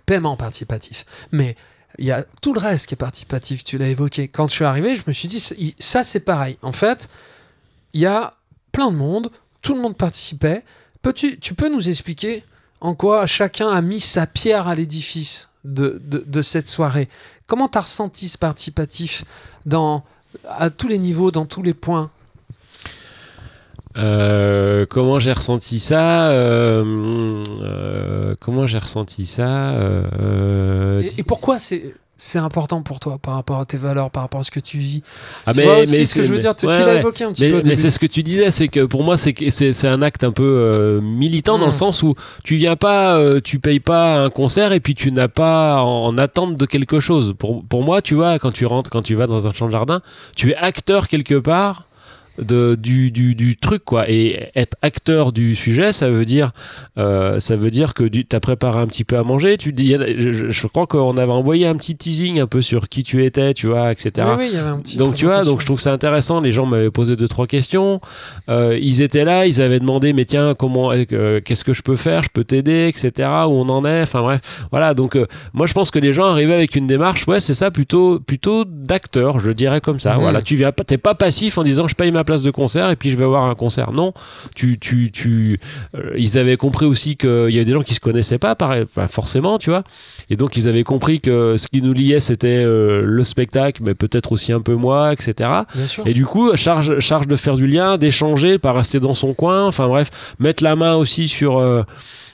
Paiement 0.07 0.37
participatif. 0.37 1.05
Mais 1.31 1.55
il 1.99 2.05
y 2.05 2.11
a 2.11 2.25
tout 2.41 2.53
le 2.53 2.59
reste 2.59 2.87
qui 2.87 2.95
est 2.95 2.97
participatif, 2.97 3.63
tu 3.63 3.77
l'as 3.77 3.89
évoqué. 3.89 4.27
Quand 4.27 4.47
je 4.47 4.53
suis 4.53 4.65
arrivé, 4.65 4.95
je 4.95 5.03
me 5.05 5.11
suis 5.11 5.27
dit, 5.27 5.39
ça, 5.77 6.01
c'est 6.01 6.21
pareil. 6.21 6.57
En 6.63 6.71
fait, 6.71 7.09
il 7.93 8.01
y 8.01 8.05
a 8.07 8.33
plein 8.71 8.89
de 8.89 8.95
monde, 8.95 9.29
tout 9.61 9.75
le 9.75 9.81
monde 9.81 9.97
participait. 9.97 10.63
Peux-tu, 11.01 11.37
tu 11.39 11.53
peux 11.53 11.69
nous 11.69 11.89
expliquer 11.89 12.43
en 12.81 12.95
quoi 12.95 13.27
chacun 13.27 13.69
a 13.69 13.81
mis 13.81 13.99
sa 13.99 14.25
pierre 14.27 14.67
à 14.67 14.75
l'édifice 14.75 15.49
de, 15.63 16.01
de, 16.03 16.23
de 16.25 16.41
cette 16.41 16.69
soirée? 16.69 17.09
Comment 17.45 17.67
tu 17.67 17.77
as 17.77 17.81
ressenti 17.81 18.29
ce 18.29 18.37
participatif 18.37 19.23
dans, 19.65 20.03
à 20.47 20.69
tous 20.69 20.87
les 20.87 20.99
niveaux, 20.99 21.31
dans 21.31 21.45
tous 21.45 21.63
les 21.63 21.73
points? 21.73 22.11
Euh, 23.97 24.85
comment 24.87 25.19
j'ai 25.19 25.31
ressenti 25.33 25.79
ça 25.79 26.29
euh, 26.29 26.83
euh, 27.63 28.35
Comment 28.39 28.67
j'ai 28.67 28.77
ressenti 28.77 29.25
ça 29.25 29.73
et, 31.01 31.19
et 31.19 31.23
pourquoi 31.23 31.57
c'est, 31.59 31.95
c'est 32.15 32.39
important 32.39 32.81
pour 32.81 32.99
toi 32.99 33.17
par 33.19 33.35
rapport 33.35 33.59
à 33.59 33.65
tes 33.65 33.77
valeurs, 33.77 34.09
par 34.11 34.23
rapport 34.23 34.39
à 34.39 34.43
ce 34.43 34.51
que 34.51 34.59
tu 34.59 34.77
vis? 34.77 35.01
Ah, 35.45 35.53
Tu 35.53 35.61
vois 35.63 35.79
aussi 35.79 36.05
ce 36.05 36.15
que 36.15 36.23
je 36.23 36.31
veux 36.33 36.39
dire 36.39 36.55
Tu, 36.55 36.65
ouais, 36.67 36.73
tu 36.73 36.79
l'as 36.81 36.87
ouais. 36.87 36.99
évoqué 36.99 37.23
un 37.23 37.31
petit 37.31 37.43
Mais, 37.43 37.51
peu 37.51 37.59
au 37.59 37.63
mais 37.63 37.75
c'est 37.75 37.89
ce 37.91 37.99
que 37.99 38.05
tu 38.07 38.23
disais, 38.23 38.49
c'est 38.51 38.67
que 38.67 38.85
pour 38.85 39.03
moi, 39.03 39.17
c'est 39.17 39.85
un 39.85 40.01
acte 40.01 40.23
un 40.23 40.31
peu 40.31 40.43
euh, 40.43 41.01
militant 41.01 41.57
dans 41.59 41.65
Mm. 41.65 41.69
le 41.69 41.73
sens 41.73 42.03
où 42.03 42.15
tu 42.43 42.55
viens 42.55 42.75
pas, 42.75 43.17
euh, 43.17 43.39
tu 43.43 43.59
payes 43.59 43.79
pas 43.79 44.15
un 44.23 44.29
concert 44.29 44.73
et 44.73 44.79
puis 44.79 44.95
tu 44.95 45.11
n'as 45.11 45.27
pas 45.27 45.81
en, 45.81 46.05
en 46.05 46.17
attente 46.17 46.55
de 46.57 46.65
quelque 46.65 46.99
chose. 46.99 47.33
Pour, 47.37 47.63
pour 47.65 47.83
moi, 47.83 48.01
tu 48.01 48.15
vois, 48.15 48.39
quand 48.39 48.51
tu 48.51 48.65
rentres, 48.65 48.89
quand 48.89 49.01
tu 49.03 49.15
vas 49.15 49.27
dans 49.27 49.47
un 49.47 49.53
champ 49.53 49.67
de 49.67 49.71
jardin, 49.71 50.01
tu 50.35 50.51
es 50.51 50.55
acteur 50.55 51.07
quelque 51.07 51.35
part 51.39 51.86
de, 52.41 52.75
du, 52.75 53.11
du, 53.11 53.35
du 53.35 53.57
truc 53.57 53.83
quoi 53.83 54.09
et 54.09 54.49
être 54.55 54.75
acteur 54.81 55.31
du 55.31 55.55
sujet 55.55 55.91
ça 55.91 56.09
veut 56.09 56.25
dire 56.25 56.51
euh, 56.97 57.39
ça 57.39 57.55
veut 57.55 57.71
dire 57.71 57.93
que 57.93 58.03
tu 58.03 58.25
as 58.31 58.39
préparé 58.39 58.79
un 58.79 58.87
petit 58.87 59.03
peu 59.03 59.17
à 59.17 59.23
manger 59.23 59.57
tu 59.57 59.73
dis 59.73 59.95
je, 60.17 60.67
crois 60.67 60.87
qu'on 60.87 61.17
avait 61.17 61.31
envoyé 61.31 61.67
un 61.67 61.75
petit 61.75 61.95
teasing 61.95 62.39
un 62.39 62.47
peu 62.47 62.61
sur 62.61 62.89
qui 62.89 63.03
tu 63.03 63.25
étais 63.25 63.53
tu 63.53 63.67
vois 63.67 63.91
etc 63.91 64.11
Oui, 64.17 64.35
oui, 64.37 64.47
il 64.51 64.55
y 64.55 64.57
avait 64.57 64.69
un 64.69 64.79
petit. 64.79 64.97
donc 64.97 65.13
tu 65.13 65.25
vois, 65.25 65.43
donc 65.43 65.61
je 65.61 65.65
trouve 65.65 65.79
ça 65.79 65.91
intéressant. 65.91 66.41
Les 66.41 66.51
gens 66.51 66.65
m'avaient 66.65 66.91
posé 66.91 67.15
deux 67.15 67.27
trois 67.27 67.47
questions. 67.47 68.01
Euh, 68.49 68.77
ils 68.81 69.01
étaient 69.01 69.25
là, 69.25 69.45
ils 69.45 69.61
avaient 69.61 69.79
demandé, 69.79 70.13
mais 70.13 70.25
tiens, 70.25 70.53
comment, 70.57 70.91
euh, 70.91 71.41
qu'est-ce 71.43 71.63
que 71.63 71.73
je 71.73 71.81
peux 71.81 71.95
faire? 71.95 72.23
Je 72.23 72.29
peux 72.29 72.43
t'aider, 72.43 72.87
etc. 72.87 73.29
Où 73.47 73.51
on 73.51 73.69
en 73.69 73.85
est? 73.85 74.01
Enfin 74.01 74.21
bref, 74.21 74.65
voilà. 74.71 74.93
Donc 74.93 75.17
moi 75.53 75.67
je 75.67 75.73
pense 75.73 75.91
que 75.91 75.99
les 75.99 76.13
gens 76.13 76.25
arrivaient 76.25 76.53
avec 76.53 76.75
une 76.75 76.87
démarche, 76.87 77.27
ouais, 77.27 77.39
c'est 77.39 77.53
ça, 77.53 77.71
plutôt 77.71 78.19
plutôt 78.19 78.65
d'acteur, 78.65 79.39
je 79.39 79.51
dirais 79.51 79.81
comme 79.81 79.99
ça. 79.99 80.15
Mhm. 80.15 80.21
Voilà, 80.21 80.41
tu 80.41 80.55
viens 80.55 80.71
pas, 80.71 80.83
t'es 80.83 80.97
pas 80.97 81.15
passif 81.15 81.57
en 81.57 81.63
disant 81.63 81.87
je 81.87 81.95
paye 81.95 82.11
ma 82.11 82.23
place 82.27 82.43
de 82.43 82.51
concert 82.51 82.91
et 82.91 82.95
puis 82.95 83.09
je 83.09 83.17
vais 83.17 83.25
voir 83.25 83.45
un 83.45 83.55
concert. 83.55 83.91
Non, 83.91 84.13
tu, 84.53 84.77
tu, 84.77 85.11
tu, 85.11 85.59
euh, 85.95 86.11
ils 86.15 86.37
avaient 86.37 86.57
compris 86.57 86.85
aussi 86.85 87.15
qu'il 87.17 87.49
y 87.49 87.55
avait 87.55 87.65
des 87.65 87.73
gens 87.73 87.81
qui 87.81 87.95
se 87.95 87.99
connaissaient 87.99 88.37
pas, 88.37 88.53
pareil, 88.53 88.83
enfin, 88.83 89.07
forcément, 89.07 89.57
tu 89.57 89.71
vois. 89.71 89.81
Et 90.29 90.35
donc 90.35 90.55
ils 90.57 90.67
avaient 90.67 90.83
compris 90.83 91.19
que 91.21 91.55
ce 91.57 91.67
qui 91.67 91.81
nous 91.81 91.93
liait 91.93 92.19
c'était 92.19 92.63
euh, 92.63 93.01
le 93.03 93.23
spectacle, 93.23 93.81
mais 93.83 93.95
peut-être 93.95 94.31
aussi 94.33 94.51
un 94.53 94.61
peu 94.61 94.75
moi, 94.75 95.11
etc. 95.13 95.49
Et 96.05 96.13
du 96.13 96.25
coup, 96.25 96.55
charge, 96.55 96.99
charge 96.99 97.25
de 97.25 97.35
faire 97.35 97.55
du 97.55 97.65
lien, 97.65 97.97
d'échanger, 97.97 98.59
pas 98.59 98.73
rester 98.73 98.99
dans 98.99 99.15
son 99.15 99.33
coin. 99.33 99.65
Enfin 99.65 99.87
bref, 99.87 100.09
mettre 100.37 100.63
la 100.63 100.75
main 100.75 100.93
aussi 100.95 101.27
sur. 101.27 101.57
euh, 101.57 101.81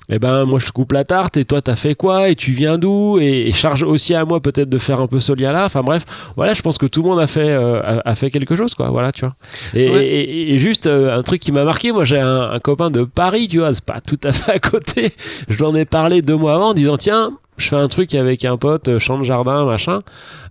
eh 0.09 0.19
ben 0.19 0.43
moi 0.45 0.59
je 0.59 0.69
coupe 0.71 0.91
la 0.91 1.03
tarte 1.05 1.37
et 1.37 1.45
toi 1.45 1.61
t'as 1.61 1.75
fait 1.77 1.95
quoi? 1.95 2.29
Et 2.29 2.35
tu 2.35 2.51
viens 2.51 2.77
d'où? 2.77 3.19
Et, 3.19 3.47
et 3.47 3.51
charge 3.53 3.83
aussi 3.83 4.13
à 4.13 4.25
moi 4.25 4.41
peut-être 4.41 4.69
de 4.69 4.77
faire 4.77 4.99
un 4.99 5.07
peu 5.07 5.19
ce 5.19 5.31
lien 5.33 5.51
là 5.53 5.65
enfin 5.65 5.81
bref 5.81 6.03
voilà 6.35 6.53
je 6.53 6.61
pense 6.61 6.77
que 6.77 6.85
tout 6.85 7.01
le 7.03 7.09
monde 7.09 7.19
a 7.21 7.27
fait 7.27 7.49
euh, 7.49 7.81
a, 7.81 8.09
a 8.09 8.15
fait 8.15 8.29
quelque 8.29 8.55
chose 8.55 8.75
quoi. 8.75 8.89
Voilà 8.89 9.11
tu 9.11 9.21
vois. 9.21 9.35
Et, 9.73 9.89
Ouais. 9.89 10.05
et- 10.05 10.53
et 10.53 10.57
juste 10.59 10.87
euh, 10.87 11.17
un 11.17 11.23
truc 11.23 11.39
qui 11.41 11.51
m'a 11.51 11.63
marqué 11.63 11.91
moi 11.91 12.03
j'ai 12.05 12.19
un, 12.19 12.51
un 12.51 12.59
copain 12.59 12.91
de 12.91 13.03
Paris 13.03 13.47
tu 13.47 13.59
vois 13.59 13.73
c'est 13.73 13.85
pas 13.85 14.01
tout 14.01 14.19
à 14.23 14.31
fait 14.33 14.51
à 14.51 14.59
côté. 14.59 15.13
Je 15.47 15.55
lui 15.55 15.63
en 15.63 15.73
ai 15.75 15.85
parlé 15.85 16.21
deux 16.21 16.35
mois 16.35 16.55
avant 16.55 16.69
en 16.69 16.73
disant 16.73 16.97
tiens 16.97 17.31
je 17.57 17.67
fais 17.69 17.75
un 17.75 17.87
truc 17.87 18.13
avec 18.15 18.45
un 18.45 18.57
pote 18.57 18.87
euh, 18.89 18.99
champ 18.99 19.17
de 19.19 19.23
jardin 19.23 19.63
machin. 19.65 20.01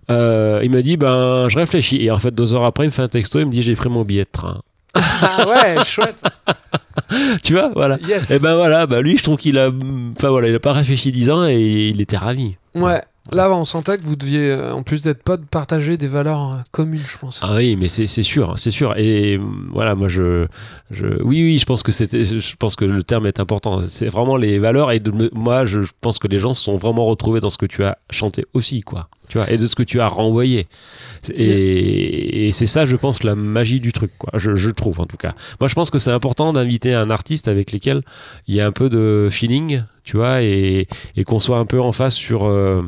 Euh, 0.09 0.59
il 0.63 0.71
me 0.71 0.81
dit 0.81 0.97
ben 0.97 1.47
je 1.47 1.57
réfléchis. 1.59 2.03
Et 2.03 2.09
en 2.11 2.17
fait 2.17 2.33
deux 2.33 2.55
heures 2.55 2.65
après 2.65 2.85
il 2.85 2.87
me 2.87 2.91
fait 2.91 3.01
un 3.03 3.07
texto 3.07 3.39
il 3.39 3.45
me 3.45 3.51
dit 3.51 3.61
j'ai 3.61 3.75
pris 3.75 3.89
mon 3.89 4.01
billet 4.03 4.23
de 4.23 4.29
train 4.31 4.61
Ah 4.95 5.45
ouais, 5.47 5.83
chouette. 5.83 6.21
tu 7.43 7.53
vois 7.53 7.71
voilà 7.75 7.97
Yes. 8.07 8.31
et 8.31 8.39
ben 8.39 8.55
voilà, 8.55 8.85
bah 8.87 9.01
lui 9.01 9.17
je 9.17 9.23
trouve 9.23 9.37
qu'il 9.37 9.57
a, 9.57 9.69
enfin 10.17 10.29
voilà, 10.29 10.47
il 10.49 10.55
a 10.55 10.59
pas 10.59 10.73
réfléchi 10.73 11.11
10 11.11 11.29
ans 11.31 11.47
et 11.47 11.89
il 11.89 12.01
était 12.01 12.17
ravi. 12.17 12.55
Ouais. 12.75 13.01
Là, 13.31 13.49
on 13.53 13.63
sentait 13.63 13.97
que 13.97 14.03
vous 14.03 14.17
deviez, 14.17 14.51
euh, 14.51 14.73
en 14.73 14.83
plus 14.83 15.01
d'être 15.01 15.23
potes, 15.23 15.45
partager 15.45 15.95
des 15.95 16.07
valeurs 16.09 16.51
euh, 16.51 16.57
communes, 16.71 17.03
je 17.07 17.17
pense. 17.17 17.39
Ah 17.41 17.55
oui, 17.55 17.77
mais 17.77 17.87
c'est 17.87 18.05
sûr, 18.05 18.55
c'est 18.57 18.69
sûr. 18.69 18.97
Et 18.97 19.37
euh, 19.37 19.41
voilà, 19.71 19.95
moi 19.95 20.09
je, 20.09 20.45
je, 20.91 21.05
oui 21.23 21.41
oui, 21.41 21.57
je 21.57 21.65
pense 21.65 21.83
que 21.83 21.93
c'était, 21.93 22.25
je 22.25 22.55
pense 22.57 22.75
que 22.75 22.83
le 22.83 23.01
terme 23.01 23.25
est 23.25 23.39
important. 23.39 23.79
C'est 23.87 24.07
vraiment 24.09 24.35
les 24.35 24.59
valeurs 24.59 24.91
et 24.91 24.99
de 24.99 25.29
moi 25.33 25.63
je 25.63 25.79
pense 26.01 26.19
que 26.19 26.27
les 26.27 26.37
gens 26.37 26.53
se 26.53 26.65
sont 26.65 26.75
vraiment 26.75 27.05
retrouvés 27.05 27.39
dans 27.39 27.49
ce 27.49 27.57
que 27.57 27.65
tu 27.65 27.85
as 27.85 27.97
chanté 28.09 28.45
aussi, 28.53 28.81
quoi. 28.81 29.07
Tu 29.33 29.39
vois, 29.39 29.49
et 29.49 29.57
de 29.57 29.65
ce 29.65 29.73
que 29.73 29.81
tu 29.81 29.99
as 29.99 30.07
renvoyé. 30.07 30.67
Et, 31.33 32.47
et 32.47 32.51
c'est 32.51 32.67
ça, 32.67 32.85
je 32.85 32.95
pense, 32.95 33.23
la 33.23 33.33
magie 33.33 33.79
du 33.79 33.91
truc, 33.91 34.11
quoi. 34.17 34.31
Je, 34.37 34.55
je 34.55 34.69
trouve 34.69 34.99
en 34.99 35.05
tout 35.07 35.17
cas. 35.17 35.33
Moi, 35.59 35.67
je 35.67 35.73
pense 35.73 35.89
que 35.89 35.97
c'est 35.97 36.11
important 36.11 36.53
d'inviter 36.53 36.93
un 36.93 37.09
artiste 37.09 37.47
avec 37.47 37.71
lequel 37.71 38.01
il 38.47 38.53
y 38.53 38.61
a 38.61 38.67
un 38.67 38.71
peu 38.71 38.89
de 38.89 39.29
feeling, 39.31 39.83
tu 40.03 40.17
vois, 40.17 40.43
et, 40.43 40.87
et 41.15 41.23
qu'on 41.23 41.39
soit 41.39 41.57
un 41.57 41.65
peu 41.65 41.81
en 41.81 41.91
face 41.93 42.13
sur 42.13 42.45
euh, 42.45 42.83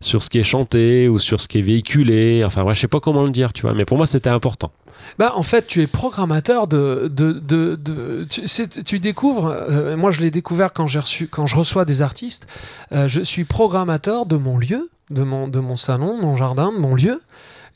sur 0.00 0.22
ce 0.22 0.30
qui 0.30 0.38
est 0.38 0.44
chanté 0.44 1.06
ou 1.08 1.18
sur 1.18 1.38
ce 1.38 1.48
qui 1.48 1.58
est 1.58 1.62
véhiculé. 1.62 2.44
Enfin, 2.46 2.62
ouais, 2.62 2.74
je 2.74 2.80
sais 2.80 2.88
pas 2.88 3.00
comment 3.00 3.24
le 3.24 3.30
dire, 3.30 3.52
tu 3.52 3.62
vois. 3.62 3.74
Mais 3.74 3.84
pour 3.84 3.98
moi, 3.98 4.06
c'était 4.06 4.30
important. 4.30 4.72
Bah, 5.18 5.32
en 5.36 5.42
fait, 5.42 5.66
tu 5.66 5.82
es 5.82 5.86
programmateur 5.86 6.66
de. 6.66 7.10
de, 7.14 7.32
de, 7.32 7.74
de- 7.76 8.26
tu, 8.84 9.00
découvres. 9.00 9.48
euh, 9.48 9.96
moi, 9.98 10.10
je 10.12 10.20
l'ai 10.22 10.30
découvert 10.30 10.72
quand, 10.72 10.86
j'ai 10.86 11.00
reçu, 11.00 11.26
quand 11.26 11.46
je 11.46 11.56
reçois 11.56 11.84
des 11.84 12.00
artistes. 12.00 12.46
euh, 12.92 13.06
je 13.06 13.20
suis 13.20 13.44
programmateur 13.44 14.24
de 14.24 14.36
mon 14.36 14.56
lieu, 14.56 14.88
de 15.10 15.22
mon, 15.22 15.48
de 15.48 15.60
mon 15.60 15.76
salon, 15.76 16.16
de 16.16 16.22
mon 16.22 16.36
jardin, 16.36 16.72
de 16.72 16.78
mon 16.78 16.94
lieu. 16.94 17.20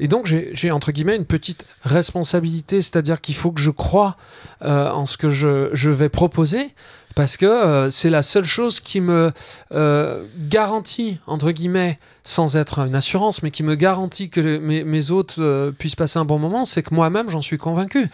Et 0.01 0.09
donc, 0.09 0.27
j'ai, 0.27 0.71
entre 0.71 0.91
guillemets 0.91 1.17
une 1.17 1.25
petite 1.25 1.67
responsabilité, 1.83 2.83
c'est-à-dire 2.83 3.21
qu'il 3.21 3.35
faut 3.35 3.53
que 3.53 3.61
je 3.61 3.71
croie 3.71 4.17
euh, 4.63 4.91
en 4.91 5.07
ce 5.07 5.17
que 5.17 5.29
je, 5.29 5.71
je 5.73 5.91
vais 5.91 6.09
proposer. 6.09 6.75
Parce 7.15 7.37
que 7.37 7.47
euh, 7.47 7.93
c'est 7.93 8.11
la 8.11 8.25
seule 8.25 8.45
chose 8.45 8.81
qui 8.81 9.01
me 9.01 9.31
euh, 9.71 10.25
garantit, 10.49 11.19
entre 11.29 11.53
guillemets, 11.53 12.01
sans 12.25 12.57
être 12.57 12.81
une 12.81 12.97
assurance, 12.97 13.45
mais 13.45 13.53
qui 13.53 13.63
me 13.63 13.77
garantit 13.77 14.31
que 14.31 14.59
mes, 14.59 14.83
mes 14.83 15.11
hôtes 15.13 15.39
puissent 15.79 15.95
passer 15.95 16.19
un 16.19 16.25
bon 16.25 16.41
moment, 16.41 16.65
c'est 16.65 16.83
que 16.83 16.93
moi-même, 16.93 17.31
j'en 17.31 17.43
suis 17.43 17.59
convaincu. 17.59 18.09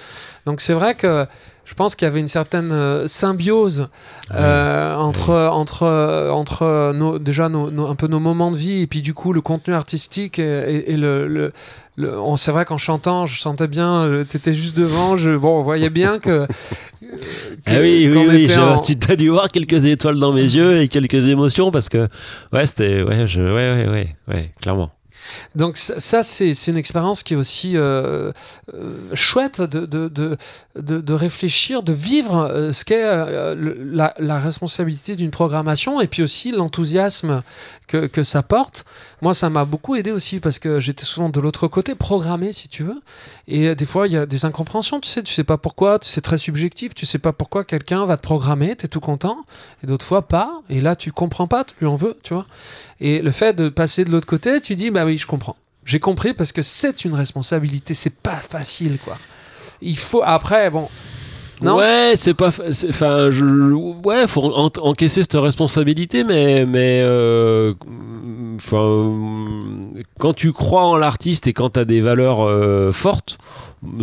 Donc 0.44 0.60
c'est 0.60 0.74
vrai 0.74 0.94
que 0.94 1.26
je 1.70 1.74
pense 1.76 1.94
qu'il 1.94 2.04
y 2.04 2.10
avait 2.10 2.18
une 2.18 2.26
certaine 2.26 2.72
euh, 2.72 3.06
symbiose 3.06 3.86
euh, 4.34 4.96
entre, 4.96 5.30
entre, 5.52 5.84
euh, 5.84 6.30
entre 6.30 6.92
nos, 6.92 7.20
déjà 7.20 7.48
nos, 7.48 7.70
nos- 7.70 7.86
un 7.86 7.94
peu 7.94 8.08
nos 8.08 8.18
moments 8.18 8.50
de 8.50 8.56
vie 8.56 8.80
et 8.82 8.86
puis 8.88 9.02
du 9.02 9.14
coup 9.14 9.32
le 9.32 9.40
contenu 9.40 9.72
artistique 9.72 10.40
et, 10.40 10.42
et- 10.42 10.92
et 10.92 10.96
le... 10.96 11.28
le- 11.28 11.52
le- 11.96 12.18
on- 12.18 12.36
c'est 12.36 12.50
vrai 12.50 12.64
qu'en 12.64 12.78
chantant, 12.78 13.26
je 13.26 13.38
sentais 13.40 13.68
bien, 13.68 14.24
tu 14.28 14.36
étais 14.38 14.54
juste 14.54 14.74
devant, 14.76 15.16
je, 15.18 15.36
bon, 15.36 15.60
on 15.60 15.62
voyait 15.62 15.90
bien 15.90 16.18
que. 16.18 16.46
que- 17.00 17.06
Ah 17.66 17.72
oui, 17.80 18.08
oui, 18.10 18.14
oui, 18.30 18.46
en- 18.58 18.80
tu 18.80 18.96
as 19.12 19.16
dû 19.16 19.28
voir 19.28 19.48
quelques 19.50 19.84
étoiles 19.84 20.18
dans 20.18 20.32
mes 20.32 20.42
yeux 20.42 20.80
et 20.80 20.88
quelques 20.88 21.28
émotions 21.28 21.70
parce 21.70 21.88
que, 21.90 22.08
ouais, 22.54 22.64
c'était, 22.64 23.02
ouais, 23.02 23.26
je, 23.26 23.42
ouais, 23.42 23.84
ouais, 23.84 23.88
ouais, 23.88 24.16
ouais, 24.28 24.52
clairement. 24.62 24.90
Donc 25.54 25.76
ça, 25.76 26.22
c'est 26.22 26.52
une 26.68 26.76
expérience 26.76 27.22
qui 27.22 27.34
est 27.34 27.36
aussi 27.36 27.76
euh, 27.76 28.32
euh, 28.74 29.14
chouette 29.14 29.60
de, 29.60 29.86
de, 29.86 30.08
de, 30.08 30.36
de, 30.76 31.14
réfléchir, 31.14 31.82
de 31.82 31.92
vivre 31.92 32.48
euh, 32.50 32.72
ce 32.72 32.84
qu'est 32.84 33.04
la, 34.18 34.38
responsabilité 34.38 35.16
d'une 35.16 35.30
programmation 35.30 36.00
et 36.00 36.06
puis 36.06 36.22
aussi 36.22 36.52
l'enthousiasme 36.52 37.42
que, 37.86 38.06
que 38.06 38.22
ça 38.22 38.42
porte. 38.42 38.84
Moi, 39.22 39.34
ça 39.34 39.50
m'a 39.50 39.64
beaucoup 39.64 39.96
aidé 39.96 40.12
aussi 40.12 40.40
parce 40.40 40.58
que 40.58 40.80
j'étais 40.80 41.04
souvent 41.04 41.28
de 41.28 41.40
l'autre 41.40 41.68
côté, 41.68 41.94
programmé 41.94 42.52
si 42.52 42.68
tu 42.68 42.84
veux. 42.84 43.00
Et 43.48 43.74
des 43.74 43.86
fois, 43.86 44.06
il 44.06 44.12
y 44.12 44.16
a 44.16 44.26
des 44.26 44.44
incompréhensions, 44.44 45.00
tu 45.00 45.08
sais, 45.08 45.22
tu 45.22 45.32
sais 45.32 45.44
pas 45.44 45.58
pourquoi, 45.58 45.98
c'est 46.02 46.20
très 46.20 46.38
subjectif, 46.38 46.94
tu 46.94 47.06
sais 47.06 47.18
pas 47.18 47.32
pourquoi 47.32 47.64
quelqu'un 47.64 48.06
va 48.06 48.16
te 48.16 48.22
programmer, 48.22 48.76
tu 48.76 48.86
es 48.86 48.88
tout 48.88 49.00
content, 49.00 49.44
et 49.82 49.86
d'autres 49.86 50.06
fois 50.06 50.22
pas, 50.22 50.62
et 50.68 50.80
là 50.80 50.96
tu 50.96 51.12
comprends 51.12 51.46
pas, 51.46 51.64
tu 51.64 51.74
lui 51.80 51.86
en 51.86 51.96
veux, 51.96 52.16
tu 52.22 52.34
vois. 52.34 52.46
Et 53.00 53.22
le 53.22 53.30
fait 53.30 53.54
de 53.54 53.68
passer 53.68 54.04
de 54.04 54.10
l'autre 54.10 54.26
côté, 54.26 54.60
tu 54.60 54.76
dis, 54.76 54.90
bah 54.90 55.04
oui, 55.06 55.16
je 55.20 55.26
comprends. 55.26 55.56
J'ai 55.84 56.00
compris 56.00 56.34
parce 56.34 56.52
que 56.52 56.62
c'est 56.62 57.04
une 57.04 57.14
responsabilité, 57.14 57.94
c'est 57.94 58.14
pas 58.14 58.36
facile, 58.36 58.98
quoi. 59.04 59.16
Il 59.80 59.96
faut, 59.96 60.22
après, 60.24 60.70
bon. 60.70 60.88
Non? 61.62 61.76
Ouais, 61.76 62.14
c'est 62.16 62.34
pas, 62.34 62.48
enfin, 62.48 63.30
je, 63.30 63.44
ouais, 64.04 64.26
faut 64.26 64.42
en- 64.44 64.70
encaisser 64.80 65.22
cette 65.22 65.34
responsabilité, 65.34 66.24
mais, 66.24 66.64
mais, 66.64 67.00
euh, 67.02 67.74
enfin, 68.56 69.12
quand 70.18 70.32
tu 70.34 70.52
crois 70.52 70.84
en 70.84 70.96
l'artiste 70.96 71.46
et 71.46 71.52
quand 71.52 71.70
t'as 71.70 71.84
des 71.84 72.00
valeurs 72.00 72.46
euh, 72.46 72.92
fortes, 72.92 73.38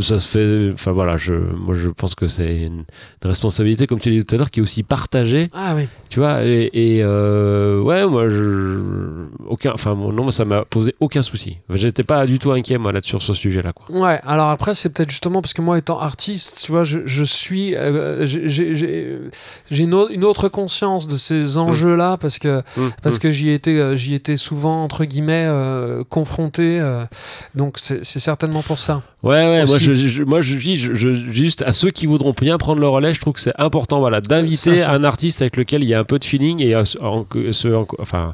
ça 0.02 0.20
se 0.20 0.28
fait, 0.28 0.72
enfin 0.74 0.92
voilà, 0.92 1.18
je, 1.18 1.34
moi 1.34 1.76
je 1.76 1.90
pense 1.90 2.16
que 2.16 2.28
c'est 2.28 2.58
une, 2.62 2.84
une 3.24 3.30
responsabilité, 3.30 3.86
comme 3.88 4.00
tu 4.00 4.10
l'as 4.10 4.18
dit 4.18 4.26
tout 4.26 4.36
à 4.36 4.38
l'heure, 4.40 4.50
qui 4.52 4.60
est 4.60 4.64
aussi 4.64 4.82
partagée. 4.84 5.50
Ah 5.54 5.74
oui. 5.76 5.88
Tu 6.10 6.20
vois, 6.20 6.44
et, 6.44 6.70
et, 6.74 7.04
euh, 7.04 7.80
ouais, 7.82 8.06
moi, 8.08 8.30
je, 8.30 9.26
aucun, 9.48 9.72
enfin, 9.74 9.94
non, 9.96 10.24
moi, 10.24 10.32
ça 10.32 10.46
m'a 10.46 10.66
posé 10.66 10.96
aucun 11.00 11.22
souci. 11.22 11.58
J'étais 11.74 12.04
pas 12.04 12.26
du 12.26 12.40
tout 12.40 12.52
inquiet, 12.52 12.78
moi, 12.78 12.92
là, 12.92 13.00
sur 13.04 13.22
ce 13.22 13.34
sujet-là, 13.34 13.74
quoi. 13.74 13.86
Ouais, 13.96 14.20
alors 14.26 14.50
après, 14.50 14.74
c'est 14.74 14.90
peut-être 14.90 15.10
justement 15.12 15.42
parce 15.42 15.54
que 15.54 15.62
moi, 15.62 15.78
étant 15.78 16.00
artiste, 16.00 16.62
tu 16.66 16.72
vois, 16.72 16.84
je, 16.84 17.00
je 17.06 17.24
suis. 17.24 17.76
euh, 17.76 18.26
j'ai- 18.26 19.20
une, 19.72 19.94
au- 19.94 20.10
une 20.10 20.24
autre 20.24 20.48
conscience 20.50 21.08
de 21.08 21.18
ces 21.18 21.58
enjeux-là 21.58 22.18
parce 22.18 22.40
que, 22.40 22.62
parce 23.04 23.20
que 23.20 23.30
j'y 23.30 23.52
étais, 23.52 23.78
euh, 23.78 23.96
j'y 23.96 24.14
étais 24.16 24.38
souvent, 24.38 24.84
entre 24.84 25.06
guillemets, 25.06 25.46
euh, 25.48 26.04
confronté. 26.10 26.80
donc, 27.56 27.78
c'est 27.82 28.04
certainement 28.20 28.62
pour 28.64 28.80
ça. 28.80 29.02
Ouais, 29.24 29.48
ouais, 29.50 29.66
moi, 29.68 29.78
je, 29.80 29.94
je- 29.96 30.24
moi, 30.24 30.42
je 30.42 30.56
dis, 30.56 30.76
je, 30.76 30.94
je- 30.94 31.14
juste 31.32 31.62
à 31.64 31.74
ceux 31.74 31.92
qui 31.92 32.06
voudront 32.06 32.34
bien 32.40 32.58
prendre 32.58 32.80
le 32.82 32.88
relais, 32.88 33.14
je 33.14 33.20
trouve 33.22 33.34
que 33.34 33.40
c'est 33.40 33.54
important, 33.58 34.00
voilà, 34.00 34.22
d'inviter 34.22 34.72
un 34.90 35.04
artiste 35.04 35.42
avec 35.42 35.58
lequel 35.58 35.84
il 35.84 35.90
y 35.90 35.94
a 35.94 36.00
un 36.00 36.04
peu 36.04 36.20
de 36.20 36.26
feeling 36.26 36.62
et 36.64 36.74
à 36.74 36.84
enfin, 38.00 38.34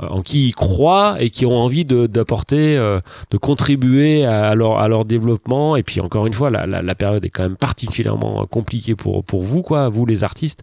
en 0.00 0.22
qui 0.22 0.48
ils 0.48 0.54
croient 0.54 1.16
et 1.20 1.28
qui 1.30 1.44
ont 1.46 1.56
envie 1.56 1.84
de- 1.84 2.06
d'apporter, 2.06 2.76
euh, 2.78 3.00
de 3.30 3.36
contribuer 3.36 4.24
à, 4.24 4.54
leur, 4.54 4.78
à 4.78 4.88
leur 4.88 5.04
développement. 5.04 5.76
Et 5.76 5.82
puis, 5.82 6.00
encore 6.00 6.26
une 6.26 6.32
fois, 6.32 6.50
la, 6.50 6.66
la, 6.66 6.80
la 6.82 6.94
période 6.94 7.24
est 7.24 7.30
quand 7.30 7.42
même 7.42 7.56
particulièrement 7.56 8.46
compliquée 8.46 8.94
pour, 8.94 9.22
pour 9.24 9.42
vous, 9.42 9.62
quoi, 9.62 9.88
vous 9.88 10.06
les 10.06 10.24
artistes. 10.24 10.60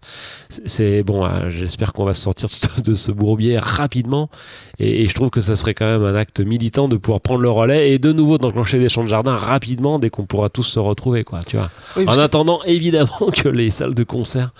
C'est- 0.48 1.02
bon, 1.02 1.28
j'espère 1.48 1.92
qu'on 1.92 2.04
va 2.04 2.14
se 2.14 2.22
sortir 2.22 2.48
de 2.84 2.94
ce- 2.94 3.10
de 3.10 3.12
bourbier 3.16 3.58
rapidement. 3.58 4.30
Et, 4.78 5.02
et 5.02 5.06
je 5.06 5.14
trouve 5.14 5.30
que 5.30 5.40
ça 5.40 5.54
serait 5.56 5.74
quand 5.74 5.84
même 5.86 6.04
un 6.04 6.14
acte 6.14 6.40
militant 6.40 6.88
de 6.88 6.96
pouvoir 6.96 7.20
prendre 7.20 7.40
le 7.40 7.50
relais 7.50 7.90
et 7.92 7.98
de 7.98 8.12
nouveau 8.12 8.38
d'enclencher 8.38 8.78
des 8.78 8.88
champs 8.88 9.04
de 9.04 9.08
jardin 9.08 9.36
rapidement 9.36 9.98
dès 9.98 10.10
qu'on 10.10 10.24
pourra 10.26 10.48
tous 10.48 10.62
se 10.62 10.78
retrouver, 10.78 11.22
quoi, 11.24 11.40
tu 11.46 11.56
vois. 11.56 11.70
Oui, 11.96 12.04
En 12.08 12.14
que- 12.14 12.18
attendant, 12.20 12.60
évidemment, 12.64 13.10
que 13.36 13.48
les 13.48 13.70
salles 13.70 13.94
de 13.94 14.04
concert 14.04 14.52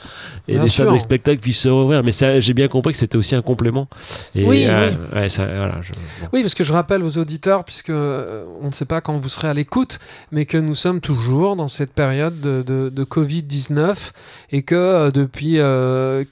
et 0.46 0.52
Bien 0.54 0.62
les 0.62 0.68
sûr. 0.68 0.84
salles 0.84 0.94
de 0.94 0.98
spectacle 0.98 1.40
puissent 1.40 1.60
se 1.60 1.68
rouvrir. 1.68 2.02
Mais 2.04 2.12
j'ai 2.40 2.54
bien 2.54 2.68
compris 2.68 2.92
que 2.92 2.98
c'était 2.98 3.16
aussi 3.16 3.34
un 3.34 3.42
complément. 3.42 3.88
Et, 4.34 4.44
Oui, 4.44 4.59
euh, 4.68 4.90
oui. 5.12 5.18
ouais, 5.20 5.28
ça, 5.28 5.44
voilà, 5.46 5.80
je- 5.82 5.92
bon. 5.92 6.28
Oui, 6.32 6.42
parce 6.42 6.54
que 6.54 6.64
je 6.64 6.72
rappelle 6.72 7.02
aux 7.02 7.18
auditeurs, 7.18 7.64
puisque 7.64 7.90
euh, 7.90 8.44
on 8.60 8.66
ne 8.68 8.72
sait 8.72 8.84
pas 8.84 9.00
quand 9.00 9.16
vous 9.18 9.28
serez 9.28 9.48
à 9.48 9.54
l'écoute, 9.54 9.98
mais 10.32 10.44
que 10.46 10.58
nous 10.58 10.74
sommes 10.74 11.00
toujours 11.00 11.56
dans 11.56 11.68
cette 11.68 11.92
période 11.92 12.40
de, 12.40 12.62
de- 12.62 12.88
de 12.88 13.04
Covid-19 13.04 14.10
et 14.50 14.62
que 14.62 14.74
euh, 14.74 15.10
depuis 15.10 15.58
euh, 15.58 16.24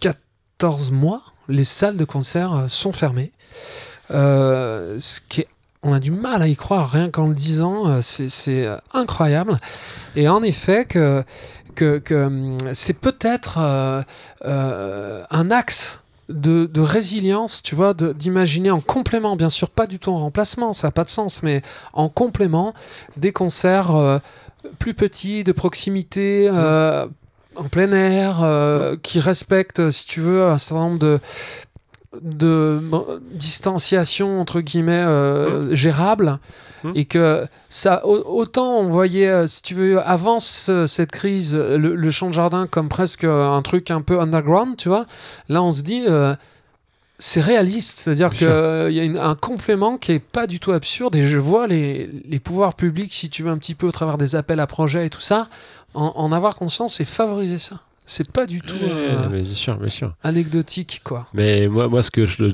14 0.00 0.90
mois, 0.90 1.22
les 1.48 1.64
salles 1.64 1.96
de 1.96 2.04
concert 2.04 2.52
euh, 2.54 2.68
sont 2.68 2.92
fermées. 2.92 3.32
Euh, 4.10 4.96
ce 5.00 5.20
qui 5.28 5.42
est 5.42 5.48
on 5.84 5.92
a 5.92 6.00
du 6.00 6.10
mal 6.10 6.42
à 6.42 6.48
y 6.48 6.56
croire, 6.56 6.90
rien 6.90 7.08
qu'en 7.08 7.28
le 7.28 7.34
disant, 7.34 8.00
c'est 8.02 8.68
incroyable. 8.92 9.60
Et 10.16 10.28
en 10.28 10.42
effet, 10.42 10.84
que, 10.86 11.22
que, 11.76 11.98
que, 11.98 12.24
hum, 12.26 12.56
c'est 12.72 12.94
peut-être 12.98 13.58
euh, 13.60 14.02
euh, 14.44 15.22
un 15.30 15.52
axe 15.52 16.00
de, 16.28 16.66
de 16.66 16.80
résilience, 16.80 17.62
tu 17.62 17.74
vois, 17.74 17.94
d'imaginer 17.94 18.70
en 18.70 18.80
complément, 18.80 19.36
bien 19.36 19.48
sûr, 19.48 19.70
pas 19.70 19.86
du 19.86 19.98
tout 19.98 20.10
en 20.10 20.18
remplacement, 20.18 20.72
ça 20.72 20.88
n'a 20.88 20.92
pas 20.92 21.04
de 21.04 21.10
sens, 21.10 21.42
mais 21.42 21.62
en 21.92 22.08
complément, 22.08 22.74
des 23.16 23.32
concerts 23.32 23.94
euh, 23.94 24.18
plus 24.78 24.94
petit, 24.94 25.44
de 25.44 25.52
proximité, 25.52 26.48
euh, 26.50 27.06
en 27.56 27.64
plein 27.64 27.92
air, 27.92 28.42
euh, 28.42 28.96
qui 29.02 29.20
respecte, 29.20 29.90
si 29.90 30.06
tu 30.06 30.20
veux, 30.20 30.44
un 30.44 30.58
certain 30.58 30.84
nombre 30.84 30.98
de 30.98 31.18
de 32.22 32.80
distanciation 33.32 34.40
entre 34.40 34.60
guillemets 34.60 35.04
euh, 35.06 35.74
gérable 35.74 36.38
Hum. 36.84 36.92
et 36.94 37.06
que 37.06 37.44
ça 37.68 38.06
au- 38.06 38.22
autant 38.40 38.76
on 38.78 38.88
voyait 38.88 39.26
euh, 39.26 39.46
si 39.48 39.62
tu 39.62 39.74
veux 39.74 40.00
avant 40.00 40.38
ce- 40.38 40.86
cette 40.86 41.10
crise 41.10 41.56
le, 41.56 41.96
le 41.96 42.10
champ 42.12 42.28
de 42.28 42.34
jardin 42.34 42.68
comme 42.68 42.88
presque 42.88 43.24
un 43.24 43.60
truc 43.62 43.90
un 43.90 44.00
peu 44.00 44.20
underground 44.20 44.76
tu 44.76 44.88
vois 44.88 45.04
là 45.48 45.60
on 45.60 45.72
se 45.72 45.82
dit 45.82 46.04
euh, 46.06 46.36
c'est 47.18 47.40
réaliste, 47.40 47.98
c'est-à-dire 47.98 48.30
qu'il 48.32 48.46
y 48.46 49.00
a 49.00 49.02
une- 49.02 49.16
un 49.18 49.34
complément 49.34 49.98
qui 49.98 50.12
est 50.12 50.20
pas 50.20 50.46
du 50.46 50.60
tout 50.60 50.70
absurde 50.70 51.16
et 51.16 51.26
je 51.26 51.36
vois 51.36 51.66
les, 51.66 52.08
les 52.28 52.38
pouvoirs 52.38 52.74
publics, 52.74 53.12
si 53.12 53.28
tu 53.28 53.42
veux, 53.42 53.50
un 53.50 53.58
petit 53.58 53.74
peu 53.74 53.88
au 53.88 53.90
travers 53.90 54.18
des 54.18 54.36
appels 54.36 54.60
à 54.60 54.68
projets 54.68 55.04
et 55.06 55.10
tout 55.10 55.20
ça, 55.20 55.48
en, 55.94 56.12
en 56.14 56.30
avoir 56.30 56.54
conscience 56.54 57.00
et 57.00 57.04
favoriser 57.04 57.58
ça. 57.58 57.80
C'est 58.10 58.32
pas 58.32 58.46
du 58.46 58.62
tout 58.62 58.74
Ouais, 58.74 58.90
euh, 58.90 59.28
mais 59.30 59.42
bien 59.42 59.54
sûr, 59.54 59.76
bien 59.76 59.90
sûr. 59.90 60.14
anecdotique, 60.22 61.02
quoi. 61.04 61.26
Mais 61.34 61.68
moi, 61.68 61.88
moi 61.88 62.02
ce 62.02 62.10
que 62.10 62.24
je. 62.24 62.44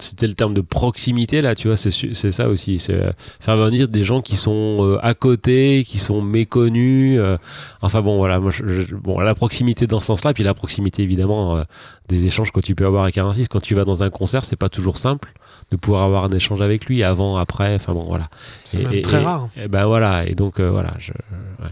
C'était 0.00 0.26
le 0.26 0.34
terme 0.34 0.54
de 0.54 0.62
proximité, 0.62 1.40
là, 1.42 1.54
tu 1.54 1.68
vois, 1.68 1.76
c'est 1.76 1.90
ça 2.32 2.48
aussi. 2.48 2.80
C'est 2.80 2.94
euh, 2.94 3.12
faire 3.38 3.56
venir 3.56 3.86
des 3.86 4.02
gens 4.02 4.20
qui 4.22 4.36
sont 4.36 4.78
euh, 4.80 4.98
à 5.00 5.14
côté, 5.14 5.84
qui 5.86 6.00
sont 6.00 6.20
méconnus. 6.20 7.20
euh, 7.20 7.36
enfin 7.82 8.00
bon, 8.00 8.16
voilà, 8.16 8.40
moi, 8.40 8.50
je- 8.50 8.66
je- 8.66 8.94
bon, 8.96 9.20
la 9.20 9.34
proximité 9.36 9.86
dans 9.86 10.00
ce 10.00 10.06
sens-là, 10.06 10.32
puis 10.32 10.42
la 10.42 10.54
proximité, 10.54 11.02
évidemment, 11.04 11.62
des 12.08 12.26
échanges 12.26 12.50
que 12.50 12.58
tu 12.60 12.74
peux 12.74 12.86
avoir 12.86 13.04
avec 13.04 13.18
un 13.18 13.26
artiste. 13.26 13.48
Quand 13.52 13.60
tu 13.60 13.76
vas 13.76 13.84
dans 13.84 14.02
un 14.02 14.10
concert, 14.10 14.44
c'est 14.44 14.56
pas 14.56 14.70
toujours 14.70 14.96
simple 14.98 15.32
de 15.70 15.76
pouvoir 15.76 16.02
avoir 16.02 16.24
un 16.24 16.30
échange 16.32 16.60
avec 16.62 16.86
lui 16.86 17.04
avant, 17.04 17.36
après, 17.36 17.74
enfin 17.76 17.92
bon, 17.92 18.04
voilà. 18.04 18.28
C'est 18.64 18.78
même 18.82 18.94
et- 18.94 19.02
très 19.02 19.20
et- 19.20 19.24
rare. 19.24 19.48
Et 19.62 19.68
ben 19.68 19.86
voilà, 19.86 20.26
et 20.26 20.34
donc, 20.34 20.58
voilà, 20.58 20.94
je, 20.98 21.12
ouais. 21.12 21.70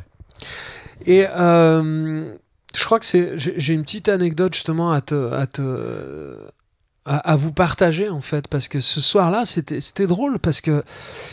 Et 1.07 1.25
je 2.77 2.85
crois 2.85 2.99
que 2.99 3.07
c'est. 3.07 3.37
J'ai 3.37 3.73
une 3.73 3.83
petite 3.83 4.09
anecdote 4.09 4.55
justement 4.55 4.93
à 4.93 5.01
te. 5.01 5.33
À 5.33 5.47
te 5.47 6.37
à, 7.07 7.35
vous 7.35 7.51
partager 7.51 8.09
en 8.11 8.21
fait 8.21 8.47
parce 8.47 8.69
que 8.69 8.79
ce 8.79 9.01
soir-là 9.01 9.45
c'était 9.47 9.81
c'était 9.81 10.07
drôle 10.07 10.39
parce 10.39 10.61
que 10.61 10.85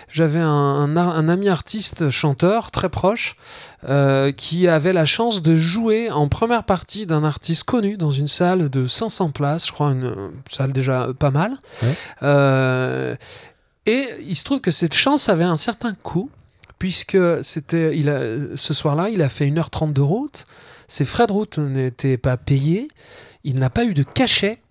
j'avais 0.10 0.40
un, 0.40 0.98
un, 0.98 1.30
ami 1.30 1.50
artiste 1.50 2.10
chanteur 2.10 2.72
très 2.72 2.88
proche 2.90 3.36
euh, 3.88 4.32
qui 4.32 4.68
avait 4.70 4.94
la 4.94 5.06
chance 5.06 5.42
de 5.42 5.58
jouer 5.58 6.10
en 6.10 6.30
première 6.30 6.64
partie 6.64 7.06
d'un 7.06 7.24
artiste 7.24 7.66
connu 7.66 7.98
dans 7.98 8.12
une 8.12 8.30
salle 8.30 8.70
de 8.70 8.88
500 8.88 9.32
places 9.32 9.68
je 9.68 9.72
crois 9.74 9.90
une, 9.90 10.06
une 10.06 10.32
salle 10.50 10.72
déjà 10.72 11.10
pas 11.20 11.32
mal 11.32 11.58
Ouais. 11.84 11.94
Euh, 12.24 13.16
et 13.86 14.08
il 14.26 14.36
se 14.36 14.44
trouve 14.44 14.62
que 14.62 14.72
cette 14.72 14.94
chance 14.94 15.30
avait 15.30 15.44
un 15.44 15.58
certain 15.58 15.94
coût 15.94 16.30
puisque 16.80 17.18
c'était 17.44 17.98
il 17.98 18.10
a, 18.10 18.20
ce 18.56 18.74
soir-là, 18.74 19.10
il 19.10 19.22
a 19.22 19.30
fait 19.30 19.48
1h30 19.48 19.94
de 19.94 20.02
route. 20.02 20.46
Ses 20.88 21.06
frais 21.06 21.28
de 21.28 21.34
route 21.34 21.58
n'étaient 21.58 22.18
pas 22.18 22.38
payés. 22.38 22.88
Il 23.44 23.60
n'a 23.60 23.70
pas 23.70 23.86
eu 23.86 23.94
de 23.94 24.04
cachet. 24.04 24.62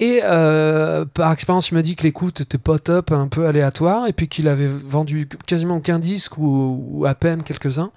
Et 0.00 0.20
euh, 0.22 1.04
par 1.06 1.32
expérience, 1.32 1.70
il 1.70 1.74
m'a 1.74 1.82
dit 1.82 1.96
que 1.96 2.04
l'écoute 2.04 2.40
était 2.40 2.58
pas 2.58 2.78
top, 2.78 3.10
un 3.10 3.26
peu 3.26 3.46
aléatoire, 3.46 4.06
et 4.06 4.12
puis 4.12 4.28
qu'il 4.28 4.46
avait 4.46 4.68
vendu 4.68 5.28
quasiment 5.46 5.76
aucun 5.76 5.98
disque 5.98 6.38
ou, 6.38 7.04
à 7.06 7.14
peine 7.14 7.42
quelques-uns. 7.42 7.90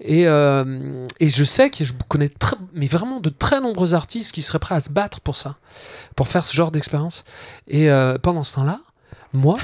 Et, 0.00 0.26
euh, 0.26 1.04
et 1.20 1.28
je 1.28 1.44
sais 1.44 1.70
que 1.70 1.84
je 1.84 1.92
connais 2.08 2.28
très, 2.28 2.56
mais 2.74 2.86
vraiment 2.86 3.20
de 3.20 3.30
très 3.30 3.60
nombreux 3.60 3.94
artistes 3.94 4.32
qui 4.32 4.42
seraient 4.42 4.58
prêts 4.58 4.74
à 4.74 4.80
se 4.80 4.90
battre 4.90 5.20
pour 5.20 5.36
ça, 5.36 5.56
pour 6.16 6.28
faire 6.28 6.44
ce 6.44 6.54
genre 6.54 6.70
d'expérience. 6.70 7.24
Et 7.66 7.90
euh, 7.90 8.18
pendant 8.18 8.42
ce 8.42 8.56
temps-là, 8.56 8.80
moi, 9.32 9.58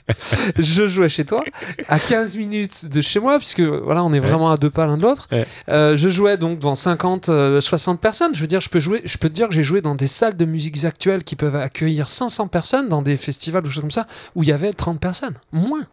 je 0.58 0.86
jouais 0.86 1.08
chez 1.08 1.24
toi, 1.24 1.44
à 1.88 1.98
15 1.98 2.36
minutes 2.36 2.86
de 2.86 3.00
chez 3.00 3.20
moi, 3.20 3.38
puisque 3.38 3.60
voilà, 3.60 4.04
on 4.04 4.12
est 4.12 4.20
vraiment 4.20 4.50
à 4.50 4.56
deux 4.56 4.70
pas 4.70 4.86
l'un 4.86 4.96
de 4.96 5.02
l'autre. 5.02 5.28
Euh, 5.68 5.96
je 5.96 6.08
jouais 6.08 6.36
donc 6.36 6.58
devant 6.58 6.74
50, 6.74 7.28
euh, 7.28 7.60
60 7.60 8.00
personnes. 8.00 8.34
Je 8.34 8.40
veux 8.40 8.46
dire, 8.46 8.60
je 8.60 8.68
peux 8.68 8.80
jouer, 8.80 9.02
je 9.04 9.18
peux 9.18 9.28
te 9.28 9.34
dire 9.34 9.48
que 9.48 9.54
j'ai 9.54 9.62
joué 9.62 9.80
dans 9.80 9.94
des 9.94 10.06
salles 10.06 10.36
de 10.36 10.44
musique 10.44 10.84
actuelles 10.84 11.24
qui 11.24 11.36
peuvent 11.36 11.56
accueillir 11.56 12.08
500 12.08 12.48
personnes, 12.48 12.88
dans 12.88 13.02
des 13.02 13.16
festivals 13.16 13.66
ou 13.66 13.70
choses 13.70 13.82
comme 13.82 13.90
ça, 13.90 14.06
où 14.34 14.42
il 14.42 14.48
y 14.48 14.52
avait 14.52 14.72
30 14.72 15.00
personnes, 15.00 15.34
moins. 15.52 15.86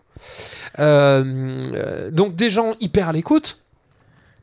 Euh, 0.79 1.63
euh, 1.73 2.11
donc 2.11 2.35
des 2.35 2.49
gens 2.49 2.75
hyper 2.79 3.09
à 3.09 3.13
l'écoute. 3.13 3.59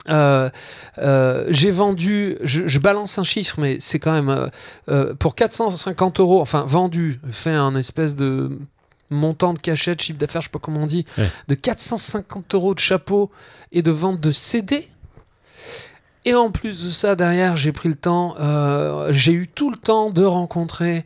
Euh, 0.09 0.51
euh, 0.99 1.47
j'ai 1.49 1.71
vendu, 1.71 2.37
je, 2.43 2.67
je 2.67 2.79
balance 2.79 3.19
un 3.19 3.23
chiffre, 3.25 3.57
mais 3.61 3.79
c'est 3.81 3.99
quand 3.99 4.13
même 4.13 4.29
euh, 4.29 4.47
euh, 4.89 5.15
pour 5.15 5.35
450 5.35 6.21
euros, 6.21 6.41
enfin 6.41 6.65
vendu, 6.67 7.21
fait 7.31 7.53
un 7.55 7.75
espèce 7.75 8.17
de 8.17 8.59
montant 9.11 9.53
de 9.55 9.59
cachet, 9.59 9.95
de 9.95 10.01
chiffre 10.01 10.19
d'affaires, 10.19 10.41
je 10.43 10.47
sais 10.47 10.51
pas 10.53 10.59
comment 10.59 10.83
on 10.83 10.87
dit, 10.87 11.05
Ouais. 11.19 11.29
de 11.49 11.55
450 11.55 12.55
euros 12.55 12.75
de 12.75 12.79
chapeau 12.81 13.31
et 13.73 13.83
de 13.83 13.91
vente 13.91 14.21
de 14.21 14.31
CD. 14.33 14.89
Et 16.25 16.35
en 16.35 16.51
plus 16.51 16.85
de 16.85 16.91
ça, 16.91 17.15
derrière, 17.15 17.55
j'ai 17.57 17.71
pris 17.71 17.89
le 17.89 17.95
temps, 17.95 18.35
j'ai 19.11 19.33
eu 19.33 19.47
tout 19.47 19.71
le 19.71 19.77
temps 19.77 20.11
de 20.11 20.25
rencontrer 20.25 21.05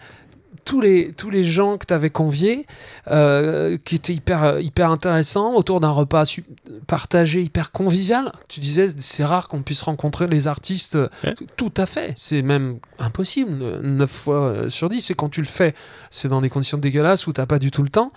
tous 0.64 0.80
les, 0.80 1.12
tous 1.12 1.30
les 1.30 1.44
gens 1.44 1.78
que 1.78 1.86
tu 1.86 1.94
avais 1.94 2.10
conviés, 2.10 2.66
euh, 3.08 3.78
qui 3.84 3.96
étaient 3.96 4.14
hyper, 4.14 4.60
hyper 4.60 4.90
intéressants, 4.90 5.54
autour 5.54 5.80
d'un 5.80 5.90
repas 5.90 6.24
partagé, 6.86 7.42
hyper 7.42 7.72
convivial. 7.72 8.32
Tu 8.48 8.60
disais, 8.60 8.88
c'est 8.96 9.24
rare 9.24 9.48
qu'on 9.48 9.62
puisse 9.62 9.82
rencontrer 9.82 10.26
les 10.26 10.46
artistes. 10.46 10.98
Ouais. 11.24 11.34
Tout 11.56 11.72
à 11.76 11.86
fait. 11.86 12.12
C'est 12.16 12.42
même 12.42 12.78
impossible, 12.98 13.80
9 13.80 14.10
fois 14.10 14.42
euh, 14.42 14.68
sur 14.68 14.88
10. 14.88 15.10
Et 15.10 15.14
quand 15.14 15.28
tu 15.28 15.40
le 15.40 15.46
fais, 15.46 15.74
c'est 16.10 16.28
dans 16.28 16.40
des 16.40 16.50
conditions 16.50 16.78
dégueulasses 16.78 17.26
où 17.26 17.32
tu 17.32 17.40
pas 17.46 17.58
du 17.58 17.70
tout 17.70 17.82
le 17.82 17.88
temps. 17.88 18.12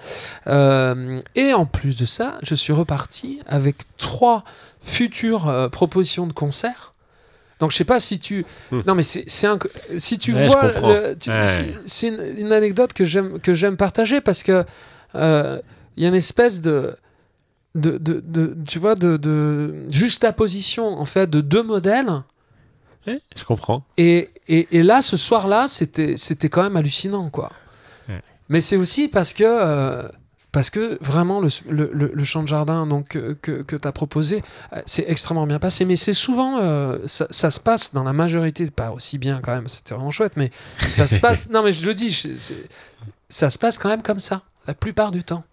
Euh, 0.48 1.20
et 1.36 1.54
en 1.54 1.66
plus 1.66 1.98
de 1.98 2.06
ça, 2.06 2.38
je 2.44 2.56
suis 2.56 2.74
reparti 2.74 3.40
avec 3.48 3.78
trois 3.98 4.44
futures 4.82 5.48
euh, 5.48 5.70
propositions 5.70 6.28
de 6.28 6.34
concerts. 6.34 6.93
Donc 7.60 7.72
je 7.72 7.78
sais 7.78 7.86
pas 7.86 8.00
si 8.00 8.20
tu 8.20 8.46
Hmm. 8.72 8.82
non 8.88 8.96
mais 8.96 9.04
c'est 9.04 9.24
c'est 9.28 9.48
un 9.48 9.58
si 9.98 10.18
tu 10.18 10.34
Ouais, 10.34 10.48
vois 10.48 10.68
le- 10.68 11.16
tu- 11.16 11.30
Ouais. 11.30 11.46
c'est- 11.86 12.08
une, 12.08 12.20
une 12.38 12.52
anecdote 12.52 12.94
que 12.94 13.04
j'aime 13.06 13.40
que 13.40 13.54
j'aime 13.54 13.78
partager 13.78 14.22
parce 14.22 14.44
que 14.44 14.64
euh, 15.16 15.60
il 15.96 16.04
y 16.04 16.06
a 16.06 16.10
une 16.10 16.16
espèce 16.16 16.62
de 16.62 16.96
de, 17.76 17.98
de, 17.98 18.20
de- 18.24 18.56
tu 18.68 18.78
vois 18.80 18.96
de, 18.96 19.18
de 19.18 19.86
juxtaposition 19.90 20.86
en 21.00 21.06
fait 21.06 21.28
de 21.30 21.42
deux 21.42 21.64
modèles 21.64 22.12
Ouais, 23.08 23.20
je 23.36 23.44
comprends. 23.44 23.84
et, 23.98 24.30
et, 24.48 24.68
et 24.72 24.82
là, 24.84 25.02
ce 25.02 25.18
soir-là, 25.18 25.68
c'était, 25.68 26.16
c'était 26.16 26.48
quand 26.48 26.64
même 26.64 26.78
hallucinant, 26.78 27.30
quoi. 27.30 27.52
Mais 28.48 28.62
c'est 28.62 28.78
aussi 28.78 29.10
parce 29.10 29.34
que, 29.34 29.44
euh, 29.46 30.08
parce 30.54 30.70
que 30.70 30.98
vraiment, 31.04 31.42
le, 31.42 31.50
le, 31.68 31.90
le- 31.94 32.12
le 32.14 32.24
champ 32.24 32.42
de 32.44 32.48
jardin 32.48 32.88
donc, 32.88 33.18
euh, 33.18 33.36
que, 33.42 33.62
que 33.64 33.76
tu 33.76 33.86
as 33.88 33.92
proposé, 33.92 34.42
euh, 34.72 34.82
c'est 34.86 35.04
extrêmement 35.10 35.46
bien 35.46 35.60
passé. 35.60 35.84
Mais 35.84 35.98
c'est 35.98 36.14
souvent, 36.14 36.60
euh, 36.60 37.00
ça, 37.08 37.28
ça 37.30 37.52
se 37.52 37.60
passe 37.60 37.94
dans 37.94 38.04
la 38.04 38.14
majorité, 38.14 38.70
pas 38.72 38.92
aussi 38.92 39.18
bien 39.18 39.42
quand 39.44 39.54
même, 39.54 39.68
c'était 39.68 39.94
vraiment 39.96 40.12
chouette, 40.12 40.34
mais 40.38 40.52
ça 40.88 41.08
se 41.08 41.20
passe, 41.20 41.50
non 41.54 41.62
mais 41.64 41.74
je 41.74 41.86
le 41.86 41.94
dis, 41.94 42.10
je- 42.10 42.30
ça 43.28 43.50
se 43.50 43.58
passe 43.60 43.78
quand 43.78 43.90
même 43.90 44.02
comme 44.04 44.20
ça, 44.22 44.44
la 44.68 44.74
plupart 44.74 45.12
du 45.12 45.24
temps. 45.26 45.44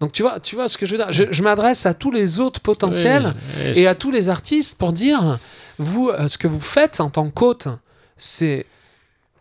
Donc 0.00 0.10
tu 0.12 0.22
vois, 0.22 0.40
tu 0.40 0.56
vois 0.56 0.68
ce 0.68 0.76
que 0.76 0.86
je 0.86 0.92
veux 0.92 0.98
dire. 0.98 1.12
Je, 1.12 1.24
je 1.30 1.42
m'adresse 1.42 1.86
à 1.86 1.94
tous 1.94 2.10
les 2.10 2.40
autres 2.40 2.60
potentiels 2.60 3.34
et 3.76 3.86
à 3.86 3.94
tous 3.94 4.10
les 4.10 4.28
artistes 4.28 4.76
pour 4.76 4.92
dire 4.92 5.38
vous 5.78 6.10
ce 6.28 6.36
que 6.36 6.48
vous 6.48 6.60
faites 6.60 7.00
en 7.00 7.10
tant 7.10 7.30
qu'hôte 7.30 7.68
c'est 8.16 8.66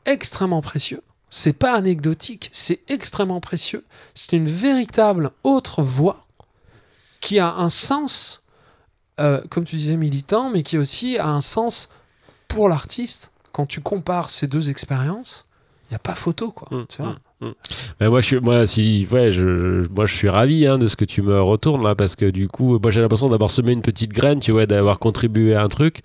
extrêmement 0.05 0.61
précieux 0.61 1.01
c'est 1.36 1.53
pas 1.53 1.73
anecdotique 1.75 2.49
c'est 2.51 2.79
extrêmement 2.89 3.39
précieux 3.41 3.84
c'est 4.13 4.34
une 4.34 4.45
véritable 4.47 5.31
autre 5.43 5.81
voix 5.81 6.27
qui 7.21 7.39
a 7.39 7.51
un 7.55 7.69
sens 7.69 8.43
euh, 9.19 9.41
comme 9.49 9.63
tu 9.65 9.75
disais 9.77 9.97
militant 9.97 10.49
mais 10.51 10.61
qui 10.63 10.77
aussi 10.77 11.17
a 11.17 11.27
un 11.27 11.41
sens 11.41 11.89
pour 12.47 12.69
l'artiste 12.69 13.31
quand 13.51 13.65
tu 13.65 13.81
compares 13.81 14.29
ces 14.29 14.45
deux 14.47 14.69
expériences 14.69 15.45
il 15.89 15.93
n'y 15.93 15.95
a 15.95 15.99
pas 15.99 16.15
photo 16.15 16.51
quoi 16.51 16.67
Mm, 16.71 16.84
tu 16.88 17.01
vois 17.01 17.11
mm, 17.41 17.45
mm. 17.47 17.53
Mais 17.99 18.09
moi, 18.09 18.21
je 18.21 18.25
suis, 18.25 18.39
moi, 18.39 18.65
si, 18.65 19.05
ouais, 19.11 19.31
je- 19.34 19.86
moi, 19.89 20.05
je 20.05 20.15
suis 20.15 20.29
ravi 20.29 20.65
hein, 20.65 20.77
de 20.77 20.88
ce 20.88 20.95
que 20.95 21.03
tu 21.05 21.21
me 21.21 21.41
retournes 21.41 21.84
là, 21.84 21.93
parce 21.93 22.15
que 22.15 22.29
du 22.29 22.47
coup, 22.47 22.79
moi, 22.79 22.89
j'ai 22.89 23.01
l'impression 23.01 23.27
d'avoir 23.29 23.51
semé 23.51 23.73
une 23.73 23.81
petite 23.81 24.11
graine, 24.13 24.39
tu 24.39 24.51
vois, 24.53 24.65
d'avoir 24.65 24.97
contribué 24.97 25.53
à 25.53 25.61
un 25.61 25.67
truc. 25.67 26.01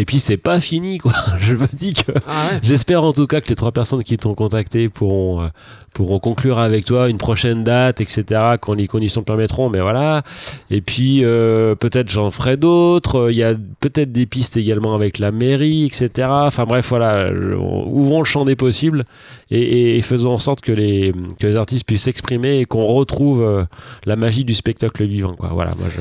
Et 0.00 0.04
puis, 0.04 0.20
c'est 0.20 0.36
pas 0.38 0.60
fini, 0.60 0.98
quoi. 0.98 1.12
Je 1.40 1.54
me 1.54 1.66
dis 1.72 1.92
que, 1.94 2.12
ah 2.26 2.48
ouais. 2.52 2.60
j'espère 2.62 3.02
en 3.02 3.12
tout 3.12 3.26
cas 3.26 3.40
que 3.40 3.48
les 3.48 3.56
trois 3.56 3.72
personnes 3.72 4.02
qui 4.04 4.16
t'ont 4.16 4.34
contacté 4.34 4.88
pourront, 4.88 5.42
euh, 5.42 5.48
pourront 5.92 6.20
conclure 6.20 6.58
avec 6.58 6.84
toi 6.84 7.08
une 7.08 7.18
prochaine 7.18 7.64
date, 7.64 8.00
etc., 8.00 8.24
quand 8.60 8.74
les 8.74 8.86
conditions 8.86 9.20
le 9.22 9.24
permettront. 9.24 9.68
Mais 9.70 9.80
voilà. 9.80 10.22
Et 10.70 10.80
puis, 10.80 11.24
euh, 11.24 11.74
peut-être 11.74 12.08
j'en 12.10 12.30
ferai 12.30 12.56
d'autres. 12.56 13.30
Il 13.32 13.36
y 13.36 13.42
a 13.42 13.54
peut-être 13.80 14.12
des 14.12 14.24
pistes 14.26 14.56
également 14.56 14.94
avec 14.94 15.18
la 15.18 15.32
mairie, 15.32 15.84
etc. 15.86 16.28
Enfin 16.30 16.64
bref, 16.64 16.86
voilà. 16.90 17.30
Ouvrons 17.32 18.18
le 18.18 18.24
champ 18.24 18.44
des 18.44 18.54
possibles 18.56 19.04
et, 19.50 19.60
et- 19.60 19.98
et 19.98 20.02
faisons 20.02 20.30
en 20.30 20.38
sorte 20.38 20.60
que 20.60 20.70
les, 20.72 21.12
que 21.40 21.46
les 21.48 21.56
artistes 21.56 21.84
puissent 21.86 22.02
s'exprimer 22.04 22.60
et 22.60 22.64
qu'on 22.66 22.86
retrouve 22.86 23.42
euh, 23.42 23.64
la 24.06 24.14
magie 24.14 24.44
du 24.44 24.54
spectacle 24.54 25.04
vivant. 25.04 25.34
Quoi. 25.34 25.48
Voilà, 25.52 25.72
moi 25.76 25.88
je. 25.92 26.00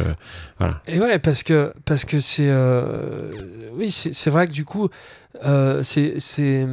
Voilà. 0.60 0.82
Et 0.88 1.00
ouais, 1.00 1.18
parce 1.20 1.41
que 1.43 1.72
parce 1.86 2.04
que 2.06 2.20
c'est 2.20 2.48
euh, 2.50 3.32
c'est 3.92 4.30
vrai 4.30 4.48
que 4.48 4.54
du 4.54 4.66
coup, 4.66 4.90
euh, 5.44 5.84
c'est 5.84 6.68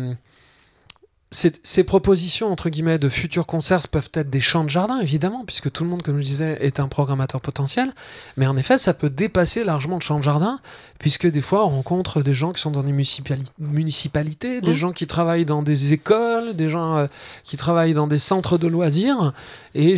ces, 1.34 1.52
ces 1.64 1.82
propositions, 1.82 2.52
entre 2.52 2.68
guillemets, 2.68 2.98
de 2.98 3.08
futurs 3.08 3.44
concerts 3.46 3.88
peuvent 3.88 4.08
être 4.14 4.30
des 4.30 4.40
champs 4.40 4.62
de 4.62 4.70
jardin, 4.70 5.00
évidemment, 5.00 5.44
puisque 5.44 5.70
tout 5.72 5.82
le 5.82 5.90
monde, 5.90 6.02
comme 6.02 6.18
je 6.18 6.24
disais, 6.24 6.58
est 6.60 6.78
un 6.78 6.86
programmateur 6.86 7.40
potentiel. 7.40 7.92
Mais 8.36 8.46
en 8.46 8.56
effet, 8.56 8.78
ça 8.78 8.94
peut 8.94 9.10
dépasser 9.10 9.64
largement 9.64 9.96
le 9.96 10.00
champ 10.00 10.18
de 10.18 10.22
jardin, 10.22 10.60
puisque 11.00 11.26
des 11.26 11.40
fois, 11.40 11.66
on 11.66 11.70
rencontre 11.70 12.22
des 12.22 12.34
gens 12.34 12.52
qui 12.52 12.60
sont 12.62 12.70
dans 12.70 12.84
des 12.84 12.92
municipali- 12.92 13.42
municipalités, 13.58 14.60
des 14.60 14.70
Mhm. 14.70 14.76
gens 14.76 14.92
qui 14.92 15.06
travaillent 15.06 15.44
dans 15.44 15.62
des 15.62 15.92
écoles, 15.92 16.54
des 16.54 16.68
gens 16.68 16.96
euh, 16.98 17.06
qui 17.42 17.56
travaillent 17.56 17.94
dans 17.94 18.06
des 18.06 18.18
centres 18.18 18.56
de 18.56 18.68
loisirs. 18.68 19.32
Et 19.74 19.96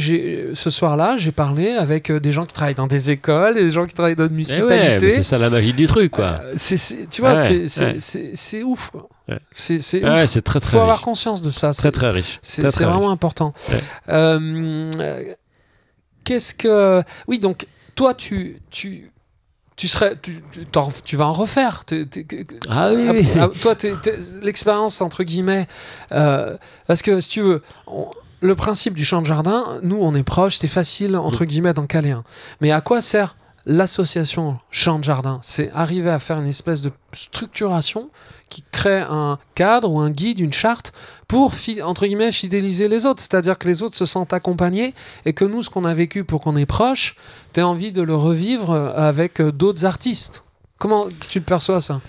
ce 0.55 0.71
soir-là, 0.71 1.17
j'ai 1.19 1.33
parlé 1.33 1.71
avec 1.73 2.11
euh, 2.11 2.19
des 2.19 2.33
gens 2.33 2.47
qui 2.47 2.55
travaillent 2.55 2.75
dans 2.75 2.87
des 2.87 3.11
écoles, 3.11 3.55
des 3.55 3.73
gens 3.73 3.85
qui 3.87 3.93
travaillent 3.95 4.17
dans 4.17 4.27
des 4.27 4.31
Eh 4.31 4.33
ouais, 4.33 4.35
municipalités. 4.37 5.07
mais 5.07 5.11
c'est 5.11 5.23
ça 5.23 5.37
la 5.39 5.51
magie 5.51 5.75
du 5.75 5.87
truc, 5.87 6.13
quoi. 6.13 6.41
Euh, 6.43 6.55
tu 7.11 7.21
vois, 7.21 7.35
Ouais, 7.35 7.65
c'est, 7.69 8.57
ouais. 8.59 8.63
ouf. 8.63 8.91
quoi. 8.91 9.09
Ouais. 9.29 9.41
C'est, 9.53 9.81
c'est 9.81 10.05
Ah 10.05 10.15
ouais, 10.15 10.27
très 10.27 10.61
faut 10.61 10.79
avoir 10.79 11.01
conscience 11.01 11.43
de 11.43 11.51
ça. 11.51 11.73
Très 11.73 11.83
C'est, 11.83 11.93
très 11.93 12.11
riche. 12.11 12.39
c'est, 12.43 12.63
vraiment 12.63 13.01
riche. 13.01 13.11
important. 13.11 13.55
Ouais. 13.71 13.83
Euh, 14.09 15.35
qu'est-ce 16.25 16.55
que. 16.55 17.03
Oui, 17.27 17.39
donc, 17.39 17.67
toi, 17.95 18.15
tu. 18.15 18.61
tu 18.71 19.11
tu 19.77 19.89
serais, 19.89 20.15
tu, 20.23 20.43
tu, 21.05 21.17
vas 21.19 21.27
en 21.27 21.35
refaire. 21.35 21.85
T'es- 21.85 22.07
Ah 22.71 22.93
oui, 22.95 23.07
ah, 23.09 23.13
oui. 23.13 23.27
ah, 23.39 23.49
toi, 23.61 23.75
l'expérience 24.41 25.03
entre 25.03 25.23
guillemets, 25.23 25.67
euh, 26.13 26.57
parce 26.87 27.03
que 27.03 27.21
si 27.21 27.29
tu 27.29 27.41
veux, 27.43 27.63
on- 27.87 28.11
le 28.41 28.55
principe 28.55 28.95
du 28.95 29.05
champ 29.05 29.21
de 29.21 29.27
jardin, 29.27 29.79
nous, 29.83 29.99
on 30.01 30.15
est 30.15 30.23
proches, 30.23 30.57
c'est 30.57 30.67
facile 30.67 31.15
entre 31.15 31.43
Mm. 31.43 31.47
guillemets 31.47 31.75
d'en 31.75 31.87
caler 31.87 32.13
un. 32.13 32.25
Mais 32.63 32.71
à 32.73 32.81
quoi 32.81 33.03
sert 33.03 33.37
l'association 33.67 34.57
champ 34.71 34.99
de 34.99 35.05
jardin? 35.05 35.41
C'est 35.43 35.71
arriver 35.73 36.09
à 36.11 36.21
faire 36.21 36.39
une 36.39 36.47
espèce 36.47 36.81
de 36.81 36.91
structuration 37.13 38.09
qui 38.49 38.63
crée 38.71 39.01
un 39.01 39.39
cadre 39.55 39.91
ou 39.91 40.01
un 40.01 40.11
guide, 40.11 40.41
une 40.41 40.53
charte 40.53 40.93
pour 41.29 41.53
entre 41.83 42.07
guillemets 42.07 42.33
fidéliser 42.33 42.89
les 42.89 43.07
autres. 43.07 43.21
C'est-à-dire 43.21 43.59
que 43.59 43.69
les 43.69 43.83
autres 43.83 43.97
se 43.97 44.05
sentent 44.05 44.33
accompagnés 44.33 44.95
et 45.25 45.33
que 45.33 45.45
nous, 45.45 45.63
ce 45.63 45.71
qu'on 45.71 45.85
a 45.85 45.95
vécu 45.95 46.25
pour 46.25 46.41
qu'on 46.41 46.57
est 46.57 46.67
proche, 46.67 47.17
tu 47.53 47.61
as 47.61 47.67
envie 47.67 47.93
de 47.93 48.03
le 48.03 48.15
revivre 48.15 48.73
avec 48.97 49.41
euh, 49.41 49.53
d'autres 49.53 49.85
artistes. 49.85 50.45
Comment 50.79 51.07
tu 51.29 51.39
le 51.39 51.45
perçois 51.45 51.81
ça? 51.81 52.01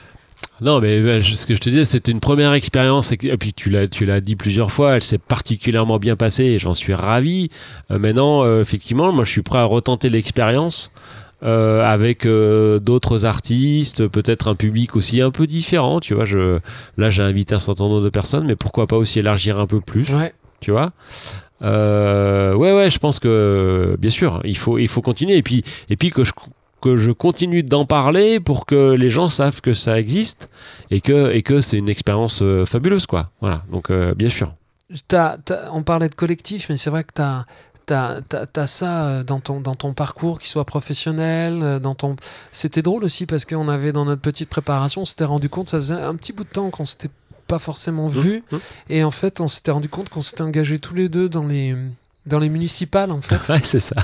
Non, 0.60 0.82
mais 0.82 0.98
euh, 1.00 1.22
ce 1.22 1.46
que 1.46 1.54
je 1.54 1.60
te 1.60 1.70
disais, 1.70 1.86
c'était 1.86 2.12
une 2.12 2.20
première 2.20 2.54
expérience. 2.54 3.12
Et, 3.12 3.18
puis 3.18 3.54
tu 3.54 3.70
l'as, 3.70 3.88
tu 3.88 4.06
l'as 4.06 4.22
dit 4.22 4.36
plusieurs 4.36 4.72
fois, 4.72 4.96
elle 4.96 5.04
s'est 5.04 5.20
particulièrement 5.20 6.00
bien 6.00 6.16
passée 6.16 6.46
et 6.46 6.60
j'en 6.60 6.74
suis 6.74 6.94
ravi. 6.94 7.50
Euh, 7.92 8.00
maintenant, 8.00 8.44
euh, 8.44 8.62
effectivement, 8.62 9.12
moi 9.12 9.24
je 9.24 9.30
suis 9.30 9.44
prêt 9.44 9.60
à 9.60 9.66
retenter 9.66 10.10
l'expérience. 10.10 10.92
Euh, 11.44 11.84
avec 11.84 12.26
euh, 12.26 12.80
d'autres 12.80 13.26
artistes, 13.26 14.08
peut-être 14.08 14.48
un 14.48 14.56
public 14.56 14.96
aussi 14.96 15.22
un 15.22 15.30
peu 15.32 15.46
différent, 15.48 16.00
tu 16.00 16.14
vois. 16.16 16.26
Je, 16.26 16.60
là, 16.98 17.10
j'ai 17.10 17.24
invité 17.24 17.54
un 17.56 17.60
certain 17.60 17.84
nombre 17.86 18.02
de 18.02 18.10
personnes, 18.10 18.46
mais 18.48 18.56
pourquoi 18.56 18.88
pas 18.88 18.98
aussi 18.98 19.20
élargir 19.20 19.60
un 19.60 19.68
peu 19.68 19.80
plus, 19.82 20.04
Ouais. 20.14 20.34
tu 20.62 20.72
vois. 20.72 20.92
Euh, 21.64 22.54
ouais, 22.54 22.74
ouais, 22.76 22.90
je 22.90 23.00
pense 23.00 23.20
que 23.20 23.96
bien 24.00 24.12
sûr, 24.12 24.42
il 24.44 24.58
faut, 24.58 24.78
il 24.78 24.88
faut 24.88 25.02
continuer 25.02 25.38
et 25.38 25.44
puis, 25.44 25.64
et 25.90 25.96
puis 25.96 26.10
que 26.12 26.24
je 26.24 26.32
que 26.80 26.96
je 26.96 27.10
continue 27.10 27.64
d'en 27.64 27.86
parler 27.88 28.40
pour 28.40 28.68
que 28.68 28.92
les 28.92 29.10
gens 29.10 29.30
savent 29.30 29.62
que 29.62 29.74
ça 29.74 30.00
existe 30.00 30.48
et 30.92 31.02
que, 31.02 31.32
et 31.34 31.42
que 31.42 31.60
c'est 31.60 31.78
une 31.78 31.90
expérience 31.90 32.44
fabuleuse, 32.66 33.08
quoi. 33.08 33.32
Voilà, 33.42 33.64
donc 33.72 33.92
bien 34.16 34.30
sûr. 34.30 34.54
On 35.72 35.82
parlait 35.82 36.08
de 36.08 36.14
collectif, 36.14 36.68
mais 36.70 36.78
c'est 36.78 36.92
vrai 36.92 37.04
que 37.04 37.14
tu 37.16 37.22
as, 37.24 37.46
ça 37.90 39.06
euh, 39.06 39.24
dans 39.24 39.40
ton, 39.40 39.62
dans 39.62 39.76
ton 39.76 39.94
parcours, 39.94 40.40
qui 40.40 40.48
soit 40.50 40.66
professionnel. 40.66 41.60
euh, 41.64 41.80
Dans 41.80 41.96
ton... 41.96 42.16
C'était 42.52 42.82
drôle 42.82 43.04
aussi 43.04 43.26
parce 43.26 43.46
qu'on 43.46 43.70
avait 43.70 43.92
dans 43.92 44.06
notre 44.06 44.22
petite 44.22 44.50
préparation, 44.50 45.02
on 45.02 45.06
s'était 45.06 45.24
rendu 45.26 45.50
compte, 45.50 45.70
ça 45.70 45.78
faisait 45.78 45.94
un 45.96 46.16
petit 46.16 46.34
bout 46.34 46.44
de 46.44 46.50
temps 46.50 46.70
qu'on 46.70 46.86
s'était 46.86 47.10
pas 47.48 47.60
forcément 47.60 48.08
vu. 48.08 48.44
Mmh. 48.52 48.58
Et 48.90 49.04
en 49.04 49.12
fait, 49.12 49.40
on 49.42 49.48
s'était 49.48 49.72
rendu 49.72 49.88
compte 49.90 50.10
qu'on 50.10 50.22
s'était 50.22 50.42
engagés 50.42 50.80
tous 50.80 50.94
les 50.96 51.08
deux 51.08 51.30
dans 51.30 51.46
les, 51.46 51.76
dans 52.26 52.40
les 52.40 52.50
municipales, 52.50 53.10
en 53.12 53.22
fait. 53.22 53.48
Ouais, 53.50 53.62
c'est 53.64 53.80
ça. 53.80 53.96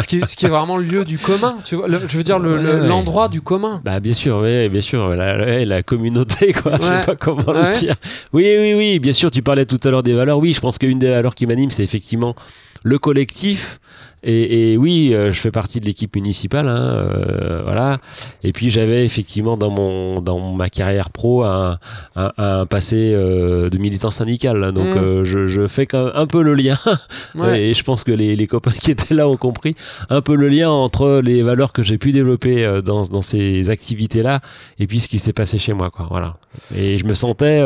ce, 0.00 0.06
qui 0.06 0.18
est, 0.20 0.24
ce 0.24 0.34
qui 0.34 0.46
est 0.46 0.48
vraiment 0.48 0.78
le 0.78 0.84
lieu 0.84 1.04
du 1.04 1.18
commun, 1.18 1.58
tu 1.62 1.74
vois. 1.76 1.88
le- 1.88 2.06
je 2.08 2.16
veux 2.16 2.22
dire, 2.22 2.38
le- 2.38 2.56
le- 2.56 2.74
Ouais, 2.76 2.80
ouais. 2.80 2.88
l'endroit 2.88 3.28
du 3.28 3.42
commun. 3.42 3.82
Bah 3.84 4.00
bien 4.00 4.14
sûr, 4.14 4.38
oui, 4.38 4.70
bien 4.70 4.80
sûr, 4.80 5.10
la, 5.10 5.36
la- 5.36 5.64
la 5.66 5.82
communauté, 5.82 6.54
quoi. 6.54 6.78
Je 6.80 6.86
sais 6.86 7.04
pas 7.04 7.16
comment 7.16 7.52
le 7.52 7.78
dire. 7.78 7.96
Oui, 8.32 8.46
oui, 8.58 8.72
oui, 8.72 8.98
bien 8.98 9.12
sûr. 9.12 9.30
Tu 9.30 9.42
parlais 9.42 9.66
tout 9.66 9.80
à 9.84 9.90
l'heure 9.90 10.02
des 10.02 10.14
valeurs. 10.14 10.38
Oui, 10.38 10.54
je 10.54 10.60
pense 10.60 10.78
qu'une 10.78 10.98
des 10.98 11.10
valeurs 11.10 11.34
qui 11.34 11.44
m'anime, 11.46 11.70
c'est 11.70 11.84
effectivement 11.84 12.34
le 12.82 12.98
collectif. 12.98 13.80
Et, 14.22 14.72
et 14.72 14.76
oui, 14.76 15.14
euh, 15.14 15.32
je 15.32 15.40
fais 15.40 15.50
partie 15.50 15.80
de 15.80 15.86
l'équipe 15.86 16.14
municipale, 16.14 16.68
hein, 16.68 16.92
euh, 16.92 17.62
voilà. 17.64 18.00
Et 18.44 18.52
puis 18.52 18.68
j'avais 18.68 19.06
effectivement 19.06 19.56
dans 19.56 19.70
mon 19.70 20.20
dans 20.20 20.52
ma 20.54 20.68
carrière 20.68 21.08
pro 21.08 21.42
un, 21.44 21.78
un, 22.16 22.30
un 22.36 22.66
passé 22.66 23.12
euh, 23.14 23.70
de 23.70 23.78
militant 23.78 24.10
syndical, 24.10 24.62
hein. 24.62 24.72
donc 24.72 24.88
Mm. 24.88 24.98
euh, 24.98 25.24
je, 25.24 25.46
je 25.46 25.66
fais 25.66 25.86
quand 25.86 26.04
même 26.04 26.12
un 26.14 26.26
peu 26.26 26.42
le 26.42 26.52
lien. 26.52 26.78
Ouais. 27.34 27.62
Et 27.62 27.72
je 27.74 27.82
pense 27.82 28.04
que 28.04 28.12
les, 28.12 28.36
les 28.36 28.46
copains 28.46 28.72
qui 28.72 28.90
étaient 28.90 29.14
là 29.14 29.26
ont 29.26 29.38
compris 29.38 29.74
un 30.10 30.20
peu 30.20 30.34
le 30.34 30.48
lien 30.48 30.68
entre 30.68 31.22
les 31.24 31.42
valeurs 31.42 31.72
que 31.72 31.82
j'ai 31.82 31.96
pu 31.96 32.12
développer 32.12 32.82
dans, 32.84 33.02
dans 33.06 33.22
ces 33.22 33.70
activités-là 33.70 34.40
et 34.78 34.86
puis 34.86 35.00
ce 35.00 35.08
qui 35.08 35.18
s'est 35.18 35.32
passé 35.32 35.56
chez 35.58 35.72
moi. 35.72 35.88
Quoi. 35.90 36.06
Voilà. 36.10 36.36
Et 36.76 36.98
je 36.98 37.06
me 37.06 37.14
sentais, 37.14 37.62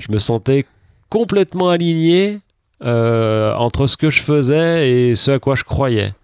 je 0.00 0.10
me 0.10 0.18
sentais 0.18 0.64
complètement 1.10 1.68
aligné 1.68 2.40
euh, 2.84 3.54
entre 3.54 3.86
ce 3.86 3.96
que 3.96 4.10
je 4.10 4.20
faisais 4.22 4.90
et 4.90 5.14
ce 5.14 5.30
à 5.32 5.38
quoi 5.38 5.54
je 5.54 5.64
croyais. 5.64 6.14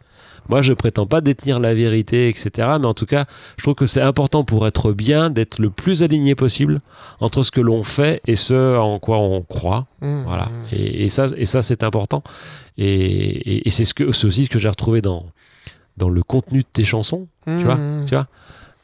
Moi, 0.49 0.63
je 0.63 0.73
prétends 0.73 1.05
pas 1.07 1.21
détenir 1.21 1.61
la 1.61 1.75
vérité, 1.75 2.29
etc. 2.31 2.51
Mais 2.81 2.87
en 2.87 2.95
tout 2.95 3.05
cas, 3.05 3.27
je 3.59 3.63
trouve 3.65 3.75
que 3.75 3.85
c'est 3.87 4.01
important 4.01 4.45
pour 4.45 4.67
être 4.67 4.93
bien 4.93 5.29
d'être 5.29 5.59
le 5.59 5.69
plus 5.69 6.03
aligné 6.03 6.35
possible 6.35 6.79
entre 7.21 7.43
ce 7.43 7.51
que 7.51 7.61
l'on 7.61 7.83
fait 7.83 8.23
et 8.27 8.35
ce 8.35 8.79
en 8.79 8.99
quoi 8.99 9.19
on 9.19 9.43
croit. 9.43 9.87
Mmh, 10.01 10.23
Voilà. 10.25 10.47
mmh. 10.47 10.75
Et, 10.75 11.05
et 11.05 11.09
ça, 11.11 11.27
et 11.37 11.45
ça 11.45 11.61
c'est 11.61 11.83
important. 11.83 12.23
Et, 12.79 12.87
et- 12.87 13.69
et 13.69 13.71
c'est 13.71 13.85
ce 13.85 13.93
que, 13.93 14.11
c'est 14.13 14.27
aussi 14.27 14.47
ce 14.47 14.51
que 14.51 14.59
j'ai 14.59 14.71
retrouvé 14.71 15.03
dans, 15.03 15.27
dans 15.99 16.09
le 16.09 16.23
contenu 16.23 16.61
de 16.61 16.67
tes 16.73 16.85
chansons. 16.85 17.29
Mmh, 17.47 17.63
vois. 17.65 17.79
Tu 18.07 18.15
vois 18.15 18.27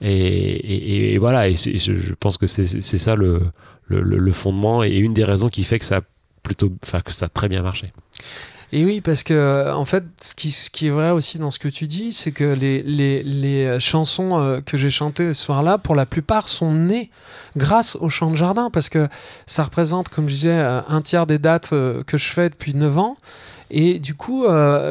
et, 0.02 1.16
voilà. 1.18 1.48
Et 1.48 1.54
je, 1.54 2.12
pense 2.20 2.36
que 2.36 2.46
c'est, 2.46 2.66
ça 2.82 3.14
le, 3.16 3.40
le, 3.86 4.02
le- 4.02 4.18
le 4.18 4.32
fondement 4.32 4.82
et 4.84 4.90
une 4.90 5.14
des 5.14 5.24
raisons 5.24 5.48
qui 5.48 5.62
fait 5.64 5.78
que 5.78 5.84
ça 5.86 5.98
a 5.98 6.00
plutôt, 6.44 6.70
enfin 6.84 7.00
que 7.00 7.12
ça 7.12 7.26
a 7.26 7.28
très 7.28 7.48
bien 7.48 7.62
marché. 7.62 7.92
Et 8.72 8.84
oui, 8.84 9.00
parce 9.00 9.22
que 9.22 9.34
euh, 9.34 9.72
en 9.72 9.84
fait, 9.84 10.02
ce 10.20 10.34
qui, 10.34 10.50
ce 10.50 10.68
qui 10.68 10.88
est 10.88 10.90
vrai 10.90 11.10
aussi 11.10 11.38
dans 11.38 11.52
ce 11.52 11.60
que 11.60 11.68
tu 11.68 11.86
dis, 11.86 12.10
c'est 12.10 12.32
que 12.32 12.42
les, 12.42 12.82
les, 12.82 13.22
les 13.22 13.66
euh, 13.66 13.78
chansons 13.78 14.40
euh, 14.40 14.60
que 14.60 14.76
j'ai 14.76 14.90
chantées 14.90 15.32
ce 15.32 15.44
soir-là, 15.44 15.78
pour 15.78 15.94
la 15.94 16.06
plupart, 16.06 16.48
sont 16.48 16.72
nées 16.72 17.08
grâce 17.56 17.94
au 17.94 18.08
chant 18.08 18.32
de 18.32 18.34
jardin, 18.34 18.70
parce 18.70 18.88
que 18.88 19.08
ça 19.46 19.62
représente, 19.62 20.08
comme 20.08 20.28
je 20.28 20.34
disais, 20.34 20.58
un 20.58 21.00
tiers 21.02 21.26
des 21.26 21.38
dates 21.38 21.70
que 21.70 22.16
je 22.16 22.32
fais 22.32 22.50
depuis 22.50 22.74
9 22.74 22.98
ans. 22.98 23.16
Et 23.70 24.00
du 24.00 24.14
coup, 24.16 24.44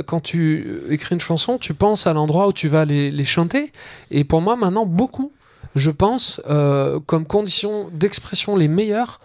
quand 0.07 0.21
tu 0.21 0.81
écris 0.89 1.15
une 1.15 1.19
chanson, 1.19 1.57
tu 1.57 1.73
penses 1.73 2.07
à 2.07 2.13
l'endroit 2.13 2.47
où 2.47 2.53
tu 2.53 2.69
vas 2.69 2.85
les, 2.85 3.11
les 3.11 3.25
chanter. 3.25 3.73
Et 4.11 4.23
pour 4.23 4.41
moi, 4.41 4.55
maintenant, 4.55 4.85
beaucoup, 4.85 5.33
je 5.75 5.91
pense, 5.91 6.39
comme 7.05 7.25
condition 7.25 7.89
d'expression 7.91 8.55
les 8.55 8.69
meilleures, 8.69 9.19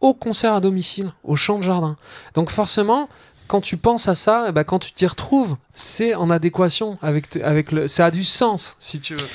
au 0.00 0.14
concert 0.14 0.54
à 0.54 0.60
domicile, 0.60 1.12
au 1.24 1.36
chant 1.36 1.58
de 1.58 1.64
jardin. 1.64 1.96
Donc 2.34 2.50
forcément, 2.50 3.08
quand 3.48 3.60
tu 3.60 3.76
penses 3.76 4.08
à 4.08 4.14
ça, 4.14 4.46
eh 4.48 4.52
ben, 4.52 4.64
quand 4.64 4.78
tu 4.78 4.92
t'y 4.92 5.06
retrouves, 5.06 5.56
c'est 5.74 6.14
en 6.14 6.30
adéquation 6.30 6.96
avec, 7.02 7.36
avec 7.36 7.72
le. 7.72 7.88
Ça 7.88 8.06
a 8.06 8.10
du 8.10 8.24
sens, 8.24 8.76
si 8.78 9.00
tu 9.00 9.14
veux. 9.14 9.28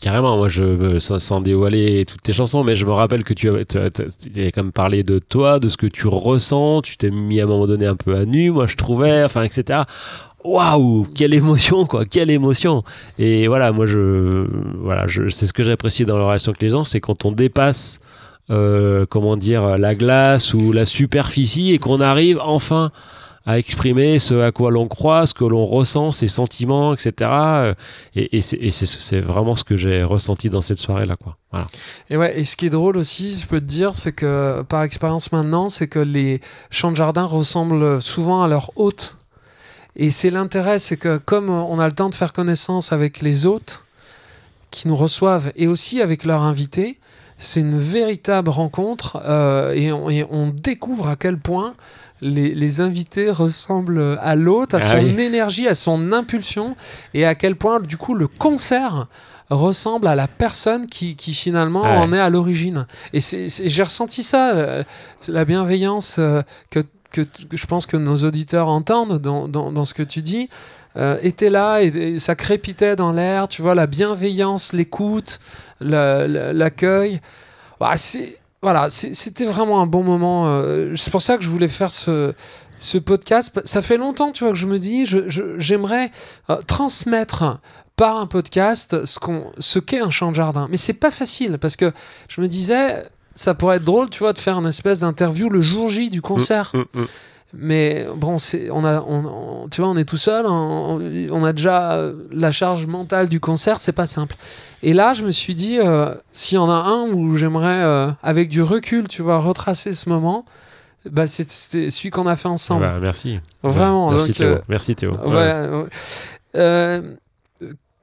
Carrément, 0.00 0.36
moi, 0.36 0.48
je, 0.48 0.98
sans, 0.98 1.40
dévoiler 1.40 2.04
toutes 2.04 2.22
tes 2.22 2.32
chansons, 2.32 2.64
mais 2.64 2.74
je 2.74 2.84
me 2.84 2.90
rappelle 2.90 3.22
que 3.22 3.32
tu 3.32 3.48
avais, 3.48 3.64
tu 3.64 3.78
quand 3.78 4.62
même 4.64 4.72
parlé 4.72 5.04
de 5.04 5.20
toi, 5.20 5.60
de 5.60 5.68
ce 5.68 5.76
que 5.76 5.86
tu 5.86 6.08
ressens, 6.08 6.82
tu 6.82 6.96
t'es 6.96 7.10
mis 7.10 7.40
à 7.40 7.44
un 7.44 7.46
moment 7.46 7.68
donné 7.68 7.86
un 7.86 7.94
peu 7.94 8.16
à 8.16 8.24
nu, 8.24 8.50
moi 8.50 8.66
je 8.66 8.74
trouvais, 8.74 9.22
enfin, 9.22 9.44
etc. 9.44 9.82
Waouh, 10.42 11.06
quelle 11.14 11.32
émotion, 11.32 11.86
quoi, 11.86 12.04
quelle 12.06 12.30
émotion. 12.30 12.82
Et 13.20 13.46
voilà, 13.46 13.70
moi, 13.70 13.86
je, 13.86 14.48
voilà, 14.80 15.06
je, 15.06 15.28
c'est 15.28 15.46
ce 15.46 15.52
que 15.52 15.62
j'apprécie 15.62 16.04
dans 16.04 16.18
la 16.18 16.24
relation 16.24 16.50
avec 16.50 16.62
les 16.62 16.70
gens, 16.70 16.84
c'est 16.84 17.00
quand 17.00 17.24
on 17.24 17.30
dépasse, 17.30 18.00
euh, 18.50 19.06
comment 19.06 19.36
dire, 19.36 19.78
la 19.78 19.94
glace 19.94 20.54
ou 20.54 20.72
la 20.72 20.86
superficie 20.86 21.72
et 21.72 21.78
qu'on 21.78 22.00
arrive 22.00 22.40
enfin 22.42 22.90
à 23.46 23.58
exprimer 23.58 24.18
ce 24.18 24.34
à 24.42 24.52
quoi 24.52 24.70
l'on 24.70 24.88
croit, 24.88 25.26
ce 25.26 25.32
que 25.32 25.44
l'on 25.44 25.64
ressent, 25.64 26.12
ses 26.12 26.28
sentiments, 26.28 26.92
etc. 26.92 27.12
Euh, 27.22 27.74
Et, 28.14 28.36
et 28.36 28.40
c'est- 28.42 29.20
vraiment 29.20 29.56
ce 29.56 29.64
que 29.64 29.74
j'ai 29.76 30.02
ressenti 30.02 30.50
dans 30.50 30.60
cette 30.60 30.76
soirée-là. 30.78 31.16
Quoi. 31.16 31.36
Et 32.10 32.18
ouais, 32.18 32.38
et 32.38 32.44
ce 32.44 32.56
qui 32.58 32.66
est 32.66 32.70
drôle 32.70 32.98
aussi, 32.98 33.32
je 33.32 33.46
peux 33.46 33.60
te 33.60 33.64
dire, 33.64 33.94
c'est 33.94 34.12
que 34.12 34.62
par 34.68 34.82
expérience 34.82 35.32
maintenant, 35.32 35.70
c'est 35.70 35.86
que 35.88 35.98
les 35.98 36.40
champs 36.70 36.90
de 36.90 36.96
jardin 36.96 37.24
ressemblent 37.24 38.02
souvent 38.02 38.42
à 38.42 38.48
leur 38.48 38.70
hôte. 38.76 39.16
Et 39.96 40.10
c'est 40.10 40.30
l'intérêt, 40.30 40.78
c'est 40.78 40.98
que 40.98 41.16
comme 41.16 41.48
on 41.48 41.78
a 41.78 41.86
le 41.86 41.94
temps 41.94 42.10
de 42.10 42.14
faire 42.14 42.34
connaissance 42.34 42.92
avec 42.92 43.22
les 43.22 43.46
hôtes 43.46 43.84
qui 44.70 44.86
nous 44.88 44.96
reçoivent 44.96 45.52
et 45.56 45.66
aussi 45.68 46.02
avec 46.02 46.24
leurs 46.24 46.42
invités, 46.42 46.98
c'est 47.38 47.60
une 47.60 47.78
véritable 47.78 48.50
rencontre 48.50 49.22
euh, 49.24 49.72
et, 49.72 49.92
on, 49.92 50.10
et 50.10 50.26
on 50.30 50.48
découvre 50.50 51.08
à 51.08 51.16
quel 51.16 51.38
point 51.38 51.74
les, 52.20 52.52
les 52.54 52.80
invités 52.80 53.30
ressemblent 53.30 54.18
à 54.20 54.34
l'autre, 54.34 54.74
à 54.74 54.78
Ah 54.82 54.90
son 54.90 54.98
oui. 54.98 55.20
énergie, 55.22 55.68
à 55.68 55.76
son 55.76 56.12
impulsion, 56.12 56.74
et 57.14 57.24
à 57.24 57.36
quel 57.36 57.54
point, 57.54 57.78
du 57.78 57.96
coup, 57.96 58.14
le 58.14 58.26
concert 58.26 59.06
ressemble 59.50 60.08
à 60.08 60.16
la 60.16 60.26
personne 60.26 60.86
qui, 60.88 61.14
qui 61.14 61.32
finalement 61.32 61.82
Ouais. 61.82 61.96
en 61.96 62.12
est 62.12 62.18
à 62.18 62.28
l'origine. 62.28 62.86
Et 63.12 63.20
j'ai 63.20 63.82
ressenti 63.84 64.24
ça, 64.24 64.52
euh, 64.54 64.82
la 65.28 65.44
bienveillance 65.44 66.16
euh, 66.18 66.42
que, 66.70 66.80
que, 67.12 67.20
que 67.22 67.56
je 67.56 67.66
pense 67.66 67.86
que 67.86 67.96
nos 67.96 68.16
auditeurs 68.24 68.68
entendent 68.68 69.18
dans, 69.20 69.46
dans, 69.46 69.70
dans 69.72 69.84
ce 69.84 69.94
que 69.94 70.02
tu 70.02 70.20
dis. 70.20 70.48
Euh, 70.98 71.18
était 71.22 71.50
là 71.50 71.80
et, 71.82 71.86
et 71.86 72.18
ça 72.18 72.34
crépitait 72.34 72.96
dans 72.96 73.12
l'air, 73.12 73.48
tu 73.48 73.62
vois, 73.62 73.74
la 73.74 73.86
bienveillance, 73.86 74.72
l'écoute, 74.72 75.38
la- 75.80 76.26
la- 76.28 76.52
l'accueil. 76.52 77.20
Bah, 77.80 77.94
voilà, 78.60 78.88
c'était 78.90 79.44
vraiment 79.46 79.80
un 79.80 79.86
bon 79.86 80.02
moment. 80.02 80.46
euh, 80.48 80.94
c'est 80.96 81.10
pour 81.10 81.22
ça 81.22 81.36
que 81.36 81.44
je 81.44 81.48
voulais 81.48 81.68
faire 81.68 81.90
ce, 81.92 82.32
ce 82.78 82.98
podcast. 82.98 83.58
Ça 83.64 83.82
fait 83.82 83.96
longtemps, 83.96 84.32
tu 84.32 84.42
vois, 84.44 84.52
que 84.52 84.58
je 84.58 84.66
me 84.66 84.78
dis, 84.80 85.06
j'aimerais 85.58 86.10
euh, 86.50 86.56
transmettre 86.66 87.60
par 87.94 88.16
un 88.16 88.26
podcast 88.26 89.04
ce 89.04 89.18
qu'on, 89.18 89.52
ce 89.58 89.78
qu'est 89.78 90.00
un 90.00 90.10
champ 90.10 90.30
de 90.30 90.36
jardin. 90.36 90.66
Mais 90.70 90.76
c'est 90.76 90.92
pas 90.92 91.10
facile 91.12 91.58
parce 91.60 91.76
que 91.76 91.92
je 92.28 92.40
me 92.40 92.48
disais, 92.48 93.04
ça 93.36 93.54
pourrait 93.54 93.76
être 93.76 93.84
drôle, 93.84 94.10
tu 94.10 94.20
vois, 94.20 94.32
de 94.32 94.38
faire 94.38 94.58
une 94.58 94.66
espèce 94.66 95.00
d'interview 95.00 95.48
le 95.48 95.62
jour 95.62 95.88
J 95.88 96.10
du 96.10 96.20
concert. 96.22 96.72
Mm, 96.74 97.00
mm. 97.00 97.06
Mais 97.54 98.06
bon, 98.14 98.36
on 98.72 98.84
a, 98.84 99.00
on, 99.00 99.24
on- 99.64 99.68
tu 99.70 99.80
vois, 99.80 99.88
on 99.90 99.96
est 99.96 100.04
tout 100.04 100.18
seul, 100.18 100.44
on, 100.46 101.00
on 101.30 101.44
a 101.44 101.52
déjà 101.54 101.92
euh, 101.92 102.12
la 102.30 102.52
charge 102.52 102.86
mentale 102.86 103.28
du 103.28 103.40
concert, 103.40 103.80
c'est 103.80 103.92
pas 103.92 104.06
simple. 104.06 104.36
Et 104.82 104.92
là, 104.92 105.14
je 105.14 105.24
me 105.24 105.30
suis 105.30 105.54
dit, 105.54 105.78
euh, 105.78 106.14
s'il 106.32 106.56
y 106.56 106.58
en 106.58 106.68
a 106.70 106.74
un 106.74 107.08
où 107.10 107.36
j'aimerais, 107.36 107.82
euh, 107.82 108.10
avec 108.22 108.48
du 108.50 108.60
recul, 108.62 109.08
tu 109.08 109.22
vois, 109.22 109.38
retracer 109.38 109.94
ce 109.94 110.08
moment, 110.10 110.44
bah, 111.10 111.26
c'était 111.26 111.88
celui 111.90 112.10
qu'on 112.10 112.26
a 112.26 112.36
fait 112.36 112.48
ensemble. 112.48 112.82
Bah, 112.82 112.98
merci. 113.00 113.40
Vraiment. 113.62 114.10
Merci 114.10 114.28
donc, 114.28 114.36
Théo. 114.36 114.58
Merci 114.68 114.94
Théo. 114.94 115.12
ouais, 115.24 115.68
ouais. 116.54 117.02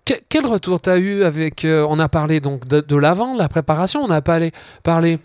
Que- 0.06 0.14
quel 0.30 0.46
retour 0.46 0.80
t'as 0.80 0.98
eu 0.98 1.24
avec 1.24 1.66
On 1.66 2.00
a 2.00 2.08
parlé 2.10 2.40
donc 2.40 2.68
de, 2.68 2.80
de 2.82 2.96
l'avant, 2.96 3.34
de 3.34 3.40
la 3.40 3.50
préparation. 3.50 4.02
On 4.04 4.10
a 4.12 4.22
parlé, 4.22 4.52
parlé 4.84 5.20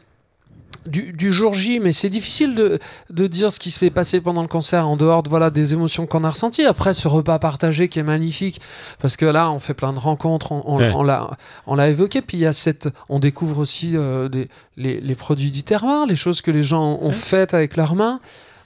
du, 0.87 1.13
du 1.13 1.33
jour 1.33 1.55
J, 1.55 1.79
mais 1.81 1.93
c'est 1.93 2.09
difficile 2.09 2.55
de, 2.55 2.79
de 3.11 3.27
dire 3.27 3.53
ce 3.53 3.59
qui 3.59 3.71
se 3.71 3.79
fait 3.79 3.91
passer 3.91 4.21
pendant 4.21 4.43
le 4.43 4.49
concert 4.49 4.89
en 4.89 4.97
dehors 4.97 5.23
de, 5.23 5.29
voilà, 5.29 5.51
des 5.51 5.73
émotions 5.73 6.07
qu'on 6.07 6.25
a 6.25 6.31
ressenties. 6.31 6.65
Après, 6.65 6.95
ce 6.95 7.07
repas 7.09 7.39
partagé 7.39 7.89
qui 7.89 7.99
est 7.99 8.03
magnifique, 8.05 8.61
parce 8.99 9.17
que 9.17 9.27
là, 9.27 9.51
on 9.51 9.59
fait 9.59 9.75
plein 9.75 9.93
de 9.93 9.99
rencontres, 9.99 10.53
on, 10.53 10.63
on, 10.67 10.79
Ouais. 10.79 10.93
on 10.95 11.03
l'a, 11.03 11.31
on 11.67 11.75
l'a 11.75 11.89
évoqué. 11.91 12.23
Puis 12.23 12.39
il 12.39 12.41
y 12.41 12.47
a 12.47 12.53
cette, 12.53 12.89
on 13.09 13.19
découvre 13.19 13.59
aussi 13.59 13.97
euh, 13.97 14.29
des, 14.29 14.49
les, 14.77 15.01
les 15.01 15.15
produits 15.15 15.51
du 15.51 15.63
terroir, 15.63 16.07
les 16.07 16.17
choses 16.17 16.41
que 16.41 16.51
les 16.51 16.63
gens 16.63 16.99
ont 17.01 17.09
Ouais. 17.09 17.15
faites 17.15 17.53
avec 17.55 17.77
leurs 17.77 17.95
mains. 17.95 18.21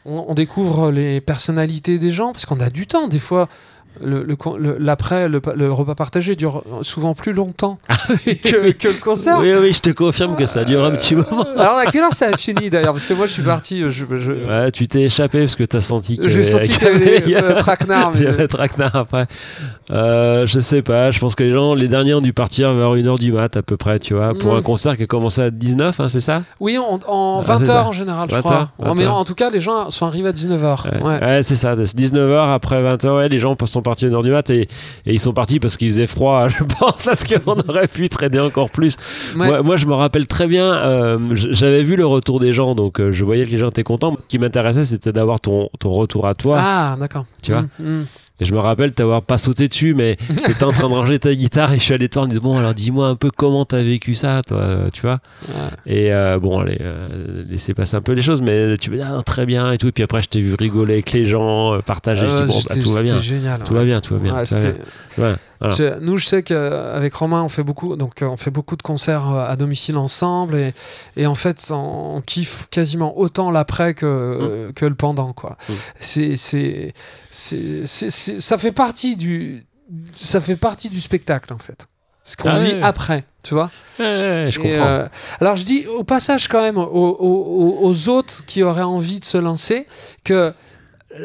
On, 0.07 0.27
on 0.29 0.35
découvre 0.35 0.91
les 0.91 1.21
personnalités 1.23 1.99
des 1.99 2.11
gens, 2.11 2.33
parce 2.33 2.47
qu'on 2.47 2.61
a 2.61 2.71
du 2.71 2.87
temps. 2.87 3.09
Des 3.09 3.19
fois, 3.19 3.49
le, 4.03 4.27
l'après, 4.79 5.29
le, 5.29 5.41
pa- 5.41 5.55
le 5.55 5.73
repas 5.73 5.95
partagé 5.95 6.35
dure 6.37 6.63
souvent 6.83 7.15
plus 7.15 7.33
longtemps 7.33 7.79
que, 8.25 8.71
que 8.73 8.89
le 8.89 9.01
concert. 9.01 9.39
Oui, 9.41 9.53
oui, 9.61 9.73
je 9.73 9.81
te 9.81 9.91
confirme 9.91 10.37
que 10.37 10.47
ça 10.47 10.65
dure 10.65 10.85
un 10.85 10.91
petit 10.93 11.15
moment. 11.15 11.45
Alors 11.57 11.77
à 11.79 11.87
quelle 11.87 12.03
heure 12.03 12.13
ça 12.15 12.27
a 12.33 12.37
fini 12.37 12.71
d'ailleurs? 12.71 12.93
Parce 12.93 13.07
que 13.07 13.15
moi 13.15 13.27
je 13.27 13.33
suis 13.33 13.43
parti, 13.43 13.81
je, 13.89 14.05
je, 14.17 14.33
Ouais, 14.33 14.71
tu 14.73 14.89
t'es 14.89 15.03
échappé 15.03 15.41
parce 15.41 15.57
que 15.57 15.65
t'as 15.65 15.81
senti 15.81 16.15
y 16.17 16.31
j'ai 16.31 16.43
senti 16.43 16.69
qu'il 16.73 16.83
y 16.83 16.87
avait 16.87 17.21
des 17.21 17.35
euh, 17.37 17.55
traquenards. 17.61 18.13
Il 18.17 18.23
y 18.23 18.27
avait 18.27 18.49
traquenard 18.49 18.97
après. 18.97 19.27
Euh, 19.91 20.47
je 20.47 20.61
sais 20.61 20.83
pas, 20.83 21.11
je 21.11 21.19
pense 21.21 21.35
que 21.35 21.43
les 21.45 21.51
gens, 21.53 21.75
les 21.75 21.89
derniers 21.89 22.15
ont 22.15 22.21
dû 22.21 22.33
partir 22.33 22.73
vers 22.75 22.95
1h 22.95 23.19
du 23.19 23.33
mat 23.33 23.57
à 23.57 23.63
peu 23.63 23.77
près, 23.77 23.99
tu 23.99 24.15
vois, 24.15 24.33
pour 24.35 24.55
Mm. 24.55 24.57
un 24.59 24.63
concert 24.63 24.97
qui 24.97 25.03
a 25.03 25.07
commencé 25.07 25.41
à 25.43 25.51
19, 25.51 26.01
hein, 26.01 26.09
c'est 26.09 26.21
ça? 26.21 26.43
Oui, 26.61 26.79
en, 26.79 26.99
en 27.07 27.43
Ah, 27.47 27.55
20h 27.55 27.59
c'est 27.59 27.65
ça. 27.67 27.85
en 27.87 27.93
général, 27.93 28.29
je 28.31 28.35
20 28.35 28.41
crois. 28.41 28.53
heures, 28.55 28.69
20 28.79 28.95
Mais 28.95 29.07
en 29.07 29.25
tout 29.25 29.35
cas, 29.35 29.51
les 29.51 29.61
gens 29.61 29.91
sont 29.91 30.07
arrivés 30.07 30.29
à 30.31 30.33
19h. 30.33 30.87
Ouais, 30.91 31.03
Ouais. 31.03 31.21
Ouais, 31.23 31.41
c'est 31.43 31.57
ça, 31.57 31.77
19h 31.77 32.55
après 32.55 32.83
20h, 32.83 33.17
ouais, 33.17 33.29
les 33.29 33.39
gens 33.39 33.57
sont 33.67 33.83
partis 33.85 34.07
à 34.07 34.09
1h 34.09 34.23
du 34.25 34.31
mat 34.33 34.51
et, 34.51 34.63
et 34.63 34.69
ils 35.07 35.21
sont 35.21 35.33
partis 35.33 35.61
parce 35.61 35.77
qu'il 35.77 35.87
faisait 35.93 36.09
froid, 36.09 36.49
je 36.59 36.65
pense, 36.65 37.05
parce 37.05 37.23
qu'on 37.23 37.59
aurait 37.69 37.87
pu 37.87 38.09
traîner 38.09 38.41
encore 38.41 38.71
plus. 38.71 38.97
Ouais. 39.37 39.47
Moi, 39.47 39.63
moi, 39.63 39.77
je 39.77 39.87
me 39.87 39.95
rappelle 39.95 40.27
très 40.27 40.49
bien, 40.49 40.75
euh, 40.75 41.19
j'avais 41.35 41.85
vu 41.85 41.95
le 41.95 42.07
retour 42.07 42.41
des 42.41 42.53
gens, 42.53 42.75
donc 42.75 43.01
euh, 43.01 43.13
je 43.13 43.25
voyais 43.25 43.45
que 43.45 43.51
les 43.51 43.59
gens 43.59 43.69
étaient 43.69 43.85
contents. 43.85 44.17
Ce 44.21 44.27
qui 44.27 44.39
m'intéressait, 44.39 44.85
c'était 44.85 45.13
d'avoir 45.13 45.39
ton, 45.41 45.69
ton 45.79 45.93
retour 45.93 46.27
à 46.27 46.35
toi. 46.35 46.59
Ah, 46.61 46.97
d'accord. 46.99 47.27
Tu 47.43 47.53
vois 47.53 47.63
Mm, 47.79 48.01
mm. 48.01 48.07
Et 48.41 48.45
je 48.45 48.53
me 48.53 48.59
rappelle 48.59 48.93
t'avoir 48.93 49.23
pas 49.23 49.39
sauté 49.39 49.69
dessus, 49.69 49.95
mais 49.95 50.17
t'étais 50.47 50.65
en 50.65 50.73
train 50.73 50.89
de 50.89 50.95
ranger 50.95 51.21
ta 51.21 51.33
guitare 51.33 51.73
et 51.73 51.79
je 51.79 51.85
suis 51.85 51.95
allé 51.95 52.09
te 52.09 52.15
voir 52.15 52.25
en 52.25 52.29
disant 52.29 52.43
bon 52.43 52.59
alors 52.59 52.75
dis-moi 52.75 53.07
un 53.07 53.15
peu 53.15 53.31
comment 53.31 53.65
t'as 53.65 53.83
vécu 53.83 54.17
ça, 54.17 54.43
toi, 54.45 54.89
tu 54.93 55.03
vois. 55.03 55.21
Ouais. 55.49 55.55
Et 55.87 56.13
euh, 56.13 56.41
bon 56.41 56.59
allez, 56.59 56.79
euh, 56.81 57.45
laissez 57.49 57.75
passer 57.75 57.97
un 57.97 58.01
peu 58.01 58.13
les 58.13 58.23
choses, 58.23 58.43
mais 58.43 58.77
tu 58.77 58.91
me 58.91 58.97
dis 58.97 59.03
ah, 59.03 59.21
très 59.25 59.47
bien 59.47 59.71
et 59.71 59.79
tout. 59.79 59.87
Et 59.87 59.93
puis 59.93 60.03
après 60.03 60.21
je 60.21 60.29
t'ai 60.29 60.41
vu 60.41 60.55
rigoler 60.55 60.95
avec 60.95 61.13
les 61.13 61.27
gens, 61.27 61.75
euh, 61.75 61.79
partager. 61.79 62.27
je 62.27 62.43
dis 62.43 62.53
bon 62.53 62.61
bah, 62.69 62.75
tout 62.83 62.91
va 62.91 63.03
bien, 63.05 63.19
génial. 63.19 63.63
tout 63.63 63.73
ouais. 63.73 63.79
va 63.79 63.85
bien, 63.85 64.01
tout 64.01 64.15
va 64.15 64.21
bien. 64.21 64.35
Ouais, 64.35 64.45
tout 64.45 65.21
va 65.21 65.29
bien. 65.29 65.39
Ouais, 65.61 65.69
voilà. 65.71 65.75
Je- 65.77 65.99
nous, 66.01 66.17
je 66.19 66.27
sais 66.27 66.43
qu'avec 66.43 67.15
Romain, 67.15 67.43
on 67.43 67.49
fait 67.49 67.63
beaucoup, 67.63 67.97
donc 67.97 68.23
euh, 68.23 68.27
on 68.27 68.37
fait 68.37 68.51
beaucoup 68.51 68.77
de 68.77 68.83
concerts 68.83 69.31
euh, 69.31 69.49
à 69.49 69.57
domicile 69.57 69.97
ensemble, 69.97 70.57
et, 70.57 70.75
et 71.17 71.27
en 71.27 71.35
fait, 71.35 71.69
on, 71.71 72.17
on 72.17 72.21
kiffe 72.21 72.67
quasiment 72.71 73.17
autant 73.19 73.51
l'après 73.51 73.95
que, 73.95 74.05
euh, 74.07 74.73
que 74.73 74.85
le 74.87 74.95
pendant, 74.95 75.33
quoi. 75.33 75.57
Mm. 75.69 75.73
C'est, 76.01 76.37
c'est, 76.37 76.93
c'est, 77.31 77.87
c'est- 77.87 78.11
c'est- 78.11 78.41
ça 78.41 78.59
fait 78.59 78.73
partie 78.73 79.17
du, 79.17 79.65
ça 80.17 80.41
fait 80.41 80.57
partie 80.57 80.89
du 80.91 81.01
spectacle, 81.01 81.53
en 81.53 81.59
fait. 81.59 81.87
Ce 82.27 82.39
qu'on 82.39 82.49
Ah 82.49 82.59
vit 82.59 82.75
après, 82.83 83.25
tu 83.43 83.53
vois. 83.53 83.71
Ouais, 83.99 84.05
ouais, 84.07 84.49
je 84.51 84.59
Et, 84.59 84.63
comprends. 84.63 84.87
euh, 84.89 85.07
alors 85.43 85.57
je 85.57 85.65
dis 85.65 85.87
au 85.87 86.05
passage 86.05 86.49
quand 86.49 86.63
même 86.63 86.79
aux, 86.79 86.83
aux- 86.85 87.19
aux- 87.19 87.79
aux 87.87 88.09
autres 88.09 88.47
qui 88.47 88.63
auraient 88.63 88.81
envie 88.81 89.21
de 89.21 89.27
se 89.27 89.37
lancer 89.37 89.87
que 90.25 90.55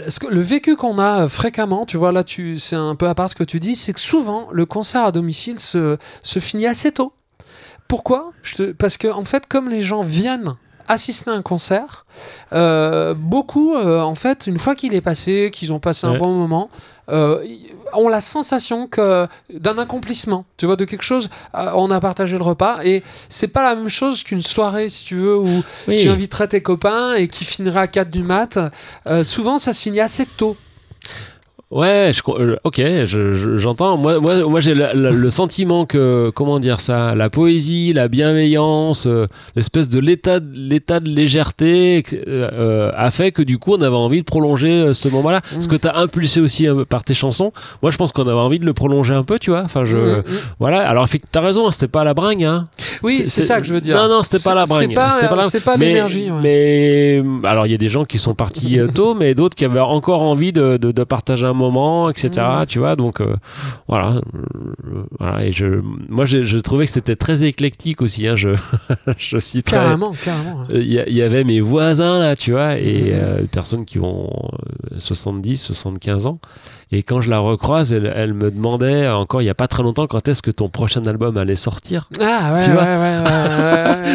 ce 0.09 0.19
que- 0.19 0.27
le 0.27 0.41
vécu 0.41 0.75
qu'on 0.75 0.99
a 0.99 1.27
fréquemment, 1.29 1.85
tu 1.85 1.97
vois 1.97 2.11
là, 2.11 2.23
tu, 2.23 2.57
c'est 2.59 2.75
un 2.75 2.95
peu 2.95 3.07
à 3.07 3.15
part 3.15 3.29
ce 3.29 3.35
que 3.35 3.43
tu 3.43 3.59
dis, 3.59 3.75
c'est 3.75 3.93
que 3.93 3.99
souvent 3.99 4.47
le 4.51 4.65
concert 4.65 5.03
à 5.03 5.11
domicile 5.11 5.59
se, 5.59 5.97
se 6.21 6.39
finit 6.39 6.67
assez 6.67 6.91
tôt. 6.91 7.13
Pourquoi? 7.87 8.31
Je 8.43 8.55
te- 8.55 8.71
Parce 8.71 8.97
que 8.97 9.07
en 9.07 9.23
fait, 9.23 9.47
comme 9.47 9.69
les 9.69 9.81
gens 9.81 10.01
viennent 10.01 10.55
assister 10.87 11.29
à 11.31 11.33
un 11.33 11.41
concert, 11.41 12.05
euh, 12.53 13.13
beaucoup, 13.13 13.75
euh, 13.75 14.01
en 14.01 14.15
fait, 14.15 14.47
une 14.47 14.57
fois 14.59 14.75
qu'il 14.75 14.93
est 14.93 15.01
passé, 15.01 15.49
qu'ils 15.53 15.71
ont 15.73 15.79
passé 15.79 16.07
un 16.07 16.11
bon 16.19 16.33
moment, 16.33 16.69
euh, 17.09 17.43
ont 17.93 18.09
la 18.09 18.21
sensation 18.21 18.87
que 18.87 19.27
d'un 19.53 19.77
accomplissement, 19.77 20.45
tu 20.57 20.65
vois, 20.65 20.75
de 20.75 20.85
quelque 20.85 21.01
chose. 21.03 21.29
euh, 21.55 21.71
on 21.75 21.89
a 21.91 21.99
partagé 21.99 22.37
le 22.37 22.43
repas 22.43 22.79
et 22.83 23.03
c'est 23.29 23.47
pas 23.47 23.63
la 23.63 23.75
même 23.75 23.89
chose 23.89 24.23
qu'une 24.23 24.41
soirée, 24.41 24.89
si 24.89 25.05
tu 25.05 25.15
veux, 25.15 25.37
où 25.37 25.63
Oui. 25.87 25.97
tu 25.97 26.09
inviterais 26.09 26.47
tes 26.47 26.61
copains 26.61 27.13
et 27.15 27.27
qui 27.27 27.45
finira 27.45 27.81
à 27.81 27.87
4 27.87 28.09
du 28.09 28.23
mat. 28.23 28.59
Euh, 29.07 29.23
souvent, 29.23 29.57
ça 29.59 29.73
se 29.73 29.81
finit 29.83 30.01
assez 30.01 30.25
tôt. 30.25 30.55
Ouais, 31.71 32.09
je, 32.15 32.21
euh, 32.31 32.55
ok, 32.63 32.77
je- 32.77 33.33
je- 33.35 33.57
j'entends. 33.59 33.95
moi, 33.95 34.19
moi, 34.19 34.37
moi 34.49 34.59
j'ai 34.59 34.73
le, 34.73 34.87
le- 34.95 35.11
le 35.13 35.29
sentiment 35.29 35.85
que, 35.85 36.31
comment 36.33 36.59
dire 36.59 36.81
ça, 36.81 37.13
la 37.13 37.29
poésie, 37.29 37.93
la 37.93 38.07
bienveillance, 38.07 39.05
euh, 39.05 39.27
l'espèce 39.55 39.87
de 39.87 39.99
l'état, 39.99 40.39
de- 40.39 40.47
l'état 40.55 40.99
de 40.99 41.09
légèreté 41.09 42.03
euh, 42.27 42.91
a 42.95 43.11
fait 43.11 43.31
que 43.31 43.43
du 43.43 43.59
coup, 43.59 43.73
on 43.75 43.81
avait 43.83 43.95
envie 43.95 44.21
de 44.21 44.25
prolonger 44.25 44.95
ce 44.95 45.09
moment-là. 45.09 45.41
Ce 45.59 45.67
Mm. 45.67 45.69
que 45.69 45.75
tu 45.75 45.87
as 45.87 45.95
impulsé 45.97 46.39
aussi 46.41 46.65
par 46.89 47.03
tes 47.03 47.13
chansons. 47.13 47.51
Moi, 47.83 47.91
je 47.91 47.97
pense 47.97 48.11
qu'on 48.13 48.23
avait 48.23 48.31
envie 48.31 48.57
de 48.57 48.65
le 48.65 48.73
prolonger 48.73 49.13
un 49.13 49.23
peu, 49.23 49.37
tu 49.37 49.51
vois. 49.51 49.61
Enfin, 49.63 49.85
je, 49.85 49.95
Mm, 49.95 50.17
mm. 50.21 50.23
voilà. 50.59 50.89
Alors, 50.89 51.07
t'as 51.31 51.41
raison, 51.41 51.67
hein, 51.67 51.71
c'était 51.71 51.87
pas 51.87 52.03
la 52.03 52.15
bringue, 52.15 52.45
hein. 52.45 52.67
Oui, 53.03 53.21
c'est 53.25 53.41
ça 53.43 53.61
que 53.61 53.67
je 53.67 53.75
veux 53.75 53.81
dire. 53.81 53.95
Non, 53.95 54.09
non, 54.09 54.23
c'était 54.23 54.41
pas 54.43 54.55
la 54.55 54.65
bringue. 54.65 54.89
C'est 55.43 55.59
pas, 55.59 55.73
pas 55.73 55.77
mais- 55.77 55.89
l'énergie. 55.89 56.31
ouais. 56.31 56.39
Mais 56.41 57.47
alors, 57.47 57.67
il 57.67 57.71
y 57.71 57.75
a 57.75 57.77
des 57.77 57.89
gens 57.89 58.05
qui 58.05 58.17
sont 58.17 58.33
partis 58.33 58.79
tôt, 58.95 59.13
mais 59.13 59.35
d'autres 59.35 59.55
qui 59.55 59.65
avaient 59.65 59.79
encore 59.79 60.23
envie 60.23 60.51
de, 60.51 60.77
de- 60.77 60.91
de 60.91 61.03
partager 61.03 61.45
un 61.45 61.58
moment, 61.59 62.09
etc. 62.09 62.29
Mm. 62.61 62.65
Tu 62.67 62.79
vois, 62.79 62.95
donc 62.95 63.21
euh, 63.21 63.35
voilà, 63.87 64.15
Euh, 64.33 65.03
voilà. 65.19 65.45
Et 65.45 65.51
je, 65.51 65.65
moi, 66.09 66.25
j'ai- 66.25 66.43
je 66.45 66.57
trouvais 66.57 66.85
que 66.85 66.91
c'était 66.91 67.15
très 67.15 67.43
éclectique 67.43 68.01
aussi. 68.01 68.27
Hein, 68.27 68.35
je, 68.35 68.49
je 69.17 69.37
citerai. 69.39 69.77
Carrément, 69.77 70.13
carrément. 70.23 70.61
Euh, 70.71 70.79
Il 70.81 70.91
y, 70.91 71.13
y 71.15 71.21
avait 71.21 71.43
mes 71.43 71.61
voisins 71.61 72.17
là, 72.19 72.35
tu 72.35 72.51
vois, 72.51 72.77
et 72.77 73.01
Mhm. 73.03 73.09
euh, 73.13 73.41
personnes 73.51 73.85
qui 73.85 73.99
ont 73.99 74.29
euh, 74.93 74.95
70, 74.99 75.57
75 75.61 76.25
ans. 76.25 76.39
Et 76.91 77.03
quand 77.03 77.21
je 77.21 77.29
la 77.29 77.37
recroise, 77.37 77.93
elle, 77.93 78.11
elle 78.15 78.33
me 78.33 78.49
demandait 78.49 79.07
encore 79.07 79.43
il 79.43 79.45
y 79.45 79.49
a 79.49 79.53
pas 79.53 79.67
très 79.67 79.83
longtemps 79.83 80.07
quand 80.07 80.27
est-ce 80.27 80.41
que 80.41 80.49
ton 80.49 80.69
prochain 80.69 81.03
album 81.05 81.37
allait 81.37 81.55
sortir. 81.55 82.09
Ah 82.19 82.53
ouais, 82.55 82.63
Tu 82.63 82.69
ouais, 82.71 82.75
vois 82.75 82.83
ouais, 82.83 83.23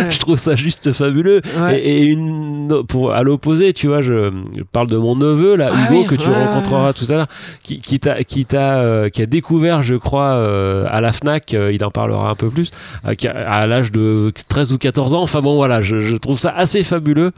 Je 0.10 0.18
trouve 0.18 0.38
ça 0.38 0.56
juste 0.56 0.92
fabuleux. 0.92 1.40
Et, 1.70 1.76
et 1.76 2.02
une, 2.06 2.82
pour, 2.88 3.12
à 3.12 3.22
l'opposé, 3.22 3.72
tu 3.74 3.86
vois, 3.86 4.02
je, 4.02 4.32
je 4.56 4.62
parle 4.64 4.88
de 4.88 4.96
mon 4.96 5.14
neveu, 5.14 5.54
là, 5.54 5.70
Ah 5.72 5.84
Hugo, 5.92 6.00
oui, 6.00 6.06
que 6.08 6.16
tu 6.16 6.28
rencontreras 6.28 6.92
tout 6.94 7.06
à 7.10 7.12
l'heure. 7.14 7.28
qui, 7.62 7.80
qui, 7.80 8.00
t'a, 8.00 8.24
qui, 8.24 8.44
t'a, 8.44 8.80
euh, 8.80 9.08
qui 9.08 9.22
a 9.22 9.26
découvert, 9.26 9.84
je 9.84 9.94
crois, 9.94 10.32
euh, 10.32 10.84
à 10.90 11.00
la 11.00 11.12
Fnac, 11.12 11.54
euh, 11.54 11.72
il 11.72 11.84
en 11.84 11.92
parlera 11.92 12.28
un 12.28 12.34
peu 12.34 12.48
plus, 12.48 12.72
à, 13.04 13.10
à 13.30 13.66
l'âge 13.68 13.92
de 13.92 14.32
13 14.48 14.72
ou 14.72 14.78
14 14.78 15.14
ans. 15.14 15.22
Enfin 15.22 15.42
bon, 15.42 15.54
voilà, 15.54 15.80
je, 15.80 16.00
je 16.00 16.16
trouve 16.16 16.40
ça 16.40 16.50
assez 16.50 16.82
fabuleux 16.82 17.30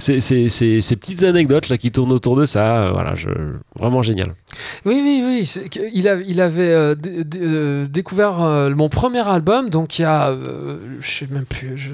c'est, 0.00 0.20
ces 0.20 0.96
petites 0.96 1.24
anecdotes 1.24 1.68
là 1.68 1.76
qui 1.76 1.90
tournent 1.90 2.12
autour 2.12 2.36
de 2.36 2.44
ça, 2.44 2.82
euh, 2.82 2.90
voilà, 2.92 3.16
je, 3.16 3.28
vraiment 3.76 4.00
génial. 4.00 4.32
Oui, 4.84 5.00
oui, 5.02 5.22
oui. 5.26 5.90
Il, 5.92 6.06
a, 6.06 6.14
il 6.14 6.40
avait 6.40 6.70
euh, 6.70 6.94
euh, 7.36 7.84
découvert 7.86 8.38
mon 8.76 8.88
premier 8.88 9.28
album, 9.28 9.70
donc 9.70 9.98
il 9.98 10.02
y 10.02 10.04
a, 10.04 10.32
je 11.00 11.10
sais 11.10 11.26
même 11.28 11.44
plus, 11.44 11.76
je, 11.76 11.92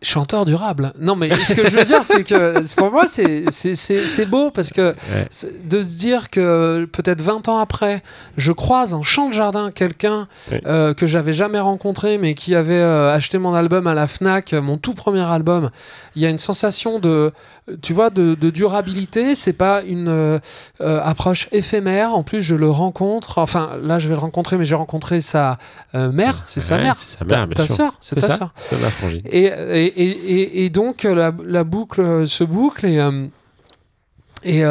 chanteur 0.00 0.46
durable. 0.46 0.94
Non, 0.98 1.16
mais 1.16 1.28
ce 1.36 1.52
que 1.52 1.68
je 1.68 1.76
veux 1.76 1.84
dire, 1.84 2.02
c'est 2.02 2.24
que 2.24 2.74
pour 2.76 2.90
moi, 2.90 3.04
c'est 3.06 4.30
beau 4.30 4.50
parce 4.50 4.72
que 4.72 4.94
de 5.64 5.82
se 5.82 5.98
dire 5.98 6.30
que 6.30 6.86
peut-être 6.86 7.20
20 7.20 7.48
ans 7.48 7.58
après, 7.58 8.02
je 8.38 8.52
croise 8.52 8.94
en 8.94 9.02
champ 9.02 9.28
de 9.28 9.34
jardin 9.34 9.70
quelqu'un 9.70 10.28
que 10.50 11.06
j'avais 11.06 11.34
jamais 11.34 11.60
rencontré, 11.60 12.16
mais 12.16 12.34
qui 12.34 12.54
avait 12.54 12.82
acheté 12.82 13.36
mon 13.36 13.52
album 13.52 13.86
à 13.86 13.92
la 13.92 14.06
Fnac, 14.06 14.54
mon 14.54 14.78
tout 14.78 14.94
premier 14.94 15.20
album. 15.20 15.70
Il 16.14 16.22
y 16.22 16.26
a 16.26 16.30
une 16.30 16.38
sensation 16.38 16.85
de, 16.98 17.32
tu 17.82 17.92
vois, 17.92 18.10
de, 18.10 18.34
durabilité. 18.50 19.34
C'est 19.34 19.52
pas 19.52 19.82
une 19.82 20.08
euh, 20.08 20.38
approche 20.80 21.48
éphémère. 21.52 22.14
En 22.14 22.22
plus, 22.22 22.42
je 22.42 22.54
le 22.54 22.70
rencontre. 22.70 23.38
Enfin, 23.38 23.76
là, 23.82 23.98
je 23.98 24.08
vais 24.08 24.14
le 24.14 24.20
rencontrer, 24.20 24.56
mais 24.56 24.64
j'ai 24.64 24.74
rencontré 24.74 25.20
sa 25.20 25.58
euh, 25.94 26.10
mère. 26.12 26.42
C'est 26.44 26.60
sa 26.60 26.78
mère. 26.78 26.96
C'est 26.96 27.18
sa 27.18 27.24
mère, 27.24 27.48
ta, 27.54 27.66
soeur. 27.66 27.96
C'est 28.00 28.16
ta 28.16 28.34
soeur. 28.34 28.54
Et, 29.24 29.44
et, 29.44 29.86
et, 29.86 30.64
et, 30.64 30.68
donc, 30.70 31.04
la, 31.04 31.32
la, 31.44 31.64
boucle 31.64 32.26
se 32.26 32.44
boucle 32.44 32.86
et. 32.86 32.98
Euh, 32.98 33.26
et 34.44 34.64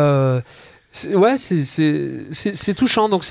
ouais, 1.16 1.38
c'est 1.38 2.74
touchant. 2.74 3.10
Donc 3.10 3.26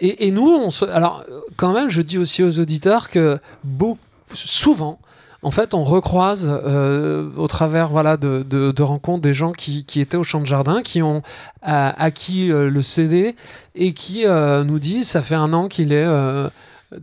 et, 0.00 0.26
et, 0.26 0.30
nous, 0.30 0.48
on 0.48 0.70
se, 0.70 0.84
alors 0.84 1.24
quand 1.56 1.72
même, 1.72 1.88
je 1.88 2.02
dis 2.02 2.18
aussi 2.18 2.42
aux 2.42 2.58
auditeurs 2.60 3.10
que 3.10 3.38
beaucoup, 3.64 3.98
souvent, 4.34 5.00
en 5.42 5.50
fait, 5.50 5.74
on 5.74 5.82
recroise 5.82 6.48
euh, 6.64 7.28
au 7.36 7.48
travers 7.48 7.88
voilà, 7.88 8.16
de, 8.16 8.42
de, 8.42 8.82
rencontres 8.82 9.22
des 9.22 9.34
gens 9.34 9.50
qui, 9.52 9.84
qui, 9.84 10.00
étaient 10.00 10.16
au 10.16 10.22
champ 10.22 10.40
de 10.40 10.46
jardin, 10.46 10.82
qui 10.82 11.02
ont 11.02 11.22
acquis 11.62 12.52
euh, 12.52 12.70
le 12.70 12.82
CD 12.82 13.34
et 13.74 13.92
qui 13.92 14.24
euh, 14.24 14.62
nous 14.62 14.78
disent 14.78 15.08
ça 15.08 15.20
fait 15.20 15.34
un 15.34 15.52
an 15.52 15.68
qu'il 15.68 15.92
est 15.92 16.06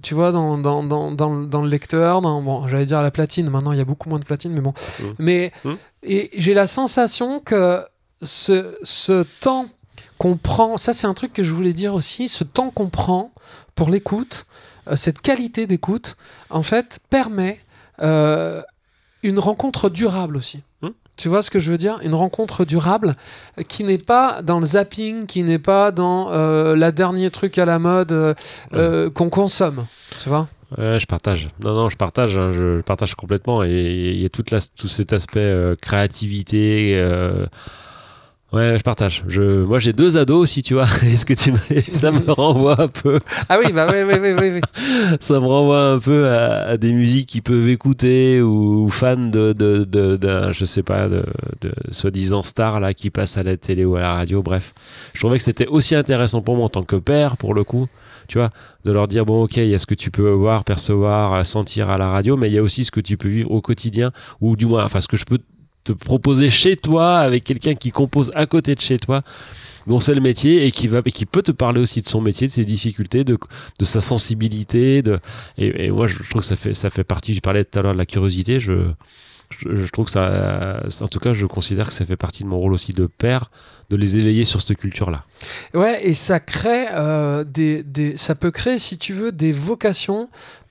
tu 0.03 0.13
vois, 0.13 0.31
dans, 0.31 0.59
dans, 0.59 0.83
dans, 0.83 1.11
dans, 1.11 1.61
le 1.63 1.67
lecteur, 1.67 2.21
dans, 2.21 2.43
bon, 2.43 2.67
j'allais 2.67 2.85
dire 2.85 3.01
la 3.01 3.09
platine, 3.09 3.49
maintenant 3.49 3.71
il 3.71 3.79
y 3.79 3.81
a 3.81 3.85
beaucoup 3.85 4.07
moins 4.07 4.19
de 4.19 4.23
platine, 4.23 4.51
mais 4.53 4.61
bon. 4.61 4.71
Mmh. 4.99 5.03
Mais, 5.17 5.51
mmh. 5.65 5.73
et 6.03 6.29
j'ai 6.37 6.53
la 6.53 6.67
sensation 6.67 7.39
que 7.39 7.83
ce, 8.21 8.77
ce 8.83 9.25
temps 9.41 9.65
qu'on 10.19 10.37
prend, 10.37 10.77
ça 10.77 10.93
c'est 10.93 11.07
un 11.07 11.15
truc 11.15 11.33
que 11.33 11.43
je 11.43 11.51
voulais 11.51 11.73
dire 11.73 11.95
aussi, 11.95 12.29
ce 12.29 12.43
temps 12.43 12.69
qu'on 12.69 12.89
prend 12.89 13.31
pour 13.73 13.89
l'écoute, 13.89 14.45
cette 14.95 15.21
qualité 15.21 15.65
d'écoute, 15.65 16.17
en 16.51 16.61
fait, 16.61 16.99
permet 17.09 17.59
euh, 18.01 18.61
une 19.23 19.39
rencontre 19.39 19.89
durable 19.89 20.37
aussi. 20.37 20.61
Hmm? 20.81 20.89
Tu 21.17 21.27
vois 21.27 21.41
ce 21.41 21.51
que 21.51 21.59
je 21.59 21.71
veux 21.71 21.77
dire? 21.77 21.99
Une 22.03 22.15
rencontre 22.15 22.65
durable 22.65 23.15
qui 23.67 23.83
n'est 23.83 23.97
pas 23.97 24.41
dans 24.41 24.59
le 24.59 24.65
zapping, 24.65 25.25
qui 25.25 25.43
n'est 25.43 25.59
pas 25.59 25.91
dans 25.91 26.31
euh, 26.31 26.75
la 26.75 26.91
dernier 26.91 27.29
truc 27.29 27.57
à 27.57 27.65
la 27.65 27.79
mode 27.79 28.35
euh, 28.73 29.09
qu'on 29.09 29.29
consomme. 29.29 29.85
Tu 30.21 30.29
vois? 30.29 30.47
Ouais, 30.77 30.99
je 30.99 31.05
partage. 31.07 31.49
Non, 31.63 31.73
non, 31.73 31.89
je 31.89 31.97
partage. 31.97 32.37
Hein, 32.37 32.51
je 32.53 32.81
partage 32.81 33.15
complètement. 33.15 33.63
Et 33.63 33.97
il 34.13 34.21
y 34.21 34.25
a 34.25 34.29
toute 34.29 34.51
la, 34.51 34.59
tout 34.61 34.87
cet 34.87 35.13
aspect 35.13 35.75
créativité. 35.81 36.95
Ouais, 38.51 38.79
je 38.79 38.83
partage. 38.83 39.23
Je, 39.27 39.63
moi, 39.63 39.77
j'ai 39.77 39.93
deux 39.93 40.17
ados 40.17 40.41
aussi, 40.41 40.63
tu 40.63 40.73
vois. 40.73 40.87
Est-ce 41.03 41.23
que 41.23 41.33
tu 41.33 41.53
ça 41.93 42.11
me 42.11 42.31
renvoie 42.31 42.81
un 42.81 42.87
peu? 42.87 43.19
Ah 43.47 43.59
oui, 43.63 43.71
bah 43.71 43.87
oui, 43.91 44.01
oui, 44.01 44.15
oui, 44.19 44.49
oui. 44.53 44.61
ça 45.19 45.35
me 45.35 45.45
renvoie 45.45 45.91
un 45.91 45.99
peu 45.99 46.27
à, 46.27 46.75
des 46.77 46.93
musiques 46.93 47.29
qu'ils 47.29 47.43
peuvent 47.43 47.69
écouter 47.69 48.41
ou, 48.41 48.89
fans 48.89 49.17
de, 49.17 49.53
de, 49.53 49.85
de, 49.85 50.51
je 50.51 50.65
sais 50.65 50.81
pas, 50.81 51.07
de, 51.07 51.23
de 51.61 51.71
soi-disant 51.91 52.41
stars 52.41 52.79
là 52.79 52.95
qui 52.95 53.11
passent 53.11 53.37
à 53.37 53.43
la 53.43 53.55
télé 53.55 53.85
ou 53.85 53.97
à 53.97 54.01
la 54.01 54.13
radio. 54.13 54.41
Bref, 54.41 54.73
je 55.13 55.19
trouvais 55.19 55.37
que 55.37 55.43
c'était 55.43 55.67
aussi 55.67 55.93
intéressant 55.93 56.41
pour 56.41 56.55
moi 56.55 56.65
en 56.65 56.69
tant 56.69 56.83
que 56.83 56.95
père, 56.95 57.37
pour 57.37 57.53
le 57.53 57.63
coup, 57.63 57.87
tu 58.27 58.39
vois, 58.39 58.49
de 58.83 58.91
leur 58.91 59.07
dire 59.07 59.27
bon, 59.27 59.43
ok, 59.43 59.57
il 59.57 59.67
y 59.67 59.75
a 59.75 59.79
ce 59.79 59.85
que 59.85 59.93
tu 59.93 60.09
peux 60.09 60.29
voir, 60.31 60.63
percevoir, 60.63 61.45
sentir 61.45 61.91
à 61.91 61.99
la 61.99 62.09
radio, 62.09 62.35
mais 62.35 62.49
il 62.49 62.53
y 62.53 62.57
a 62.57 62.63
aussi 62.63 62.83
ce 62.83 62.89
que 62.89 63.01
tu 63.01 63.15
peux 63.15 63.29
vivre 63.29 63.51
au 63.51 63.61
quotidien 63.61 64.11
ou 64.41 64.55
du 64.55 64.65
moins, 64.65 64.83
enfin, 64.83 65.01
ce 65.01 65.07
que 65.07 65.17
je 65.17 65.25
peux 65.25 65.37
te 65.93 66.03
proposer 66.03 66.49
chez 66.49 66.75
toi 66.75 67.17
avec 67.17 67.43
quelqu'un 67.43 67.75
qui 67.75 67.91
compose 67.91 68.31
à 68.35 68.45
côté 68.45 68.75
de 68.75 68.81
chez 68.81 68.97
toi 68.97 69.21
dont 69.87 69.99
c'est 69.99 70.13
le 70.13 70.21
métier 70.21 70.65
et 70.65 70.71
qui 70.71 70.87
va 70.87 71.01
et 71.03 71.11
qui 71.11 71.25
peut 71.25 71.41
te 71.41 71.51
parler 71.51 71.81
aussi 71.81 72.01
de 72.01 72.07
son 72.07 72.21
métier 72.21 72.47
de 72.47 72.51
ses 72.51 72.65
difficultés 72.65 73.23
de, 73.23 73.37
de 73.79 73.85
sa 73.85 74.01
sensibilité 74.01 75.01
de 75.01 75.19
et, 75.57 75.89
moi 75.89 76.07
je 76.07 76.17
trouve 76.29 76.41
que 76.41 76.47
ça 76.47 76.55
fait 76.55 76.73
ça 76.73 76.89
fait 76.89 77.03
partie 77.03 77.33
je 77.33 77.41
parlais 77.41 77.65
tout 77.65 77.79
à 77.79 77.81
l'heure 77.81 77.93
de 77.93 77.97
la 77.97 78.05
curiosité 78.05 78.59
je, 78.59 78.91
je, 79.65 79.87
trouve 79.87 80.05
que 80.05 80.11
ça 80.11 80.83
en 81.01 81.07
tout 81.07 81.19
cas 81.19 81.33
je 81.33 81.47
considère 81.47 81.87
que 81.87 81.93
ça 81.93 82.05
fait 82.05 82.17
partie 82.17 82.43
de 82.43 82.49
mon 82.49 82.59
rôle 82.59 82.73
aussi 82.73 82.93
de 82.93 83.07
père 83.07 83.49
de 83.89 83.95
les 83.95 84.17
éveiller 84.17 84.45
sur 84.45 84.61
cette 84.61 84.77
culture 84.77 85.09
là 85.09 85.23
ouais 85.73 86.07
et 86.07 86.13
ça 86.13 86.39
crée 86.39 86.87
euh, 86.91 87.43
des, 87.43 87.81
des 87.81 88.15
ça 88.15 88.35
peut 88.35 88.51
créer 88.51 88.77
si 88.77 88.99
tu 88.99 89.13
veux 89.13 89.31
des 89.31 89.51
vocations 89.51 90.29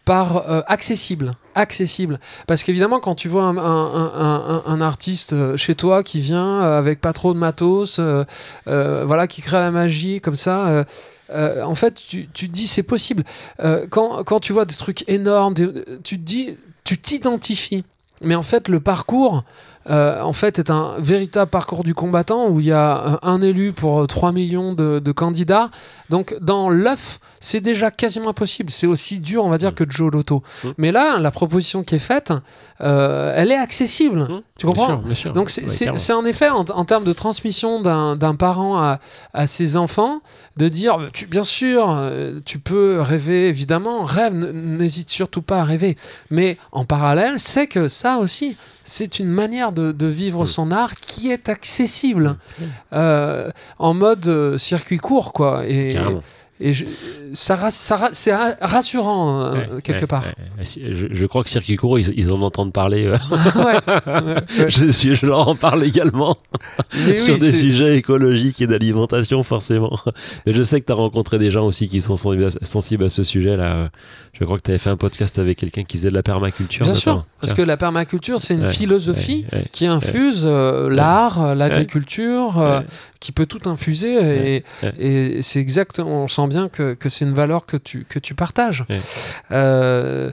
par 0.08 0.48
euh, 0.48 0.62
accessible. 0.68 1.34
Accessible. 1.54 2.18
Parce 2.46 2.62
qu'évidemment, 2.62 2.98
quand 2.98 3.14
tu 3.14 3.28
vois 3.28 3.44
un, 3.44 3.58
un, 3.58 4.62
un, 4.64 4.80
artiste 4.80 5.34
euh, 5.34 5.54
chez 5.58 5.74
toi 5.74 6.02
qui 6.02 6.20
vient 6.20 6.62
euh, 6.62 6.78
avec 6.78 7.02
pas 7.02 7.12
trop 7.12 7.34
de 7.34 7.38
matos, 7.38 8.00
voilà, 8.64 9.26
qui 9.26 9.42
crée 9.42 9.60
la 9.60 9.70
magie 9.70 10.22
comme 10.22 10.34
ça. 10.34 10.86
en 11.30 11.74
fait, 11.74 12.02
tu, 12.08 12.26
tu 12.32 12.48
te 12.48 12.52
dis 12.52 12.66
c'est 12.66 12.82
possible. 12.82 13.22
quand, 13.90 14.24
quand, 14.24 14.40
tu 14.40 14.54
vois 14.54 14.64
des 14.64 14.76
trucs 14.76 15.06
énormes, 15.10 15.52
tu 16.02 16.16
te 16.18 16.24
dis, 16.24 16.56
tu 16.84 16.96
t'identifies. 16.96 17.84
Mais 18.22 18.34
en 18.34 18.42
fait, 18.42 18.68
le 18.68 18.80
parcours, 18.80 19.44
euh, 19.90 20.20
en 20.22 20.32
fait, 20.32 20.58
est 20.58 20.70
un 20.70 20.96
véritable 20.98 21.50
parcours 21.50 21.84
du 21.84 21.94
combattant 21.94 22.48
où 22.48 22.60
il 22.60 22.66
y 22.66 22.72
a 22.72 23.18
un 23.22 23.40
élu 23.40 23.72
pour 23.72 24.06
3 24.06 24.32
millions 24.32 24.74
de, 24.74 25.12
candidats. 25.12 25.70
Donc, 26.10 26.36
dans 26.40 26.68
l'œuf, 26.68 27.18
c'est 27.40 27.60
déjà 27.60 27.90
quasiment 27.90 28.30
impossible. 28.30 28.70
C'est 28.70 28.86
aussi 28.86 29.20
dur, 29.20 29.44
on 29.44 29.48
va 29.48 29.58
dire, 29.58 29.70
mm. 29.70 29.74
que 29.74 29.84
Joe 29.88 30.12
Lotto. 30.12 30.42
Mm. 30.62 30.68
Mais 30.78 30.92
là, 30.92 31.18
la 31.18 31.30
proposition 31.30 31.82
qui 31.82 31.94
est 31.94 32.00
faite, 32.00 32.32
euh, 32.80 33.32
elle 33.34 33.50
est 33.50 33.56
accessible. 33.56 34.20
Mm. 34.20 34.42
Tu 34.58 34.66
comprends 34.66 35.02
Donc, 35.34 35.50
c'est 35.50 36.12
en 36.12 36.24
effet, 36.24 36.50
en, 36.50 36.64
termes 36.84 37.04
de 37.04 37.12
transmission 37.12 37.80
d'un 37.80 38.34
parent 38.34 38.78
à, 38.78 38.98
à, 39.32 39.46
ses 39.46 39.76
enfants, 39.76 40.20
de 40.56 40.68
dire, 40.68 40.98
tu, 41.12 41.26
bien 41.26 41.44
sûr, 41.44 41.88
euh, 41.90 42.40
tu 42.44 42.58
peux 42.58 43.00
rêver, 43.00 43.48
évidemment, 43.48 44.04
rêve, 44.04 44.34
n'hésite 44.34 45.10
surtout 45.10 45.42
pas 45.42 45.60
à 45.60 45.64
rêver. 45.64 45.96
Mais 46.30 46.58
en 46.72 46.84
parallèle, 46.84 47.34
c'est 47.38 47.66
que 47.66 47.88
ça 47.88 48.18
aussi, 48.18 48.56
c'est 48.88 49.18
une 49.18 49.28
manière 49.28 49.72
de, 49.72 50.06
vivre 50.06 50.46
son 50.46 50.70
art 50.70 50.94
qui 50.94 51.30
est 51.30 51.48
accessible. 51.48 52.36
Euh, 52.92 53.50
en 53.78 53.92
mode 53.92 54.26
euh, 54.26 54.56
circuit 54.58 54.96
court, 54.96 55.32
quoi. 55.32 55.66
Et, 55.66 55.96
et 56.60 56.72
ça, 57.34 57.70
ça 57.70 58.08
c'est 58.12 58.34
rassurant 58.34 59.54
euh, 59.54 59.80
quelque 59.80 60.06
part. 60.06 60.24
Je, 60.60 61.26
crois 61.26 61.44
que 61.44 61.50
Circuit 61.50 61.76
Court, 61.76 61.98
ils, 61.98 62.32
en 62.32 62.40
entendent 62.40 62.72
parler. 62.72 63.06
Euh. 63.06 63.16
je, 64.68 65.14
je, 65.14 65.26
leur 65.26 65.46
en 65.48 65.54
parle 65.54 65.84
également 65.84 66.36
sur 67.18 67.38
des 67.38 67.52
sujets 67.52 67.96
écologiques 67.96 68.60
et 68.60 68.66
d'alimentation, 68.66 69.42
forcément. 69.42 69.98
Mais 70.46 70.52
je 70.52 70.62
sais 70.62 70.80
que 70.80 70.86
tu 70.86 70.92
as 70.92 70.96
rencontré 70.96 71.38
des 71.38 71.50
gens 71.50 71.64
aussi 71.66 71.88
qui 71.88 72.00
sont 72.00 72.16
sensibles 72.16 73.04
à 73.04 73.08
ce 73.08 73.22
sujet-là. 73.22 73.90
Je 74.32 74.44
crois 74.44 74.56
que 74.56 74.62
tu 74.62 74.70
avais 74.70 74.78
fait 74.78 74.90
un 74.90 74.96
podcast 74.96 75.38
avec 75.38 75.58
quelqu'un 75.58 75.82
qui 75.82 75.98
faisait 75.98 76.10
de 76.10 76.14
la 76.14 76.22
permaculture. 76.22 76.84
Bien 76.84 76.94
sûr, 76.94 77.24
parce 77.40 77.54
que 77.54 77.62
la 77.62 77.76
permaculture, 77.76 78.40
c'est 78.40 78.54
une 78.54 78.66
philosophie 78.66 79.46
qui 79.72 79.86
infuse 79.86 80.44
euh, 80.44 80.88
l'art, 80.90 81.54
l'agriculture, 81.54 82.82
qui 83.20 83.32
peut 83.32 83.46
tout 83.46 83.68
infuser. 83.68 84.64
Et, 84.98 85.42
c'est 85.42 85.60
exact, 85.60 86.00
on 86.00 86.26
bien 86.48 86.68
que, 86.68 86.94
que 86.94 87.08
c'est 87.08 87.24
une 87.24 87.34
valeur 87.34 87.66
que 87.66 87.76
tu, 87.76 88.04
que 88.04 88.18
tu 88.18 88.34
partages. 88.34 88.84
Euh, 89.50 90.32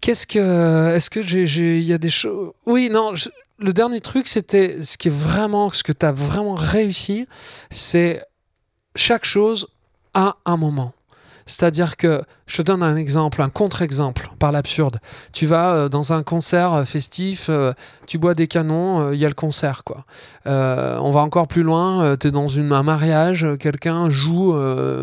qu'est-ce 0.00 0.26
que. 0.26 0.94
Est-ce 0.94 1.10
que 1.10 1.22
j'ai. 1.22 1.78
Il 1.78 1.84
y 1.84 1.92
a 1.92 1.98
des 1.98 2.10
choses. 2.10 2.52
Oui, 2.66 2.90
non. 2.90 3.12
le 3.58 3.72
dernier 3.72 4.00
truc, 4.00 4.28
c'était 4.28 4.82
ce 4.82 4.98
qui 4.98 5.08
est 5.08 5.14
vraiment. 5.14 5.70
Ce 5.70 5.82
que 5.82 5.92
tu 5.92 6.04
as 6.04 6.12
vraiment 6.12 6.54
réussi, 6.54 7.26
c'est 7.70 8.24
chaque 8.94 9.24
chose 9.24 9.68
à 10.14 10.36
un 10.44 10.56
moment. 10.56 10.92
C'est-à-dire 11.48 11.96
que, 11.96 12.22
je 12.46 12.58
te 12.58 12.62
donne 12.62 12.82
un 12.82 12.94
exemple, 12.94 13.40
un 13.40 13.48
contre-exemple, 13.48 14.30
par 14.38 14.52
l'absurde. 14.52 14.98
Tu 15.32 15.46
vas 15.46 15.70
euh, 15.70 15.88
dans 15.88 16.12
un 16.12 16.22
concert 16.22 16.74
euh, 16.74 16.84
festif, 16.84 17.46
euh, 17.48 17.72
tu 18.06 18.18
bois 18.18 18.34
des 18.34 18.46
canons, 18.46 19.12
il 19.12 19.18
y 19.18 19.24
a 19.24 19.28
le 19.28 19.34
concert, 19.34 19.82
quoi. 19.82 20.04
on 20.44 21.10
va 21.10 21.20
encore 21.20 21.48
plus 21.48 21.62
loin, 21.62 22.16
tu 22.18 22.28
es 22.28 22.30
dans 22.30 22.58
un 22.58 22.82
mariage, 22.82 23.46
quelqu'un 23.58 24.10
joue, 24.10 24.54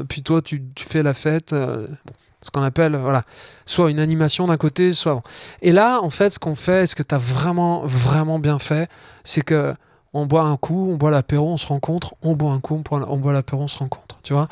puis 0.08 0.22
toi, 0.22 0.42
tu, 0.42 0.62
fais 0.78 1.02
la 1.02 1.14
fête. 1.14 1.50
ce 1.50 2.52
qu'on 2.54 2.62
appelle, 2.62 2.96
voilà, 2.96 3.24
soit 3.66 3.90
une 3.90 4.00
animation 4.00 4.46
d'un 4.46 4.58
côté, 4.58 4.94
soit... 4.94 5.24
Et 5.64 5.72
là, 5.72 6.00
en 6.02 6.12
fait, 6.12 6.36
ce 6.36 6.40
qu'on 6.40 6.56
fait, 6.56 6.86
ce 6.88 6.96
que 6.96 7.04
tu 7.04 7.16
as 7.16 7.20
vraiment, 7.20 7.82
vraiment 7.86 8.38
bien 8.38 8.60
fait, 8.60 8.88
c'est 9.24 9.42
que 9.42 9.74
on 10.16 10.26
boit 10.26 10.44
un 10.44 10.58
coup, 10.58 10.90
on 10.92 10.96
boit 10.96 11.12
l'apéro, 11.12 11.52
on 11.54 11.58
se 11.58 11.68
rencontre, 11.68 12.16
on 12.24 12.34
boit 12.36 12.52
un 12.54 12.60
coup, 12.60 12.82
on 12.90 13.18
boit, 13.18 13.34
l'apéro, 13.34 13.64
on 13.64 13.68
se 13.68 13.78
rencontre. 13.78 14.18
Tu 14.24 14.34
vois, 14.34 14.48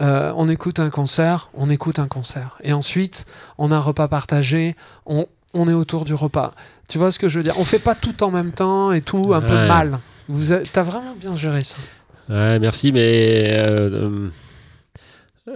Euh, 0.00 0.32
on 0.36 0.48
écoute 0.48 0.78
un 0.78 0.90
concert, 0.90 1.48
on 1.54 1.68
écoute 1.70 1.98
un 1.98 2.06
concert, 2.08 2.56
et 2.62 2.72
ensuite 2.72 3.24
on 3.58 3.72
a 3.72 3.76
un 3.76 3.80
repas 3.80 4.08
partagé, 4.08 4.76
on, 5.06 5.26
on 5.54 5.68
est 5.68 5.72
autour 5.72 6.04
du 6.04 6.14
repas. 6.14 6.52
Tu 6.88 6.98
vois 6.98 7.10
ce 7.10 7.18
que 7.18 7.28
je 7.28 7.38
veux 7.38 7.42
dire? 7.42 7.54
On 7.58 7.64
fait 7.64 7.78
pas 7.80 7.94
tout 7.94 8.22
en 8.22 8.30
même 8.30 8.52
temps 8.52 8.92
et 8.92 9.00
tout 9.00 9.32
un 9.34 9.40
peu 9.42 9.66
mal. 9.66 9.98
Vous 10.28 10.52
a- 10.52 10.60
t'as 10.72 10.82
vraiment 10.82 11.14
bien 11.18 11.34
géré 11.34 11.62
ça. 11.64 11.76
Ouais, 12.28 12.58
merci, 12.58 12.92
mais. 12.92 13.50
euh, 13.52 13.88
euh, 13.92 14.28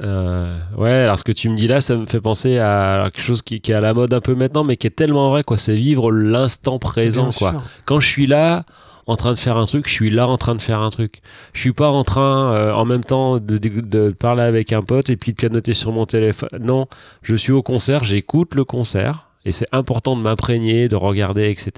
euh, 0.03 0.59
ouais, 0.77 0.93
alors 0.93 1.19
ce 1.19 1.25
que 1.25 1.33
tu 1.33 1.49
me 1.49 1.57
dis 1.57 1.67
là, 1.67 1.81
ça 1.81 1.97
me 1.97 2.07
fait 2.07 2.21
penser 2.21 2.59
à 2.59 3.11
quelque 3.13 3.25
chose 3.25 3.43
qui, 3.43 3.61
qui 3.61 3.73
est 3.73 3.75
à 3.75 3.81
la 3.81 3.93
mode 3.93 4.15
un 4.15 4.21
peu 4.21 4.35
maintenant, 4.37 4.63
mais 4.63 4.77
qui 4.77 4.87
est 4.87 4.91
tellement 4.97 5.31
vrai, 5.31 5.43
quoi. 5.43 5.57
C'est 5.59 5.75
vivre 5.75 6.13
l'instant 6.13 6.79
présent, 6.79 7.25
Bien 7.29 7.39
quoi. 7.39 7.51
sûr. 7.51 7.63
Quand 7.87 7.99
je 8.01 8.07
suis 8.07 8.27
là, 8.29 8.65
en 9.07 9.17
train 9.17 9.33
de 9.33 9.39
faire 9.39 9.57
un 9.57 9.65
truc, 9.65 9.89
je 9.89 9.93
suis 9.93 10.11
là 10.11 10.29
en 10.29 10.37
train 10.39 10.55
de 10.55 10.61
faire 10.61 10.81
un 10.81 10.91
truc. 10.91 11.21
Je 11.53 11.61
suis 11.61 11.73
pas 11.73 11.89
en 11.91 12.05
train, 12.05 12.53
euh, 12.55 12.73
en 12.73 12.85
même 12.85 13.05
temps, 13.05 13.39
de, 13.39 13.57
de- 13.59 13.81
de 13.81 14.11
parler 14.11 14.43
avec 14.43 14.73
un 14.73 14.83
pote 14.83 15.11
et 15.11 15.17
puis 15.17 15.33
de 15.33 15.37
pianoter 15.37 15.73
sur 15.73 15.93
mon 15.93 16.07
téléphone. 16.07 16.49
Non, 16.61 16.87
je 17.23 17.35
suis 17.35 17.53
au 17.53 17.63
concert, 17.63 18.05
j'écoute 18.05 18.55
le 18.55 18.65
concert. 18.65 19.27
Et 19.47 19.53
c'est 19.53 19.67
important 19.73 20.17
de 20.17 20.21
m'imprégner, 20.21 20.89
de 20.91 20.97
regarder, 20.97 21.49
etc. 21.49 21.73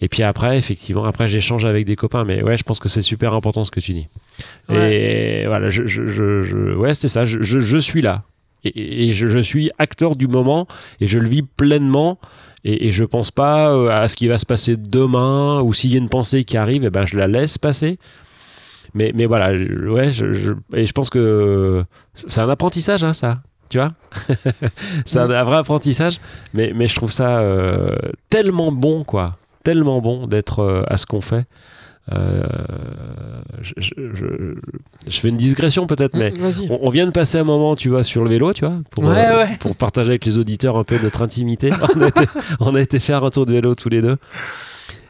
Et 0.00 0.08
puis 0.08 0.22
après, 0.22 0.56
effectivement, 0.56 1.04
après 1.04 1.28
j'échange 1.28 1.66
avec 1.66 1.84
des 1.84 1.94
copains. 1.94 2.24
Mais 2.24 2.42
ouais, 2.42 2.56
je 2.56 2.62
pense 2.62 2.78
que 2.78 2.88
c'est 2.88 3.02
super 3.02 3.34
important 3.34 3.64
ce 3.66 3.70
que 3.70 3.80
tu 3.80 3.92
dis. 3.92 4.08
Et 4.70 5.44
voilà, 5.46 5.68
je, 5.68 5.86
je, 5.86 6.06
je- 6.06 6.42
je- 6.42 6.74
ouais, 6.74 6.94
c'était 6.94 7.08
ça. 7.08 7.26
Je, 7.26 7.78
suis 7.78 8.00
là. 8.00 8.22
Et, 8.64 9.08
et 9.08 9.12
je, 9.12 9.26
je 9.26 9.38
suis 9.40 9.70
acteur 9.78 10.16
du 10.16 10.26
moment 10.26 10.66
et 11.02 11.06
je 11.06 11.18
le 11.18 11.28
vis 11.28 11.42
pleinement. 11.42 12.18
Et, 12.64 12.88
et 12.88 12.92
je 12.92 13.04
pense 13.04 13.30
pas 13.30 13.70
euh, 13.72 13.88
à 13.88 14.06
ce 14.08 14.16
qui 14.16 14.28
va 14.28 14.38
se 14.38 14.46
passer 14.46 14.76
demain 14.76 15.60
ou 15.62 15.72
s'il 15.72 15.92
y 15.92 15.94
a 15.94 15.98
une 15.98 16.08
pensée 16.10 16.44
qui 16.44 16.56
arrive, 16.56 16.84
eh 16.84 16.90
ben 16.90 17.06
je 17.06 17.16
la 17.16 17.26
laisse 17.26 17.56
passer. 17.58 17.98
Mais, 18.94 19.12
mais 19.14 19.26
voilà, 19.26 19.56
je- 19.56 19.88
ouais, 19.88 20.10
je, 20.10 20.32
je- 20.32 20.52
et 20.74 20.84
je 20.84 20.92
pense 20.92 21.10
que 21.10 21.84
c'est 22.12 22.40
un 22.40 22.48
apprentissage, 22.48 23.04
hein, 23.04 23.12
ça. 23.12 23.38
Tu 23.68 23.78
vois 23.78 23.92
C'est 25.06 25.20
un, 25.20 25.30
un 25.30 25.44
vrai 25.44 25.58
apprentissage. 25.58 26.18
Mais, 26.54 26.72
mais 26.74 26.86
je 26.88 26.96
trouve 26.96 27.12
ça 27.12 27.38
euh, 27.38 27.96
tellement 28.28 28.72
bon, 28.72 29.04
quoi. 29.04 29.36
Tellement 29.62 30.00
bon 30.00 30.26
d'être 30.26 30.58
euh, 30.60 30.82
à 30.88 30.96
ce 30.96 31.06
qu'on 31.06 31.20
fait. 31.20 31.44
Euh, 32.12 32.42
je, 33.62 33.72
je- 33.78 33.92
je- 34.14 34.54
je 35.08 35.20
fais 35.20 35.28
une 35.28 35.36
digression 35.36 35.86
peut-être, 35.86 36.14
mais 36.16 36.30
Mm, 36.30 36.70
on, 36.72 36.78
on 36.82 36.90
vient 36.90 37.06
de 37.06 37.12
passer 37.12 37.38
un 37.38 37.44
moment, 37.44 37.76
tu 37.76 37.88
vois, 37.88 38.02
sur 38.02 38.24
le 38.24 38.30
vélo, 38.30 38.52
tu 38.52 38.64
vois, 38.64 38.78
pour, 38.90 39.04
Ouais, 39.04 39.26
euh, 39.26 39.38
ouais. 39.44 39.56
pour 39.60 39.76
partager 39.76 40.10
avec 40.10 40.24
les 40.24 40.38
auditeurs 40.38 40.76
un 40.76 40.84
peu 40.84 40.96
notre 41.02 41.22
intimité. 41.22 41.70
on, 41.96 42.00
a 42.02 42.08
été, 42.08 42.24
on 42.58 42.74
a 42.74 42.80
été 42.80 42.98
faire 42.98 43.22
un 43.22 43.30
tour 43.30 43.46
de 43.46 43.52
vélo 43.52 43.74
tous 43.74 43.90
les 43.90 44.00
deux. 44.00 44.16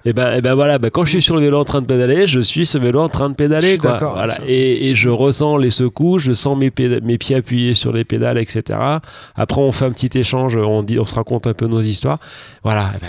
Et 0.07 0.15
ben, 0.15 0.33
et 0.33 0.41
ben 0.41 0.55
voilà, 0.55 0.79
ben 0.79 0.91
quand 0.91 1.05
je 1.05 1.11
suis 1.11 1.21
sur 1.23 1.35
le 1.37 1.43
vélo 1.43 1.59
en 1.61 1.65
train 1.67 1.83
de 1.83 1.87
pédaler, 1.87 2.27
je 2.27 2.41
suis 2.41 2.65
ce 2.65 2.79
vélo 2.79 3.01
en 3.01 3.11
train 3.11 3.29
de 3.29 3.35
pédaler. 3.35 3.77
Quoi. 3.77 3.99
Voilà. 3.99 4.35
Et, 4.47 4.89
et 4.89 4.95
je 4.95 5.11
ressens 5.11 5.59
les 5.59 5.69
secousses, 5.69 6.23
je 6.23 6.33
sens 6.33 6.57
mes, 6.59 6.73
mes 7.03 7.19
pieds 7.19 7.37
appuyés 7.37 7.75
sur 7.75 7.93
les 7.93 8.05
pédales, 8.05 8.39
etc. 8.39 8.79
Après, 9.35 9.61
on 9.61 9.73
fait 9.73 9.85
un 9.85 9.91
petit 9.93 10.19
échange, 10.19 10.57
on, 10.57 10.83
dit, 10.83 10.99
on 10.99 11.05
se 11.05 11.15
raconte 11.15 11.47
un 11.47 11.53
peu 11.53 11.67
nos 11.67 11.83
histoires. 11.83 12.19
Voilà, 12.65 12.93
eh 12.97 12.99
ben, 12.99 13.09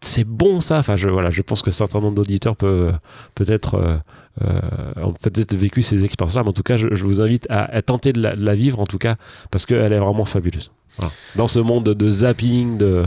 c'est 0.00 0.24
bon 0.24 0.60
ça. 0.60 0.78
Enfin, 0.78 0.96
je, 0.96 1.08
voilà, 1.08 1.30
je 1.30 1.40
pense 1.42 1.62
que 1.62 1.70
un 1.70 1.72
certain 1.72 2.00
nombre 2.00 2.16
d'auditeurs 2.16 2.56
peuvent 2.56 2.94
peut-être 3.36 3.74
euh, 3.76 3.96
euh, 4.44 5.04
ont 5.04 5.12
peut-être 5.12 5.54
vécu 5.54 5.82
ces 5.82 6.04
expériences-là, 6.04 6.42
mais 6.42 6.48
en 6.48 6.52
tout 6.52 6.64
cas, 6.64 6.76
je, 6.76 6.88
je 6.90 7.04
vous 7.04 7.22
invite 7.22 7.46
à, 7.48 7.62
à 7.72 7.80
tenter 7.80 8.12
de 8.12 8.20
la, 8.20 8.34
de 8.34 8.44
la 8.44 8.56
vivre, 8.56 8.80
en 8.80 8.86
tout 8.86 8.98
cas, 8.98 9.14
parce 9.52 9.66
qu'elle 9.66 9.92
est 9.92 9.98
vraiment 10.00 10.24
fabuleuse. 10.24 10.72
Voilà. 10.98 11.12
Dans 11.36 11.46
ce 11.46 11.60
monde 11.60 11.84
de, 11.84 12.10
zapping, 12.10 12.76
de. 12.76 13.04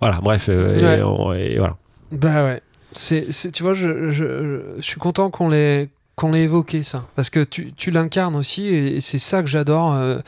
Voilà, 0.00 0.20
bref, 0.22 0.46
euh, 0.48 0.76
et 0.76 0.84
Ouais. 0.84 1.02
on- 1.02 1.32
et 1.32 1.56
voilà. 1.58 1.76
Bah 2.14 2.44
ouais. 2.44 2.60
C'est, 2.92 3.30
c'est- 3.32 3.50
tu 3.50 3.62
vois, 3.62 3.74
je, 3.74 4.10
je, 4.10 4.60
je 4.76 4.82
suis 4.82 5.00
content 5.00 5.28
qu'on 5.30 5.48
l'ait, 5.48 5.88
qu'on 6.16 6.30
l'ait 6.32 6.42
évoqué 6.44 6.82
ça. 6.82 7.04
Parce 7.16 7.28
que 7.30 7.40
tu, 7.42 7.72
tu 7.72 7.90
l'incarnes 7.90 8.36
aussi 8.36 8.66
et 8.66 9.00
c'est 9.00 9.18
ça 9.18 9.42
que 9.42 9.48
j'adore. 9.48 9.94
euh, 9.94 10.18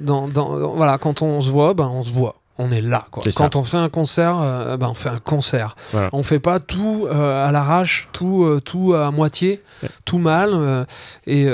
dans, 0.00 0.26
dans- 0.28 0.74
voilà, 0.74 0.96
quand 0.98 1.20
on 1.22 1.40
se 1.40 1.50
voit, 1.50 1.74
ben 1.74 1.86
on 1.92 2.02
se 2.02 2.12
voit. 2.12 2.36
On 2.60 2.72
est 2.72 2.80
là. 2.80 3.06
Quoi. 3.12 3.22
C'est 3.24 3.30
ça. 3.30 3.44
Quand 3.44 3.54
on 3.54 3.62
fait 3.62 3.76
un 3.76 3.88
concert, 3.88 4.40
euh, 4.40 4.76
ben 4.76 4.88
on 4.88 4.94
fait 4.94 5.10
un 5.10 5.20
concert. 5.20 5.76
Voilà. 5.92 6.08
On 6.12 6.24
fait 6.24 6.40
pas 6.40 6.58
tout 6.58 7.06
euh, 7.08 7.46
à 7.46 7.52
l'arrache, 7.52 8.08
tout, 8.12 8.42
euh, 8.44 8.60
tout 8.60 8.94
à 8.94 9.12
moitié, 9.12 9.62
Ouais. 9.84 9.88
tout 10.04 10.18
mal. 10.18 10.86
et 11.28 11.46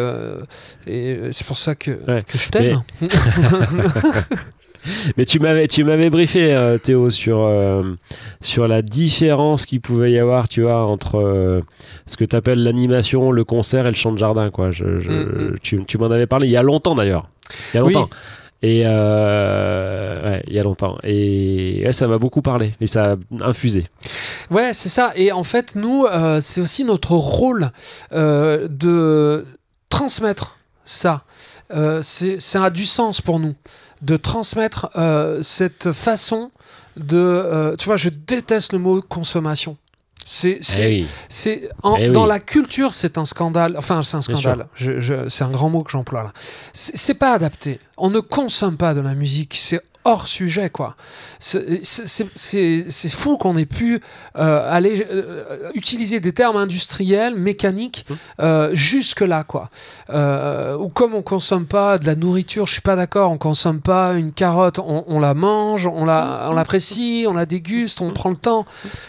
et 0.87 1.19
c'est 1.33 1.47
pour 1.47 1.59
ça 1.59 1.75
que, 1.75 1.91
Ouais. 2.11 2.25
que 2.27 2.39
je 2.39 2.49
t'aime. 2.49 2.83
Mais 3.03 3.09
tu 5.27 5.39
m'avais, 5.41 5.67
tu 5.69 5.85
m'avais 5.85 6.11
briefé, 6.11 6.53
euh, 6.55 6.79
Théo, 6.79 7.11
sur, 7.11 7.41
euh, 7.41 7.83
sur 8.41 8.67
la 8.69 8.83
différence 8.83 9.67
qu'il 9.67 9.81
pouvait 9.81 10.13
y 10.13 10.19
avoir, 10.19 10.49
tu 10.49 10.63
vois, 10.63 10.85
entre 10.87 11.17
euh, 11.19 11.61
ce 12.07 12.17
que 12.17 12.25
tu 12.25 12.37
appelles 12.37 12.63
l'animation, 12.63 13.31
le 13.31 13.45
concert 13.45 13.87
et 13.87 13.91
le 13.91 13.97
chant 13.97 14.13
de 14.13 14.19
jardin, 14.19 14.51
quoi. 14.51 14.71
Je, 14.71 15.01
je- 15.01 15.11
Mm, 15.11 15.53
mm. 15.55 15.59
Tu, 15.63 15.85
tu 15.85 15.99
m'en 15.99 16.07
avais 16.11 16.27
parlé 16.27 16.49
il 16.49 16.51
y 16.53 16.57
a 16.57 16.63
longtemps, 16.63 16.95
d'ailleurs. 16.95 17.25
Il 17.73 17.77
y 17.77 17.81
a 17.81 17.85
Oui. 17.85 17.93
longtemps. 17.95 18.11
Et 18.63 18.83
euh, 18.87 20.23
ouais, 20.31 20.43
il 20.47 20.55
y 20.55 20.59
a 20.59 20.63
longtemps. 20.63 20.97
Et 21.03 21.83
ouais, 21.85 21.93
ça 21.93 22.07
m'a 22.07 22.17
beaucoup 22.17 22.41
parlé. 22.41 22.73
Et 22.81 22.87
ça 22.87 23.13
a 23.13 23.17
infusé. 23.45 23.85
Ouais, 24.51 24.73
c'est 24.73 24.89
ça. 24.89 25.13
Et 25.17 25.33
en 25.33 25.45
fait, 25.45 25.75
nous, 25.77 26.07
euh, 26.07 26.39
c'est 26.41 26.63
aussi 26.63 26.85
notre 26.85 27.13
rôle 27.13 27.71
euh, 28.13 28.67
de 28.71 29.45
transmettre 29.91 30.59
ça. 30.85 31.25
Ça 32.01 32.65
a 32.65 32.71
du 32.71 32.85
sens 32.85 33.21
pour 33.21 33.39
nous 33.41 33.55
de 34.05 34.17
transmettre 34.17 34.91
euh, 34.97 35.43
cette 35.43 35.93
façon 35.93 36.51
de. 36.97 37.17
euh, 37.19 37.77
tu 37.77 37.87
vois, 37.87 37.97
je 37.97 38.09
déteste 38.11 38.73
le 38.73 38.79
mot 38.79 39.01
consommation. 39.03 39.77
C'est, 40.27 40.59
Eh 40.79 40.87
oui. 40.87 41.07
Eh 41.99 42.07
oui. 42.07 42.13
dans 42.13 42.25
la 42.25 42.41
culture, 42.41 42.95
c'est 42.95 43.19
un 43.19 43.27
scandale. 43.27 43.75
Enfin, 43.77 44.01
c'est 44.03 44.17
un 44.17 44.23
scandale. 44.23 44.69
Je- 44.75 44.99
je- 45.01 45.29
c'est 45.29 45.45
un 45.45 45.51
grand 45.51 45.69
mot 45.69 45.83
que 45.83 45.91
j'emploie 45.91 46.23
là. 46.23 46.33
C'est 46.73 47.15
pas 47.15 47.33
adapté. 47.33 47.79
On 47.99 48.09
ne 48.11 48.21
consomme 48.21 48.77
pas 48.79 48.95
de 48.95 49.01
la 49.01 49.15
musique. 49.15 49.55
C'est 49.61 49.83
hors 50.05 50.29
sujet, 50.29 50.71
quoi. 50.71 50.97
C'est, 51.39 51.85
c'est- 51.85 52.07
c'est- 52.07 52.27
c'est- 52.35 52.85
c'est 52.89 53.09
fou 53.13 53.37
qu'on 53.39 53.57
ait 53.57 53.67
pu 53.67 54.01
euh, 54.37 54.69
aller 54.71 55.07
euh, 55.11 55.45
utiliser 55.75 56.21
des 56.21 56.33
termes 56.33 56.57
industriels, 56.57 57.35
mécaniques, 57.37 58.05
Mmh. 58.09 58.15
euh, 58.41 58.71
jusque 58.75 59.21
là, 59.21 59.45
quoi. 59.45 59.71
Euh, 60.11 60.77
ou 60.77 60.89
comme 60.89 61.15
on 61.15 61.23
consomme 61.23 61.67
pas 61.67 61.99
de 61.99 62.07
la 62.07 62.15
nourriture, 62.17 62.67
je 62.67 62.73
suis 62.73 62.81
pas 62.83 62.97
d'accord. 62.97 63.31
On 63.31 63.39
consomme 63.39 63.81
pas 63.81 64.15
une 64.15 64.33
carotte, 64.33 64.79
on, 64.79 65.05
on 65.07 65.21
la 65.21 65.35
mange, 65.35 65.87
on 65.87 66.05
la, 66.05 66.49
on 66.51 66.53
l'apprécie, 66.55 67.25
on 67.29 67.35
la 67.35 67.47
déguste, 67.47 68.01
on 68.01 68.13
prend 68.13 68.31
le 68.31 68.37
temps. 68.37 68.67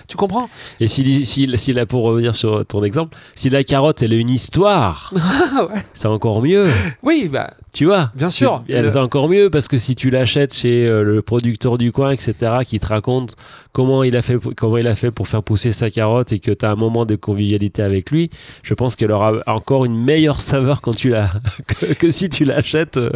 Tu 0.07 0.15
comprends? 0.17 0.49
Et 0.79 0.87
si, 0.87 1.25
si, 1.25 1.49
si 1.57 1.73
là, 1.73 1.85
pour 1.85 2.03
revenir 2.03 2.35
sur 2.35 2.65
ton 2.65 2.83
exemple, 2.83 3.17
si 3.35 3.49
la 3.49 3.63
carotte, 3.63 4.01
elle 4.01 4.13
a 4.13 4.15
une 4.15 4.29
histoire, 4.29 5.11
Ouais. 5.55 5.81
c'est 5.93 6.07
encore 6.07 6.41
mieux. 6.41 6.69
Oui, 7.03 7.29
bah, 7.31 7.51
Tu 7.73 7.85
vois? 7.85 8.11
Bien 8.15 8.29
sûr. 8.29 8.63
C'est- 8.67 8.73
Elle 8.73 8.85
Le- 8.85 8.91
est 8.91 8.97
encore 8.97 9.27
mieux 9.27 9.49
parce 9.49 9.67
que 9.67 9.77
si 9.77 9.95
tu 9.95 10.09
l'achètes 10.09 10.53
chez 10.53 10.84
euh, 10.85 11.03
le 11.03 11.21
producteur 11.21 11.77
du 11.77 11.91
coin, 11.91 12.11
etc., 12.11 12.59
qui 12.67 12.79
te 12.79 12.87
raconte 12.87 13.35
comment 13.75 14.03
il 14.03 14.15
a 14.15 14.21
fait, 14.21 14.37
pour- 14.37 14.53
comment 14.55 14.77
il 14.77 14.87
a 14.87 14.95
fait 14.95 15.11
pour 15.11 15.27
faire 15.27 15.43
pousser 15.43 15.73
sa 15.73 15.91
carotte 15.91 16.31
et 16.31 16.39
que 16.39 16.51
tu 16.51 16.65
as 16.65 16.71
un 16.71 16.75
moment 16.77 17.05
de 17.05 17.17
convivialité 17.17 17.81
avec 17.81 18.09
lui, 18.09 18.29
je 18.63 18.73
pense 18.73 18.95
qu'elle 18.95 19.11
aura 19.11 19.33
encore 19.47 19.83
une 19.83 20.01
meilleure 20.01 20.39
saveur 20.39 20.79
quand 20.79 20.95
tu 20.95 21.09
la, 21.09 21.29
que, 21.67 21.87
que 21.93 22.09
si 22.09 22.29
tu 22.29 22.45
l'achètes 22.45 22.95
euh, 22.95 23.09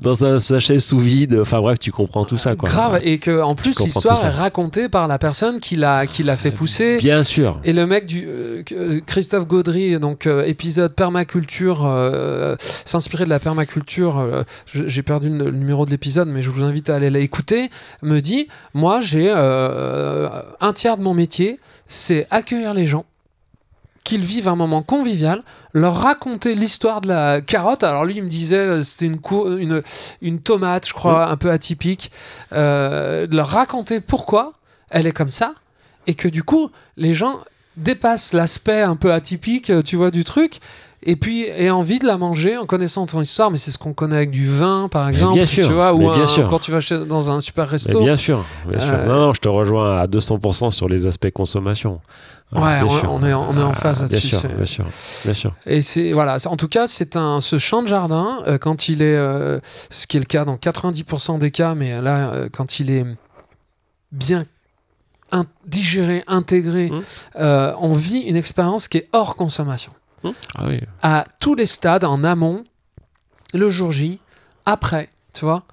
dans 0.00 0.24
un 0.24 0.38
sachet 0.38 0.78
sous 0.78 1.00
vide. 1.00 1.36
Enfin 1.42 1.60
bref, 1.60 1.80
tu 1.80 1.90
comprends 1.90 2.24
tout 2.24 2.36
ça. 2.36 2.54
Quoi. 2.54 2.68
grave. 2.68 3.00
Et 3.02 3.18
que 3.18 3.42
en 3.42 3.56
plus, 3.56 3.80
l'histoire 3.80 4.24
est 4.24 4.30
racontée 4.30 4.88
par 4.88 5.08
la 5.08 5.18
personne 5.18 5.58
qui 5.58 5.74
l'a, 5.74 6.06
qui 6.06 6.22
l'a 6.22 6.36
fait 6.36 6.52
pousser. 6.52 6.98
Bien 6.98 7.24
sûr. 7.24 7.58
Et 7.64 7.72
le 7.72 7.84
mec 7.86 8.06
du 8.06 8.26
euh, 8.28 8.62
euh, 8.72 9.00
Christophe 9.06 9.48
Gaudry, 9.48 9.98
donc 9.98 10.28
euh, 10.28 10.44
épisode 10.44 10.94
permaculture, 10.94 11.84
euh, 11.84 12.54
s'inspirer 12.84 13.24
de 13.24 13.30
la 13.30 13.40
permaculture. 13.40 14.24
j'ai 14.72 15.02
perdu 15.02 15.30
le, 15.30 15.46
le 15.46 15.50
numéro 15.50 15.84
de 15.84 15.90
l'épisode, 15.90 16.28
mais 16.28 16.42
je 16.42 16.50
vous 16.50 16.62
invite 16.62 16.90
à 16.90 16.94
aller 16.94 17.10
l'écouter. 17.10 17.70
Me 18.02 18.20
dit, 18.20 18.46
moi 18.72 19.00
j'ai 19.00 19.32
euh, 19.96 20.42
un 20.60 20.72
tiers 20.72 20.96
de 20.96 21.02
mon 21.02 21.14
métier, 21.14 21.58
c'est 21.86 22.26
accueillir 22.30 22.74
les 22.74 22.86
gens 22.86 23.04
qu'ils 24.04 24.24
vivent 24.24 24.46
un 24.46 24.56
moment 24.56 24.82
convivial, 24.82 25.42
leur 25.72 25.96
raconter 25.96 26.54
l'histoire 26.54 27.00
de 27.00 27.08
la 27.08 27.40
carotte. 27.40 27.82
Alors 27.82 28.04
lui, 28.04 28.16
il 28.16 28.22
me 28.22 28.28
disait, 28.28 28.56
euh, 28.56 28.82
c'était 28.82 29.06
une, 29.06 29.18
une, 29.58 29.82
une 30.22 30.40
tomate, 30.40 30.86
je 30.86 30.92
crois, 30.92 31.28
un 31.28 31.36
peu 31.36 31.50
atypique. 31.50 32.12
Euh, 32.52 33.26
leur 33.30 33.48
raconter 33.48 34.00
pourquoi 34.00 34.52
elle 34.90 35.06
est 35.06 35.12
comme 35.12 35.30
ça, 35.30 35.54
et 36.06 36.14
que 36.14 36.28
du 36.28 36.44
coup, 36.44 36.70
les 36.96 37.14
gens 37.14 37.40
dépassent 37.76 38.32
l'aspect 38.32 38.82
un 38.82 38.96
peu 38.96 39.12
atypique, 39.12 39.72
tu 39.84 39.96
vois, 39.96 40.10
du 40.10 40.24
truc, 40.24 40.60
et 41.06 41.16
puis 41.16 41.44
aient 41.44 41.70
envie 41.70 41.98
de 41.98 42.06
la 42.06 42.18
manger 42.18 42.56
en 42.58 42.66
connaissant 42.66 43.06
ton 43.06 43.20
histoire. 43.22 43.50
Mais 43.50 43.58
c'est 43.58 43.70
ce 43.70 43.78
qu'on 43.78 43.94
connaît 43.94 44.16
avec 44.16 44.30
du 44.30 44.46
vin, 44.46 44.88
par 44.90 45.08
exemple, 45.08 45.34
bien 45.38 45.46
sûr, 45.46 45.66
tu 45.66 45.72
vois, 45.72 45.94
ou 45.94 45.98
mais 46.00 46.14
bien 46.16 46.24
un- 46.24 46.26
sûr. 46.26 46.46
quand 46.48 46.58
tu 46.58 46.70
vas 46.72 46.80
chez- 46.80 47.04
dans 47.06 47.30
un 47.30 47.40
super 47.40 47.64
Mais 47.64 47.70
resto. 47.70 48.00
bien 48.00 48.16
sûr. 48.16 48.44
Bien 48.68 48.80
sûr. 48.80 48.92
Euh, 48.92 49.06
Non, 49.06 49.26
non, 49.26 49.32
je 49.34 49.40
te 49.40 49.48
rejoins 49.48 49.98
à 50.00 50.06
200% 50.06 50.70
sur 50.70 50.88
les 50.88 51.06
aspects 51.06 51.30
consommation. 51.30 52.00
Ouais, 52.54 52.80
on- 52.84 52.88
sûr. 52.90 53.10
on 53.12 53.22
est 53.22 53.32
en- 53.32 53.48
on 53.48 53.56
est 53.56 53.62
en 53.62 53.74
phase 53.74 53.98
Ah, 53.98 54.02
là-dessus, 54.02 54.28
Bien 54.28 54.38
sûr, 54.38 54.48
bien 54.50 54.64
sûr, 54.66 54.84
bien 55.24 55.34
sûr. 55.34 55.52
Et 55.66 55.82
c'est 55.82 56.12
voilà, 56.12 56.36
en 56.46 56.56
tout 56.56 56.68
cas, 56.68 56.86
c'est 56.86 57.16
un 57.16 57.40
ce 57.40 57.58
champ 57.58 57.82
de 57.82 57.88
jardin 57.88 58.38
euh, 58.46 58.56
quand 58.56 58.88
il 58.88 59.02
est, 59.02 59.16
euh, 59.16 59.58
ce 59.90 60.06
qui 60.06 60.16
est 60.16 60.20
le 60.20 60.26
cas 60.26 60.44
dans 60.44 60.56
90% 60.56 61.38
des 61.38 61.50
cas, 61.50 61.74
mais 61.74 62.00
là, 62.00 62.28
euh, 62.30 62.48
quand 62.52 62.78
il 62.78 62.90
est 62.90 63.04
bien 64.12 64.44
in- 65.32 65.46
digérer, 65.66 66.22
intégrer. 66.28 66.90
Mmh. 66.90 67.00
On 67.80 67.92
vit 67.94 68.20
une 68.20 68.36
expérience 68.36 68.86
qui 68.86 68.98
est 68.98 69.08
hors 69.12 69.34
consommation. 69.34 69.90
Ah 70.56 70.64
oui. 70.68 70.80
À 71.02 71.26
tous 71.40 71.54
les 71.54 71.66
stades, 71.66 72.04
en 72.04 72.24
amont, 72.24 72.64
le 73.54 73.70
jour 73.70 73.92
J, 73.92 74.18
après, 74.64 75.08
tu 75.32 75.44
vois. 75.44 75.64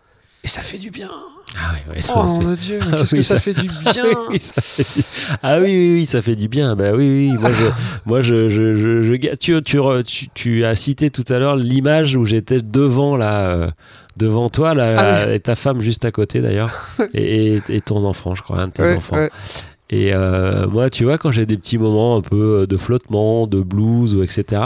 Et 0.43 0.47
ça 0.47 0.62
fait 0.62 0.78
du 0.78 0.91
bien. 0.91 1.10
Ah 1.56 1.72
oui, 1.74 1.93
oui, 1.97 2.04
Oh 2.16 2.24
mon 2.41 2.54
Dieu, 2.54 2.80
Ah 2.82 2.95
qu'est-ce 2.97 3.14
oui, 3.16 3.20
que 3.20 3.24
ça, 3.24 3.36
ça- 3.36 3.39
fait 3.39 3.54
du 3.54 3.68
bien. 3.93 4.04
oui, 4.06 4.16
oui, 4.32 4.39
ça 4.39 4.62
fait 4.62 4.99
du- 4.99 5.06
Ah 5.43 5.60
oui, 5.60 5.66
oui, 5.68 5.93
oui, 5.99 6.06
ça 6.08 6.22
fait 6.24 6.36
du 6.36 6.47
bien. 6.47 6.76
Bah 6.76 6.91
oui, 6.93 7.08
oui. 7.32 7.38
Moi, 7.39 7.51
je, 7.54 7.66
moi, 8.08 8.22
je, 8.22 8.49
je, 8.49 8.76
je, 8.76 9.01
je 9.04 9.14
ga- 9.14 9.38
tu, 9.38 9.62
tu, 9.62 9.78
re- 9.78 10.04
tu, 10.04 10.30
tu 10.34 10.66
as 10.66 10.74
cité 10.76 11.12
tout 11.12 11.26
à 11.30 11.38
l'heure 11.38 11.56
l'image 11.56 12.16
où 12.16 12.26
j'étais 12.26 12.60
devant 12.60 13.16
là, 13.16 13.41
euh, 13.51 13.70
devant 14.18 14.49
toi 14.49 14.74
là, 14.74 15.26
Ah 15.28 15.34
et 15.34 15.39
ta 15.39 15.54
femme 15.56 15.82
juste 15.82 16.06
à 16.06 16.12
côté 16.12 16.41
d'ailleurs, 16.41 16.72
et, 17.14 17.58
et, 17.58 17.62
et 17.70 17.82
ton 17.82 18.04
enfant, 18.04 18.34
je 18.34 18.41
crois, 18.41 18.60
un 18.60 18.68
de 18.68 18.74
tes 18.74 18.82
Ouais, 18.84 18.95
enfants. 18.95 19.18
ouais. 19.18 19.30
Et 19.96 20.12
euh, 20.12 20.66
moi, 20.68 20.89
tu 20.89 21.04
vois, 21.04 21.20
quand 21.20 21.30
j'ai 21.30 21.46
des 21.46 21.56
petits 21.56 21.78
moments 21.78 22.16
un 22.18 22.22
peu 22.22 22.62
euh, 22.62 22.66
de 22.66 22.78
flottement, 22.78 23.46
de 23.46 23.60
blues, 23.62 24.16
ou 24.16 24.24
etc., 24.24 24.62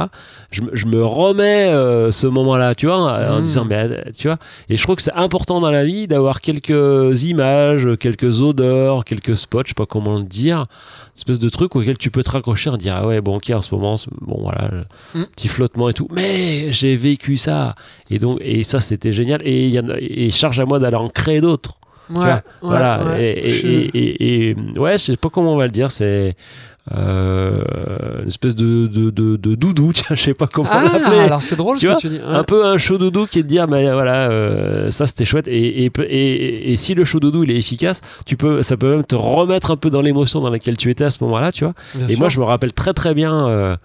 je, 0.52 0.62
me- 0.62 0.70
je 0.74 0.86
me 0.86 1.04
remets 1.04 1.68
euh, 1.68 2.12
ce 2.12 2.28
moment-là, 2.28 2.76
tu 2.76 2.86
vois, 2.86 2.98
en, 2.98 3.34
en 3.36 3.40
Mm. 3.40 3.44
disant, 3.44 3.66
mais 3.66 3.90
tu 4.18 4.28
vois, 4.28 4.38
et 4.70 4.78
je 4.78 4.84
trouve 4.84 4.96
que 4.96 5.02
c'est 5.02 5.12
important 5.14 5.60
dans 5.60 5.70
la 5.72 5.84
vie 5.84 6.08
d'avoir 6.08 6.40
quelques 6.40 7.24
images, 7.24 7.90
quelques 8.00 8.42
odeurs, 8.42 9.04
quelques 9.04 9.36
spots, 9.36 9.64
je 9.66 9.70
sais 9.70 9.74
pas 9.74 9.86
comment 9.86 10.18
le 10.18 10.24
dire, 10.24 10.66
espèce 11.14 11.40
de 11.40 11.50
truc 11.50 11.76
auquel 11.76 11.98
tu 11.98 12.10
peux 12.10 12.24
te 12.24 12.30
raccrocher 12.32 12.70
et 12.74 12.78
dire, 12.78 12.96
ah 12.96 13.06
ouais, 13.06 13.20
bon, 13.20 13.36
ok, 13.36 13.50
en 13.50 13.62
ce 13.62 13.76
moment, 13.76 13.96
bon, 14.22 14.40
voilà, 14.42 14.70
Mm. 15.14 15.24
petit 15.36 15.50
flottement 15.50 15.90
et 15.90 15.94
tout, 15.94 16.08
mais 16.12 16.72
j'ai 16.72 16.96
vécu 16.96 17.36
ça. 17.36 17.76
Et 18.10 18.18
donc, 18.18 18.38
et 18.42 18.64
ça, 18.64 18.80
c'était 18.80 19.12
génial. 19.12 19.42
Et, 19.44 19.66
il 19.68 19.74
y 19.74 19.80
en 19.80 19.90
a- 19.90 19.98
et 20.00 20.30
charge 20.32 20.60
à 20.62 20.66
moi 20.66 20.80
d'aller 20.80 20.96
en 20.96 21.10
créer 21.10 21.42
d'autres. 21.42 21.80
Ouais, 22.10 22.36
voilà. 22.62 23.04
ouais. 23.06 23.24
Et, 23.24 23.46
et- 23.46 23.50
Je- 23.50 23.68
et- 23.68 23.90
et- 23.94 24.50
et- 24.52 24.80
ouais, 24.80 24.94
je 24.94 25.04
sais 25.04 25.18
pas 25.18 25.30
comment 25.30 25.54
on 25.54 25.58
va 25.58 25.66
le 25.66 25.72
dire. 25.72 25.92
C'est 25.92 26.36
euh, 26.96 27.62
une 28.22 28.28
espèce 28.28 28.56
de, 28.56 28.88
de, 28.88 29.10
de, 29.10 29.36
de 29.36 29.56
doudou. 29.56 29.92
Tiens, 29.96 30.16
je 30.16 30.22
sais 30.24 30.34
pas 30.34 30.48
comment 30.48 30.70
Ah, 30.72 30.84
l'appeler. 30.84 31.20
alors 31.20 31.42
c'est 31.42 31.56
drôle 31.56 31.76
Tu 31.78 31.82
ce 31.82 31.88
vois, 31.88 31.96
que 31.96 32.02
tu 32.02 32.10
dis. 32.10 32.18
Ouais. 32.18 32.24
Un 32.26 32.44
peu 32.44 32.66
un 32.66 32.78
show 32.78 32.98
doudou 32.98 33.26
qui 33.28 33.40
est 33.40 33.44
de 33.44 33.48
dire, 33.48 33.68
mais 33.68 33.92
voilà, 33.92 34.30
euh, 34.30 34.90
ça 34.90 35.06
c'était 35.06 35.26
chouette. 35.26 35.48
Et, 35.48 35.86
et, 35.86 35.92
et, 36.10 36.72
et 36.72 36.78
si 36.78 36.94
le 36.96 37.04
show 37.06 37.20
doudou 37.20 37.44
il 37.44 37.52
est 37.52 37.58
efficace, 37.58 38.02
tu 38.26 38.38
peux, 38.38 38.62
ça 38.64 38.78
peut 38.78 38.90
même 38.90 39.04
te 39.06 39.16
remettre 39.16 39.72
un 39.72 39.76
peu 39.78 39.90
dans 39.90 40.02
l'émotion 40.02 40.40
dans 40.40 40.50
laquelle 40.50 40.78
tu 40.78 40.90
étais 40.90 41.04
à 41.04 41.10
ce 41.10 41.22
moment-là, 41.26 41.52
tu 41.52 41.66
vois. 41.66 41.74
Bien 41.96 42.08
Et 42.08 42.12
sûr. 42.12 42.20
moi, 42.20 42.30
je 42.30 42.40
me 42.40 42.46
rappelle 42.46 42.74
très 42.74 42.94
très 42.94 43.14
bien 43.14 43.48
euh, 43.48 43.76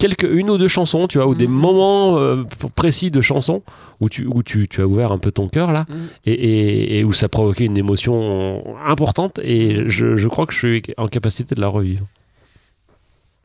quelques, 0.00 0.24
une 0.24 0.50
ou 0.50 0.58
deux 0.58 0.66
chansons, 0.68 1.06
tu 1.06 1.18
vois, 1.18 1.28
ou 1.28 1.34
des 1.36 1.46
Mhm. 1.46 1.54
moments 1.54 2.18
euh, 2.18 2.42
précis 2.74 3.12
de 3.12 3.20
chansons 3.20 3.62
où 4.00 4.08
tu, 4.08 4.26
où 4.26 4.42
tu, 4.42 4.66
tu 4.66 4.80
as 4.80 4.86
ouvert 4.88 5.12
un 5.12 5.18
peu 5.18 5.30
ton 5.30 5.48
cœur 5.48 5.70
là, 5.72 5.86
Mm. 5.88 5.94
et, 6.26 6.32
et- 6.32 6.98
et 6.98 7.04
où 7.04 7.12
ça 7.12 7.28
provoquait 7.28 7.66
une 7.66 7.78
émotion 7.78 8.64
importante. 8.84 9.38
Et 9.44 9.88
je, 9.88 10.16
je 10.16 10.26
crois 10.28 10.46
que 10.46 10.52
je 10.54 10.58
suis 10.58 10.82
en 10.96 11.06
capacité 11.06 11.54
de 11.54 11.60
la 11.60 11.68
revivre. 11.68 12.04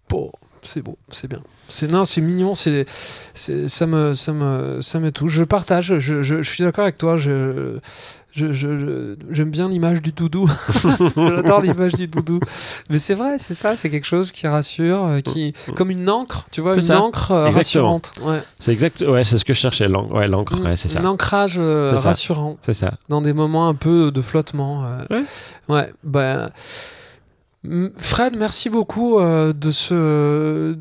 Beau, 0.10 0.32
c'est 0.62 0.82
beau, 0.82 0.98
c'est 1.10 1.28
bien. 1.28 1.42
C'est 1.68 1.90
non, 1.90 2.06
c'est 2.06 2.22
mignon, 2.22 2.54
c'est, 2.54 2.86
c'est, 3.34 3.68
ça 3.68 3.88
me, 3.88 4.14
ça 4.14 4.34
me, 4.34 4.82
ça 4.82 5.00
me 5.00 5.12
touche. 5.12 5.32
Je 5.34 5.44
partage. 5.44 5.98
Je, 5.98 6.22
je, 6.22 6.42
je 6.44 6.50
suis 6.52 6.64
d'accord 6.64 6.84
avec 6.84 6.98
toi. 6.98 7.18
Je, 7.18 7.80
je, 8.36 8.52
je- 8.52 8.78
je- 8.78 9.16
j'aime 9.32 9.50
bien 9.50 9.70
l'image 9.70 10.02
du 10.02 10.12
doudou. 10.12 10.50
J'adore 11.16 11.62
l'image 11.62 11.94
du 11.94 12.08
doudou. 12.08 12.40
Mais 12.90 13.00
c'est 13.00 13.14
vrai, 13.14 13.38
c'est 13.40 13.54
ça. 13.54 13.76
C'est 13.76 13.90
quelque 13.90 14.06
chose 14.08 14.32
qui 14.32 14.46
rassure, 14.48 15.06
euh, 15.06 15.22
qui, 15.22 15.54
comme 15.76 15.90
une 15.90 16.10
encre, 16.10 16.46
tu 16.52 16.60
vois, 16.62 16.76
une 16.76 16.82
ça. 16.82 17.00
encre 17.02 17.32
euh, 17.32 17.48
Exactement. 17.48 17.94
rassurante. 17.94 18.14
Ouais. 18.22 18.44
C'est 18.60 18.74
exact, 18.74 19.02
ouais, 19.08 19.24
c'est 19.24 19.38
ce 19.38 19.46
que 19.46 19.54
je 19.54 19.60
cherchais, 19.60 19.88
l'encre, 19.88 20.14
ouais, 20.14 20.28
l'encre, 20.28 20.60
ouais, 20.62 20.76
c'est 20.76 20.90
ça, 20.90 21.00
Un 21.00 21.06
ancrage 21.06 21.56
euh, 21.58 21.96
rassurant 21.96 22.58
c'est 22.62 22.74
ça. 22.74 22.96
dans 23.10 23.22
des 23.22 23.34
moments 23.34 23.68
un 23.70 23.74
peu 23.76 24.12
de 24.12 24.22
flottement. 24.22 24.84
euh. 24.86 25.06
Ouais. 25.10 25.24
Ouais, 25.70 25.94
ben, 26.04 26.50
m- 27.64 27.92
Fred, 27.98 28.36
merci 28.38 28.70
beaucoup 28.70 29.20
euh, 29.20 29.54
de 29.54 29.72
ce. 29.72 30.78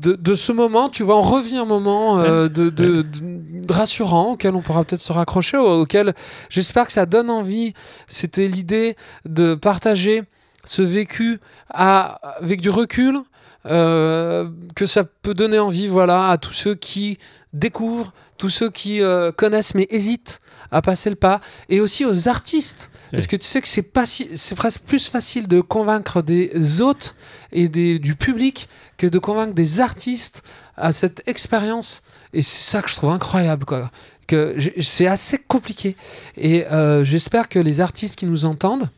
De, 0.00 0.12
de 0.14 0.34
ce 0.36 0.52
moment, 0.52 0.88
tu 0.88 1.02
vois, 1.02 1.16
on 1.18 1.22
revient 1.22 1.56
un 1.56 1.64
moment 1.64 2.20
euh, 2.20 2.48
de, 2.48 2.70
de- 2.70 3.02
de- 3.02 3.62
de 3.66 3.72
rassurant 3.72 4.32
auquel 4.32 4.54
on 4.54 4.62
pourra 4.62 4.84
peut-être 4.84 5.00
se 5.00 5.12
raccrocher, 5.12 5.56
au- 5.56 5.82
auquel 5.82 6.14
j'espère 6.50 6.86
que 6.86 6.92
ça 6.92 7.04
donne 7.04 7.30
envie. 7.30 7.74
C'était 8.06 8.46
l'idée 8.46 8.96
de 9.24 9.54
partager 9.56 10.22
ce 10.64 10.82
vécu 10.82 11.40
à, 11.70 12.20
avec 12.40 12.60
du 12.60 12.70
recul, 12.70 13.18
euh, 13.66 14.48
que 14.76 14.86
ça 14.86 15.02
peut 15.04 15.34
donner 15.34 15.58
envie, 15.58 15.88
voilà, 15.88 16.28
à 16.30 16.38
tous 16.38 16.52
ceux 16.52 16.74
qui 16.76 17.18
découvrent, 17.52 18.12
tous 18.38 18.48
ceux 18.48 18.70
qui 18.70 19.02
euh, 19.02 19.32
connaissent 19.32 19.74
mais 19.74 19.86
hésitent 19.90 20.40
à 20.70 20.82
passer 20.82 21.10
le 21.10 21.16
pas, 21.16 21.40
et 21.68 21.80
aussi 21.80 22.04
aux 22.04 22.28
artistes. 22.28 22.90
Parce 23.10 23.26
que 23.26 23.36
tu 23.36 23.46
sais 23.46 23.60
que 23.60 23.68
c'est 23.68 23.82
pas 23.82 24.06
si, 24.06 24.28
c'est 24.36 24.54
presque 24.54 24.82
plus 24.82 25.08
facile 25.08 25.48
de 25.48 25.60
convaincre 25.60 26.22
des 26.22 26.80
hôtes 26.80 27.14
et 27.52 27.68
des, 27.68 27.98
du 27.98 28.14
public 28.14 28.68
que 28.98 29.06
de 29.06 29.18
convaincre 29.18 29.54
des 29.54 29.80
artistes 29.80 30.42
à 30.76 30.92
cette 30.92 31.26
expérience. 31.26 32.02
Et 32.32 32.42
c'est 32.42 32.70
ça 32.70 32.82
que 32.82 32.90
je 32.90 32.96
trouve 32.96 33.10
incroyable, 33.10 33.64
quoi. 33.64 33.90
Que 34.26 34.56
c'est 34.82 35.06
assez 35.06 35.38
compliqué. 35.38 35.96
Et 36.36 36.66
euh, 36.66 37.02
j'espère 37.02 37.48
que 37.48 37.58
les 37.58 37.80
artistes 37.80 38.18
qui 38.18 38.26
nous 38.26 38.44
entendent, 38.44 38.90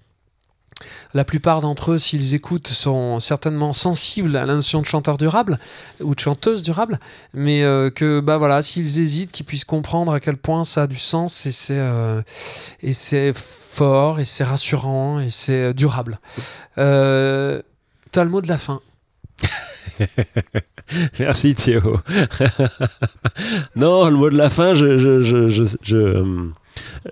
la 1.14 1.24
plupart 1.24 1.60
d'entre 1.60 1.92
eux, 1.92 1.98
s'ils 1.98 2.34
écoutent, 2.34 2.68
sont 2.68 3.20
certainement 3.20 3.72
sensibles 3.72 4.36
à 4.36 4.46
la 4.46 4.54
notion 4.54 4.80
de 4.80 4.86
chanteur 4.86 5.16
durable 5.16 5.58
ou 6.00 6.14
de 6.14 6.20
chanteuse 6.20 6.62
durable, 6.62 7.00
mais 7.34 7.62
euh, 7.62 7.90
que 7.90 8.20
bah 8.20 8.38
voilà, 8.38 8.62
s'ils 8.62 8.98
hésitent, 8.98 9.32
qu'ils 9.32 9.46
puissent 9.46 9.64
comprendre 9.64 10.12
à 10.12 10.20
quel 10.20 10.36
point 10.36 10.64
ça 10.64 10.82
a 10.82 10.86
du 10.86 10.98
sens 10.98 11.46
et 11.46 11.52
c'est 11.52 11.78
euh, 11.78 12.22
et 12.82 12.94
c'est 12.94 13.32
fort 13.34 14.20
et 14.20 14.24
c'est 14.24 14.44
rassurant 14.44 15.20
et 15.20 15.30
c'est 15.30 15.74
durable. 15.74 16.18
Euh, 16.78 17.62
T'as 18.12 18.24
le 18.24 18.30
mot 18.30 18.40
de 18.40 18.48
la 18.48 18.58
fin. 18.58 18.80
Merci 21.20 21.54
Théo. 21.54 22.00
non, 23.76 24.08
le 24.10 24.16
mot 24.16 24.30
de 24.30 24.36
la 24.36 24.50
fin, 24.50 24.74
je, 24.74 24.98
je, 24.98 25.22
je, 25.22 25.64
je, 25.80 26.50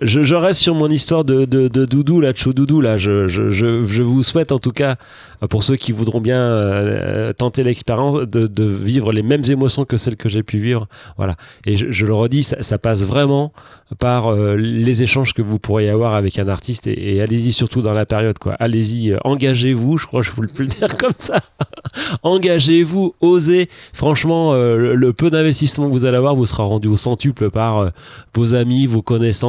je, 0.01 0.33
euh, 0.33 0.37
reste 0.37 0.61
sur 0.61 0.75
mon 0.75 0.89
histoire 0.89 1.23
de, 1.23 1.45
doudou, 1.45 2.21
là, 2.21 2.33
de 2.33 2.51
doudou. 2.51 2.81
Là. 2.81 2.97
Je, 2.97 3.27
je, 3.27 3.49
je, 3.49 4.01
vous 4.01 4.23
souhaite 4.23 4.51
en 4.51 4.59
tout 4.59 4.71
cas, 4.71 4.97
euh, 5.43 5.47
pour 5.47 5.63
ceux 5.63 5.75
qui 5.75 5.91
voudront 5.91 6.21
bien 6.21 6.41
euh, 6.41 7.33
tenter 7.33 7.63
l'expérience, 7.63 8.15
de, 8.15 8.63
vivre 8.63 9.11
les 9.11 9.23
mêmes 9.23 9.43
émotions 9.49 9.85
que 9.85 9.97
celles 9.97 10.17
que 10.17 10.29
j'ai 10.29 10.43
pu 10.43 10.57
vivre. 10.57 10.87
Voilà. 11.17 11.35
Et 11.65 11.75
je, 11.77 12.05
le 12.05 12.13
redis, 12.13 12.43
ça, 12.43 12.77
passe 12.77 13.03
vraiment 13.03 13.51
par 13.97 14.27
euh, 14.27 14.55
les 14.55 15.01
échanges 15.01 15.33
que 15.33 15.41
vous 15.41 15.57
pourriez 15.57 15.89
avoir 15.89 16.13
avec 16.13 16.37
un 16.37 16.47
artiste. 16.47 16.85
Et, 16.85 17.21
allez-y 17.21 17.53
surtout 17.53 17.81
dans 17.81 17.93
la 17.93 18.05
période. 18.05 18.37
quoi. 18.37 18.53
Allez-y, 18.53 19.11
euh, 19.11 19.17
engagez-vous, 19.23 19.97
je 19.97 20.05
crois 20.05 20.21
que 20.21 20.27
je 20.27 20.31
peux 20.31 20.63
le 20.63 20.67
dire 20.67 20.95
comme 20.97 21.13
ça. 21.17 21.39
engagez-vous, 22.23 23.15
osez. 23.21 23.69
Franchement, 23.93 24.53
euh, 24.53 24.77
le, 24.77 24.95
le 24.95 25.13
peu 25.13 25.31
d'investissement 25.31 25.87
que 25.87 25.91
vous 25.91 26.05
allez 26.05 26.17
avoir 26.17 26.35
vous 26.35 26.45
sera 26.45 26.63
rendu 26.63 26.87
au 26.87 26.97
centuple 26.97 27.49
par 27.49 27.79
euh, 27.79 27.89
vos 28.35 28.53
amis, 28.53 28.85
vos 28.85 29.01
connaissances, 29.01 29.48